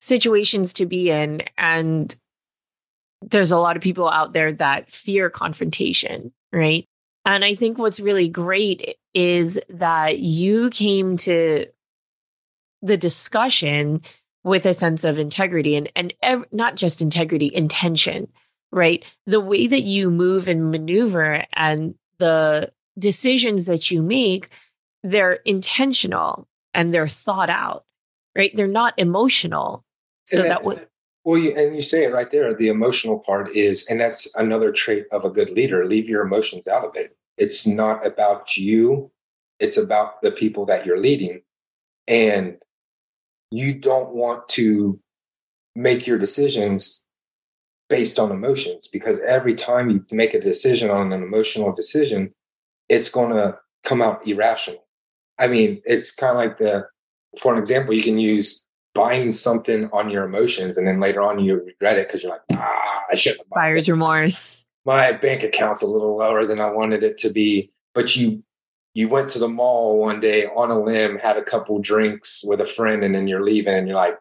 situations 0.00 0.72
to 0.74 0.86
be 0.86 1.10
in 1.10 1.42
and 1.58 2.14
there's 3.22 3.50
a 3.50 3.58
lot 3.58 3.76
of 3.76 3.82
people 3.82 4.08
out 4.08 4.32
there 4.32 4.52
that 4.52 4.90
fear 4.90 5.30
confrontation, 5.30 6.32
right? 6.52 6.86
And 7.24 7.44
I 7.44 7.54
think 7.54 7.78
what's 7.78 8.00
really 8.00 8.28
great 8.28 8.96
is 9.14 9.60
that 9.68 10.18
you 10.18 10.70
came 10.70 11.16
to 11.18 11.66
the 12.82 12.96
discussion 12.96 14.02
with 14.42 14.64
a 14.64 14.72
sense 14.72 15.04
of 15.04 15.18
integrity 15.18 15.76
and 15.76 15.92
and 15.94 16.14
ev- 16.22 16.46
not 16.50 16.76
just 16.76 17.02
integrity, 17.02 17.50
intention, 17.52 18.28
right? 18.72 19.04
The 19.26 19.40
way 19.40 19.66
that 19.66 19.82
you 19.82 20.10
move 20.10 20.48
and 20.48 20.70
maneuver 20.70 21.44
and 21.52 21.94
the 22.18 22.72
decisions 22.98 23.66
that 23.66 23.90
you 23.90 24.02
make, 24.02 24.48
they're 25.02 25.34
intentional 25.34 26.48
and 26.72 26.92
they're 26.92 27.08
thought 27.08 27.50
out, 27.50 27.84
right? 28.36 28.54
They're 28.54 28.66
not 28.66 28.94
emotional. 28.98 29.84
So 30.24 30.42
that 30.42 30.64
would 30.64 30.86
well, 31.24 31.38
you, 31.38 31.54
and 31.56 31.74
you 31.74 31.82
say 31.82 32.04
it 32.04 32.12
right 32.12 32.30
there. 32.30 32.54
The 32.54 32.68
emotional 32.68 33.18
part 33.18 33.50
is, 33.54 33.86
and 33.88 34.00
that's 34.00 34.34
another 34.36 34.72
trait 34.72 35.06
of 35.12 35.24
a 35.24 35.30
good 35.30 35.50
leader. 35.50 35.84
Leave 35.84 36.08
your 36.08 36.22
emotions 36.22 36.66
out 36.66 36.84
of 36.84 36.96
it. 36.96 37.16
It's 37.36 37.66
not 37.66 38.06
about 38.06 38.56
you. 38.56 39.10
It's 39.58 39.76
about 39.76 40.22
the 40.22 40.30
people 40.30 40.64
that 40.66 40.86
you're 40.86 40.98
leading. 40.98 41.42
And 42.08 42.56
you 43.50 43.74
don't 43.74 44.10
want 44.10 44.48
to 44.50 44.98
make 45.76 46.06
your 46.06 46.18
decisions 46.18 47.06
based 47.88 48.18
on 48.18 48.30
emotions 48.30 48.88
because 48.88 49.18
every 49.20 49.54
time 49.54 49.90
you 49.90 50.04
make 50.12 50.32
a 50.32 50.40
decision 50.40 50.90
on 50.90 51.12
an 51.12 51.22
emotional 51.22 51.72
decision, 51.72 52.32
it's 52.88 53.10
going 53.10 53.30
to 53.30 53.58
come 53.84 54.00
out 54.00 54.26
irrational. 54.26 54.86
I 55.38 55.48
mean, 55.48 55.82
it's 55.84 56.14
kind 56.14 56.32
of 56.32 56.36
like 56.36 56.58
the, 56.58 56.86
for 57.38 57.52
an 57.52 57.58
example, 57.58 57.94
you 57.94 58.02
can 58.02 58.18
use 58.18 58.66
buying 58.94 59.32
something 59.32 59.88
on 59.92 60.10
your 60.10 60.24
emotions 60.24 60.76
and 60.76 60.86
then 60.86 61.00
later 61.00 61.22
on 61.22 61.38
you 61.38 61.62
regret 61.64 61.98
it 61.98 62.08
because 62.08 62.22
you're 62.22 62.32
like, 62.32 62.42
ah, 62.52 63.04
I 63.10 63.14
shouldn't 63.14 63.40
have 63.40 63.50
buyer's 63.50 63.88
remorse. 63.88 64.64
My 64.84 65.12
bank 65.12 65.42
account's 65.42 65.82
a 65.82 65.86
little 65.86 66.16
lower 66.16 66.46
than 66.46 66.60
I 66.60 66.70
wanted 66.70 67.02
it 67.02 67.18
to 67.18 67.30
be. 67.30 67.70
But 67.94 68.16
you 68.16 68.42
you 68.94 69.08
went 69.08 69.30
to 69.30 69.38
the 69.38 69.48
mall 69.48 69.98
one 69.98 70.20
day 70.20 70.46
on 70.46 70.70
a 70.70 70.80
limb, 70.80 71.18
had 71.18 71.36
a 71.36 71.42
couple 71.42 71.78
drinks 71.78 72.42
with 72.44 72.60
a 72.60 72.66
friend, 72.66 73.04
and 73.04 73.14
then 73.14 73.28
you're 73.28 73.44
leaving 73.44 73.74
and 73.74 73.86
you're 73.86 73.96
like, 73.96 74.18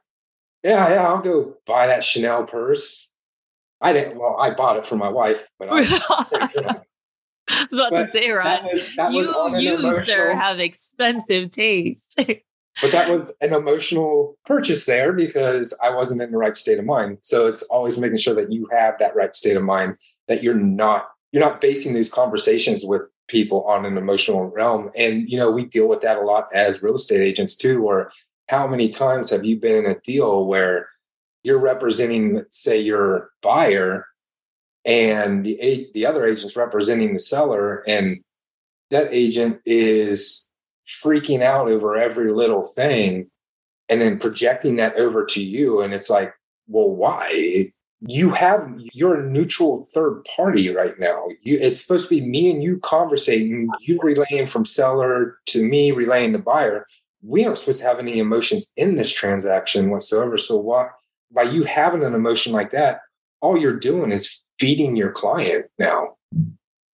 Yeah, 0.63 0.89
yeah, 0.89 1.07
I'll 1.07 1.21
go 1.21 1.55
buy 1.65 1.87
that 1.87 2.03
Chanel 2.03 2.43
purse. 2.45 3.09
I 3.81 3.93
didn't 3.93 4.19
well, 4.19 4.35
I 4.39 4.51
bought 4.51 4.77
it 4.77 4.85
for 4.85 4.95
my 4.95 5.09
wife, 5.09 5.49
but 5.57 5.69
I 5.71 6.83
I 7.49 7.63
was 7.63 7.73
about 7.73 7.91
but 7.91 8.01
to 8.01 8.07
say, 8.07 8.29
right? 8.29 8.61
That 8.61 9.11
was, 9.11 9.27
that 9.31 9.61
you, 9.61 9.79
you, 9.79 10.03
sir, 10.03 10.35
have 10.35 10.59
expensive 10.59 11.51
taste. 11.51 12.19
but 12.81 12.91
that 12.91 13.09
was 13.09 13.33
an 13.41 13.53
emotional 13.53 14.37
purchase 14.45 14.85
there 14.85 15.13
because 15.13 15.77
I 15.83 15.89
wasn't 15.89 16.21
in 16.21 16.31
the 16.31 16.37
right 16.37 16.55
state 16.55 16.79
of 16.79 16.85
mind. 16.85 17.17
So 17.21 17.47
it's 17.47 17.63
always 17.63 17.97
making 17.97 18.17
sure 18.17 18.35
that 18.35 18.51
you 18.51 18.67
have 18.71 18.97
that 18.99 19.15
right 19.15 19.35
state 19.35 19.57
of 19.57 19.63
mind, 19.63 19.97
that 20.27 20.43
you're 20.43 20.53
not 20.53 21.09
you're 21.31 21.43
not 21.43 21.61
basing 21.61 21.93
these 21.93 22.11
conversations 22.11 22.83
with 22.83 23.03
people 23.27 23.63
on 23.65 23.85
an 23.85 23.97
emotional 23.97 24.45
realm. 24.47 24.89
And 24.97 25.29
you 25.29 25.37
know, 25.37 25.51
we 25.51 25.65
deal 25.65 25.87
with 25.87 26.01
that 26.01 26.17
a 26.17 26.21
lot 26.21 26.47
as 26.53 26.81
real 26.81 26.95
estate 26.95 27.21
agents 27.21 27.55
too. 27.55 27.83
Or 27.83 28.11
how 28.47 28.67
many 28.67 28.89
times 28.89 29.29
have 29.29 29.45
you 29.45 29.59
been 29.59 29.85
in 29.85 29.91
a 29.91 29.99
deal 29.99 30.45
where 30.45 30.89
you're 31.43 31.59
representing, 31.59 32.43
say, 32.49 32.79
your 32.79 33.29
buyer, 33.41 34.05
and 34.85 35.45
the 35.45 35.89
the 35.93 36.05
other 36.05 36.25
agent's 36.25 36.57
representing 36.57 37.13
the 37.13 37.19
seller, 37.19 37.83
and 37.87 38.19
that 38.89 39.13
agent 39.13 39.61
is 39.65 40.48
freaking 40.89 41.43
out 41.43 41.69
over 41.69 41.95
every 41.95 42.31
little 42.31 42.63
thing 42.63 43.29
and 43.87 44.01
then 44.01 44.17
projecting 44.17 44.77
that 44.77 44.95
over 44.95 45.25
to 45.25 45.41
you. 45.41 45.81
And 45.81 45.93
it's 45.93 46.09
like 46.09 46.33
well 46.67 46.89
why? 46.89 47.71
You 48.01 48.29
have 48.29 48.73
you're 48.93 49.19
a 49.19 49.29
neutral 49.29 49.85
third 49.93 50.23
party 50.35 50.69
right 50.73 50.97
now. 50.99 51.27
You, 51.41 51.57
it's 51.59 51.81
supposed 51.81 52.09
to 52.09 52.15
be 52.15 52.25
me 52.25 52.49
and 52.49 52.63
you 52.63 52.79
conversating 52.79 53.69
you 53.81 53.99
relaying 54.01 54.47
from 54.47 54.65
seller 54.65 55.37
to 55.47 55.63
me 55.63 55.91
relaying 55.91 56.33
to 56.33 56.39
buyer. 56.39 56.85
We 57.21 57.43
aren't 57.43 57.57
supposed 57.57 57.81
to 57.81 57.85
have 57.85 57.99
any 57.99 58.19
emotions 58.19 58.71
in 58.77 58.95
this 58.95 59.11
transaction 59.11 59.89
whatsoever. 59.89 60.37
So 60.37 60.57
why 60.57 60.89
by 61.31 61.43
you 61.43 61.63
having 61.63 62.03
an 62.03 62.15
emotion 62.15 62.53
like 62.53 62.71
that 62.71 63.01
all 63.41 63.57
you're 63.57 63.79
doing 63.79 64.11
is 64.11 64.45
feeding 64.59 64.95
your 64.95 65.11
client 65.11 65.65
now. 65.77 66.15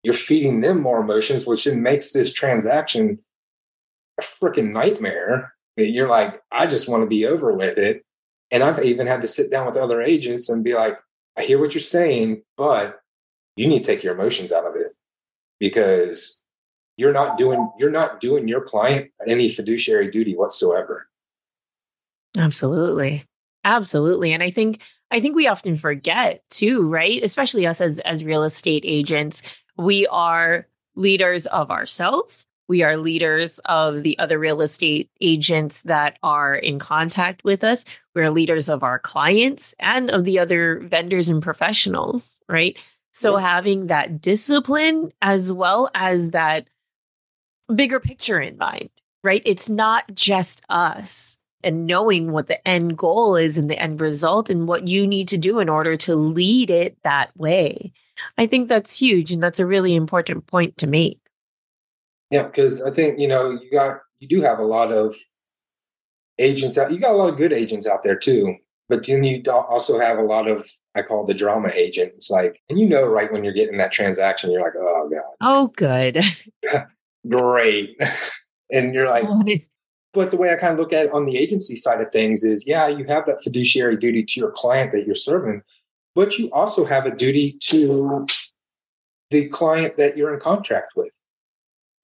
You're 0.02 0.14
feeding 0.14 0.60
them 0.60 0.80
more 0.80 1.00
emotions 1.00 1.46
which 1.46 1.64
then 1.64 1.82
makes 1.82 2.12
this 2.12 2.32
transaction 2.32 3.18
a 4.18 4.22
freaking 4.22 4.72
nightmare 4.72 5.52
that 5.76 5.90
you're 5.90 6.08
like, 6.08 6.42
I 6.50 6.66
just 6.66 6.88
want 6.88 7.02
to 7.02 7.08
be 7.08 7.26
over 7.26 7.52
with 7.52 7.78
it. 7.78 8.04
And 8.50 8.62
I've 8.62 8.82
even 8.84 9.06
had 9.06 9.22
to 9.22 9.28
sit 9.28 9.50
down 9.50 9.66
with 9.66 9.76
other 9.76 10.00
agents 10.00 10.48
and 10.48 10.64
be 10.64 10.74
like, 10.74 10.98
I 11.36 11.42
hear 11.42 11.58
what 11.58 11.74
you're 11.74 11.82
saying, 11.82 12.42
but 12.56 13.00
you 13.56 13.66
need 13.66 13.80
to 13.80 13.84
take 13.84 14.02
your 14.02 14.14
emotions 14.14 14.52
out 14.52 14.66
of 14.66 14.76
it 14.76 14.94
because 15.58 16.44
you're 16.96 17.12
not 17.12 17.36
doing 17.36 17.70
you're 17.78 17.90
not 17.90 18.20
doing 18.20 18.48
your 18.48 18.62
client 18.62 19.10
any 19.26 19.48
fiduciary 19.48 20.10
duty 20.10 20.34
whatsoever. 20.34 21.08
Absolutely. 22.36 23.24
Absolutely. 23.64 24.32
And 24.32 24.42
I 24.42 24.50
think 24.50 24.80
I 25.10 25.20
think 25.20 25.36
we 25.36 25.46
often 25.46 25.76
forget 25.76 26.42
too, 26.50 26.88
right? 26.88 27.22
Especially 27.22 27.66
us 27.66 27.80
as 27.80 27.98
as 28.00 28.24
real 28.24 28.44
estate 28.44 28.84
agents, 28.86 29.56
we 29.76 30.06
are 30.06 30.66
leaders 30.94 31.46
of 31.46 31.70
ourselves 31.70 32.45
we 32.68 32.82
are 32.82 32.96
leaders 32.96 33.58
of 33.66 34.02
the 34.02 34.18
other 34.18 34.38
real 34.38 34.60
estate 34.60 35.10
agents 35.20 35.82
that 35.82 36.18
are 36.22 36.54
in 36.54 36.78
contact 36.78 37.44
with 37.44 37.62
us. 37.62 37.84
We're 38.14 38.30
leaders 38.30 38.68
of 38.68 38.82
our 38.82 38.98
clients 38.98 39.74
and 39.78 40.10
of 40.10 40.24
the 40.24 40.38
other 40.38 40.80
vendors 40.80 41.28
and 41.28 41.42
professionals, 41.42 42.40
right? 42.48 42.76
So 43.12 43.36
having 43.36 43.86
that 43.86 44.20
discipline 44.20 45.12
as 45.22 45.52
well 45.52 45.90
as 45.94 46.32
that 46.32 46.68
bigger 47.74 47.98
picture 47.98 48.40
in 48.40 48.58
mind, 48.58 48.90
right? 49.24 49.42
It's 49.46 49.68
not 49.68 50.04
just 50.14 50.62
us 50.68 51.38
and 51.64 51.86
knowing 51.86 52.30
what 52.30 52.46
the 52.46 52.66
end 52.68 52.96
goal 52.98 53.36
is 53.36 53.58
and 53.58 53.70
the 53.70 53.78
end 53.78 54.00
result 54.00 54.50
and 54.50 54.68
what 54.68 54.86
you 54.86 55.06
need 55.06 55.28
to 55.28 55.38
do 55.38 55.58
in 55.58 55.68
order 55.68 55.96
to 55.96 56.14
lead 56.14 56.70
it 56.70 56.96
that 57.02 57.36
way. 57.36 57.92
I 58.38 58.46
think 58.46 58.68
that's 58.68 58.98
huge. 58.98 59.32
And 59.32 59.42
that's 59.42 59.60
a 59.60 59.66
really 59.66 59.96
important 59.96 60.46
point 60.46 60.76
to 60.78 60.86
make. 60.86 61.18
Yeah, 62.30 62.44
because 62.44 62.82
I 62.82 62.90
think 62.90 63.18
you 63.18 63.28
know 63.28 63.50
you 63.50 63.70
got 63.70 64.00
you 64.18 64.28
do 64.28 64.40
have 64.42 64.58
a 64.58 64.64
lot 64.64 64.92
of 64.92 65.14
agents 66.38 66.78
out. 66.78 66.92
You 66.92 66.98
got 66.98 67.12
a 67.12 67.16
lot 67.16 67.30
of 67.30 67.36
good 67.36 67.52
agents 67.52 67.86
out 67.86 68.02
there 68.02 68.16
too, 68.16 68.56
but 68.88 69.06
then 69.06 69.24
you 69.24 69.42
also 69.50 69.98
have 69.98 70.18
a 70.18 70.22
lot 70.22 70.48
of 70.48 70.66
I 70.94 71.02
call 71.02 71.24
the 71.24 71.34
drama 71.34 71.70
agent. 71.74 72.12
It's 72.16 72.30
like, 72.30 72.60
and 72.68 72.78
you 72.78 72.88
know, 72.88 73.06
right 73.06 73.32
when 73.32 73.44
you're 73.44 73.52
getting 73.52 73.78
that 73.78 73.92
transaction, 73.92 74.50
you're 74.50 74.62
like, 74.62 74.74
oh 74.76 75.08
god, 75.10 75.22
oh 75.40 75.72
good, 75.76 76.22
great, 77.28 78.00
and 78.72 78.94
you're 78.94 79.08
like. 79.08 79.24
But 80.12 80.30
the 80.30 80.38
way 80.38 80.50
I 80.50 80.56
kind 80.56 80.72
of 80.72 80.78
look 80.78 80.94
at 80.94 81.06
it 81.06 81.12
on 81.12 81.26
the 81.26 81.36
agency 81.36 81.76
side 81.76 82.00
of 82.00 82.10
things 82.10 82.42
is, 82.42 82.66
yeah, 82.66 82.88
you 82.88 83.04
have 83.04 83.26
that 83.26 83.44
fiduciary 83.44 83.98
duty 83.98 84.24
to 84.24 84.40
your 84.40 84.50
client 84.50 84.92
that 84.92 85.04
you're 85.04 85.14
serving, 85.14 85.62
but 86.14 86.38
you 86.38 86.50
also 86.52 86.86
have 86.86 87.04
a 87.04 87.14
duty 87.14 87.58
to 87.64 88.26
the 89.30 89.46
client 89.48 89.98
that 89.98 90.16
you're 90.16 90.32
in 90.32 90.40
contract 90.40 90.94
with 90.96 91.20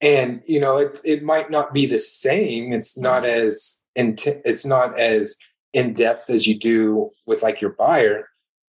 and 0.03 0.43
you 0.45 0.59
know 0.59 0.77
it 0.77 0.99
it 1.03 1.23
might 1.23 1.49
not 1.49 1.73
be 1.73 1.87
the 1.87 1.97
same 1.97 2.71
it's 2.71 2.97
not 2.97 3.23
mm-hmm. 3.23 3.47
as 3.47 3.81
in, 3.95 4.15
it's 4.45 4.65
not 4.65 4.99
as 4.99 5.35
in 5.73 5.93
depth 5.93 6.29
as 6.29 6.45
you 6.45 6.59
do 6.59 7.09
with 7.25 7.41
like 7.41 7.59
your 7.59 7.71
buyer 7.71 8.27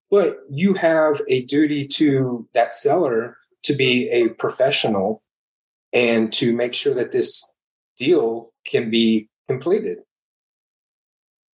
but 0.10 0.38
you 0.50 0.76
have 0.76 1.20
a 1.28 1.44
duty 1.46 1.88
to 1.88 2.48
that 2.54 2.74
seller 2.74 3.36
to 3.64 3.74
be 3.74 4.10
a 4.10 4.30
professional 4.30 5.24
and 5.92 6.32
to 6.34 6.54
make 6.54 6.74
sure 6.74 6.94
that 6.94 7.12
this 7.12 7.52
deal 7.98 8.52
can 8.66 8.90
be 8.90 9.30
completed. 9.48 10.00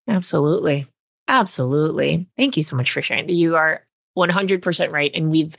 Absolutely. 0.09 0.87
Absolutely. 1.29 2.27
Thank 2.37 2.57
you 2.57 2.63
so 2.63 2.77
much 2.77 2.91
for 2.91 3.03
sharing. 3.03 3.29
You 3.29 3.57
are 3.57 3.87
100% 4.17 4.91
right. 4.91 5.11
And 5.15 5.31
we've 5.31 5.57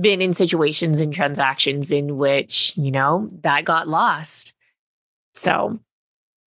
been 0.00 0.20
in 0.20 0.34
situations 0.34 1.00
and 1.00 1.12
transactions 1.12 1.90
in 1.90 2.16
which, 2.16 2.72
you 2.76 2.90
know, 2.90 3.28
that 3.42 3.64
got 3.64 3.88
lost. 3.88 4.52
So, 5.34 5.78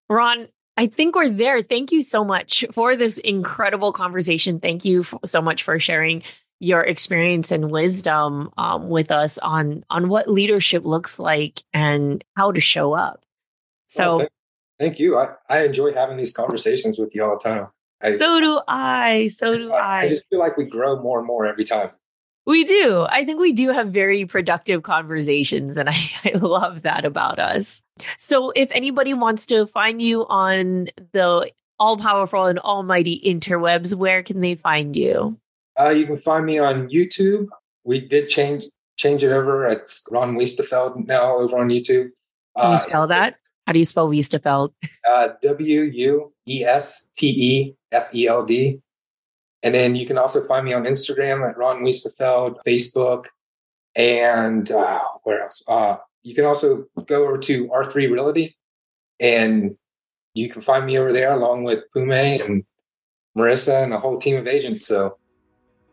Ron, 0.09 0.47
I 0.77 0.87
think 0.87 1.15
we're 1.15 1.29
there. 1.29 1.61
Thank 1.61 1.91
you 1.91 2.03
so 2.03 2.23
much 2.23 2.65
for 2.71 2.95
this 2.95 3.17
incredible 3.17 3.93
conversation. 3.93 4.59
Thank 4.59 4.85
you 4.85 5.05
so 5.25 5.41
much 5.41 5.63
for 5.63 5.79
sharing 5.79 6.23
your 6.59 6.81
experience 6.81 7.51
and 7.51 7.71
wisdom 7.71 8.51
um, 8.57 8.87
with 8.89 9.11
us 9.11 9.37
on 9.39 9.83
on 9.89 10.09
what 10.09 10.29
leadership 10.29 10.85
looks 10.85 11.19
like 11.19 11.63
and 11.73 12.23
how 12.37 12.51
to 12.51 12.59
show 12.59 12.93
up. 12.93 13.25
So, 13.87 14.03
well, 14.03 14.17
thank, 14.19 14.31
thank, 14.79 14.99
you. 14.99 15.17
I, 15.17 15.29
I 15.49 15.65
enjoy 15.65 15.91
having 15.93 16.17
these 16.17 16.33
conversations 16.33 16.99
with 16.99 17.15
you 17.15 17.23
all 17.23 17.37
the 17.37 17.49
time. 17.49 17.67
I, 18.01 18.17
so 18.17 18.39
do 18.39 18.61
I. 18.67 19.27
So 19.27 19.57
do 19.57 19.71
I. 19.71 20.01
I 20.01 20.07
just 20.07 20.23
feel 20.29 20.39
like 20.39 20.55
we 20.55 20.65
grow 20.65 21.01
more 21.01 21.19
and 21.19 21.27
more 21.27 21.45
every 21.45 21.65
time. 21.65 21.89
We 22.51 22.65
do. 22.65 23.05
I 23.07 23.23
think 23.23 23.39
we 23.39 23.53
do 23.53 23.69
have 23.69 23.93
very 23.93 24.25
productive 24.25 24.83
conversations, 24.83 25.77
and 25.77 25.87
I, 25.87 25.95
I, 26.25 26.31
love 26.33 26.81
that 26.81 27.05
about 27.05 27.39
us. 27.39 27.81
So, 28.17 28.51
if 28.57 28.69
anybody 28.73 29.13
wants 29.13 29.45
to 29.45 29.65
find 29.67 30.01
you 30.01 30.25
on 30.27 30.89
the 31.13 31.49
all 31.79 31.95
powerful 31.95 32.47
and 32.47 32.59
almighty 32.59 33.21
interwebs, 33.25 33.95
where 33.95 34.21
can 34.21 34.41
they 34.41 34.55
find 34.55 34.97
you? 34.97 35.39
Uh, 35.79 35.91
you 35.91 36.05
can 36.05 36.17
find 36.17 36.45
me 36.45 36.59
on 36.59 36.89
YouTube. 36.89 37.47
We 37.85 38.01
did 38.05 38.27
change 38.27 38.65
change 38.97 39.23
it 39.23 39.31
over. 39.31 39.65
It's 39.67 40.05
Ron 40.11 40.35
Wuestefeld 40.35 41.07
now 41.07 41.37
over 41.37 41.57
on 41.57 41.69
YouTube. 41.69 42.09
Can 42.57 42.71
you 42.71 42.75
uh, 42.75 42.77
spell 42.77 43.07
that? 43.07 43.37
How 43.65 43.71
do 43.71 43.79
you 43.79 43.85
spell 43.85 44.09
Wuestefeld? 44.09 44.73
Uh, 45.09 45.29
w 45.41 45.83
U 45.83 46.33
E 46.49 46.65
S 46.65 47.11
T 47.15 47.27
E 47.27 47.75
F 47.93 48.13
E 48.13 48.27
L 48.27 48.43
D. 48.43 48.81
And 49.63 49.75
then 49.75 49.95
you 49.95 50.05
can 50.05 50.17
also 50.17 50.41
find 50.47 50.65
me 50.65 50.73
on 50.73 50.85
Instagram 50.85 51.47
at 51.47 51.57
Ron 51.57 51.83
Wuestefeld, 51.83 52.57
Facebook, 52.65 53.25
and 53.95 54.71
uh, 54.71 55.01
where 55.23 55.43
else? 55.43 55.63
Uh, 55.67 55.97
you 56.23 56.35
can 56.35 56.45
also 56.45 56.85
go 57.05 57.23
over 57.23 57.37
to 57.37 57.67
R3 57.67 58.11
Realty 58.11 58.57
and 59.19 59.75
you 60.33 60.49
can 60.49 60.61
find 60.61 60.85
me 60.85 60.97
over 60.97 61.11
there 61.11 61.33
along 61.33 61.63
with 61.63 61.83
Pume 61.93 62.11
and 62.11 62.63
Marissa 63.37 63.83
and 63.83 63.93
a 63.93 63.99
whole 63.99 64.17
team 64.17 64.37
of 64.37 64.47
agents. 64.47 64.85
So 64.85 65.17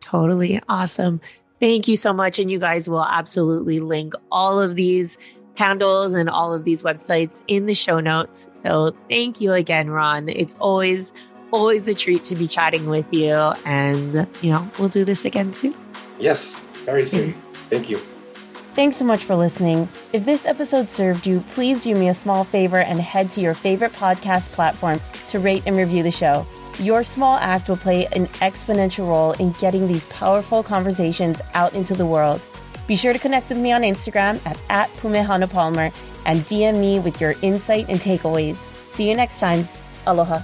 totally 0.01 0.61
awesome. 0.69 1.21
Thank 1.61 1.89
you 1.89 1.97
so 1.97 2.13
much. 2.13 2.39
And 2.39 2.51
you 2.51 2.59
guys 2.59 2.89
will 2.89 3.05
absolutely 3.05 3.81
link 3.81 4.15
all 4.31 4.61
of 4.61 4.77
these 4.77 5.19
handles 5.55 6.15
and 6.15 6.31
all 6.31 6.55
of 6.55 6.65
these 6.65 6.85
websites 6.85 7.43
in 7.49 7.67
the 7.67 7.75
show 7.75 7.99
notes. 7.99 8.49
So 8.53 8.93
thank 9.11 9.41
you 9.41 9.53
again, 9.53 9.91
Ron. 9.91 10.29
It's 10.29 10.57
always 10.57 11.13
always 11.51 11.89
a 11.89 11.95
treat 11.95 12.25
to 12.25 12.37
be 12.37 12.47
chatting 12.47 12.89
with 12.89 13.07
you. 13.13 13.35
And, 13.65 14.27
you 14.43 14.51
know, 14.51 14.69
we'll 14.79 14.89
do 14.89 15.05
this 15.05 15.25
again 15.25 15.55
soon. 15.55 15.75
Yes, 16.19 16.61
very 16.85 17.07
soon. 17.07 17.33
Mm-hmm. 17.33 17.53
Thank 17.71 17.91
you. 17.91 18.01
Thanks 18.75 18.97
so 18.97 19.05
much 19.05 19.25
for 19.25 19.35
listening. 19.35 19.89
If 20.13 20.25
this 20.25 20.47
episode 20.47 20.89
served 20.89 21.27
you, 21.27 21.41
please 21.51 21.83
do 21.83 21.95
me 21.97 22.09
a 22.09 22.15
small 22.15 22.45
favor 22.45 22.79
and 22.79 23.01
head 23.01 23.31
to 23.33 23.41
your 23.41 23.55
favorite 23.55 23.93
podcast 23.93 24.53
platform 24.53 25.01
to 25.29 25.41
rate 25.41 25.65
and 25.67 25.77
review 25.77 26.05
the 26.05 26.13
show. 26.13 26.47
Your 26.79 27.03
small 27.03 27.37
act 27.39 27.69
will 27.69 27.77
play 27.77 28.07
an 28.07 28.29
exponential 28.39 29.09
role 29.09 29.33
in 29.33 29.51
getting 29.53 29.89
these 29.89 30.05
powerful 30.07 30.63
conversations 30.63 31.43
out 31.55 31.75
into 31.75 31.95
the 31.95 32.07
world. 32.07 32.41
Be 32.87 32.95
sure 32.95 33.13
to 33.13 33.19
connect 33.19 33.49
with 33.49 33.59
me 33.59 33.73
on 33.73 33.83
Instagram 33.83 34.41
at, 34.47 34.61
at 34.71 34.91
Pumehana 34.95 35.51
Palmer 35.51 35.91
and 36.25 36.41
DM 36.43 36.79
me 36.79 37.01
with 37.01 37.21
your 37.21 37.35
insight 37.43 37.89
and 37.89 37.99
takeaways. 37.99 38.57
See 38.93 39.09
you 39.09 39.17
next 39.17 39.41
time. 39.41 39.67
Aloha. 40.07 40.41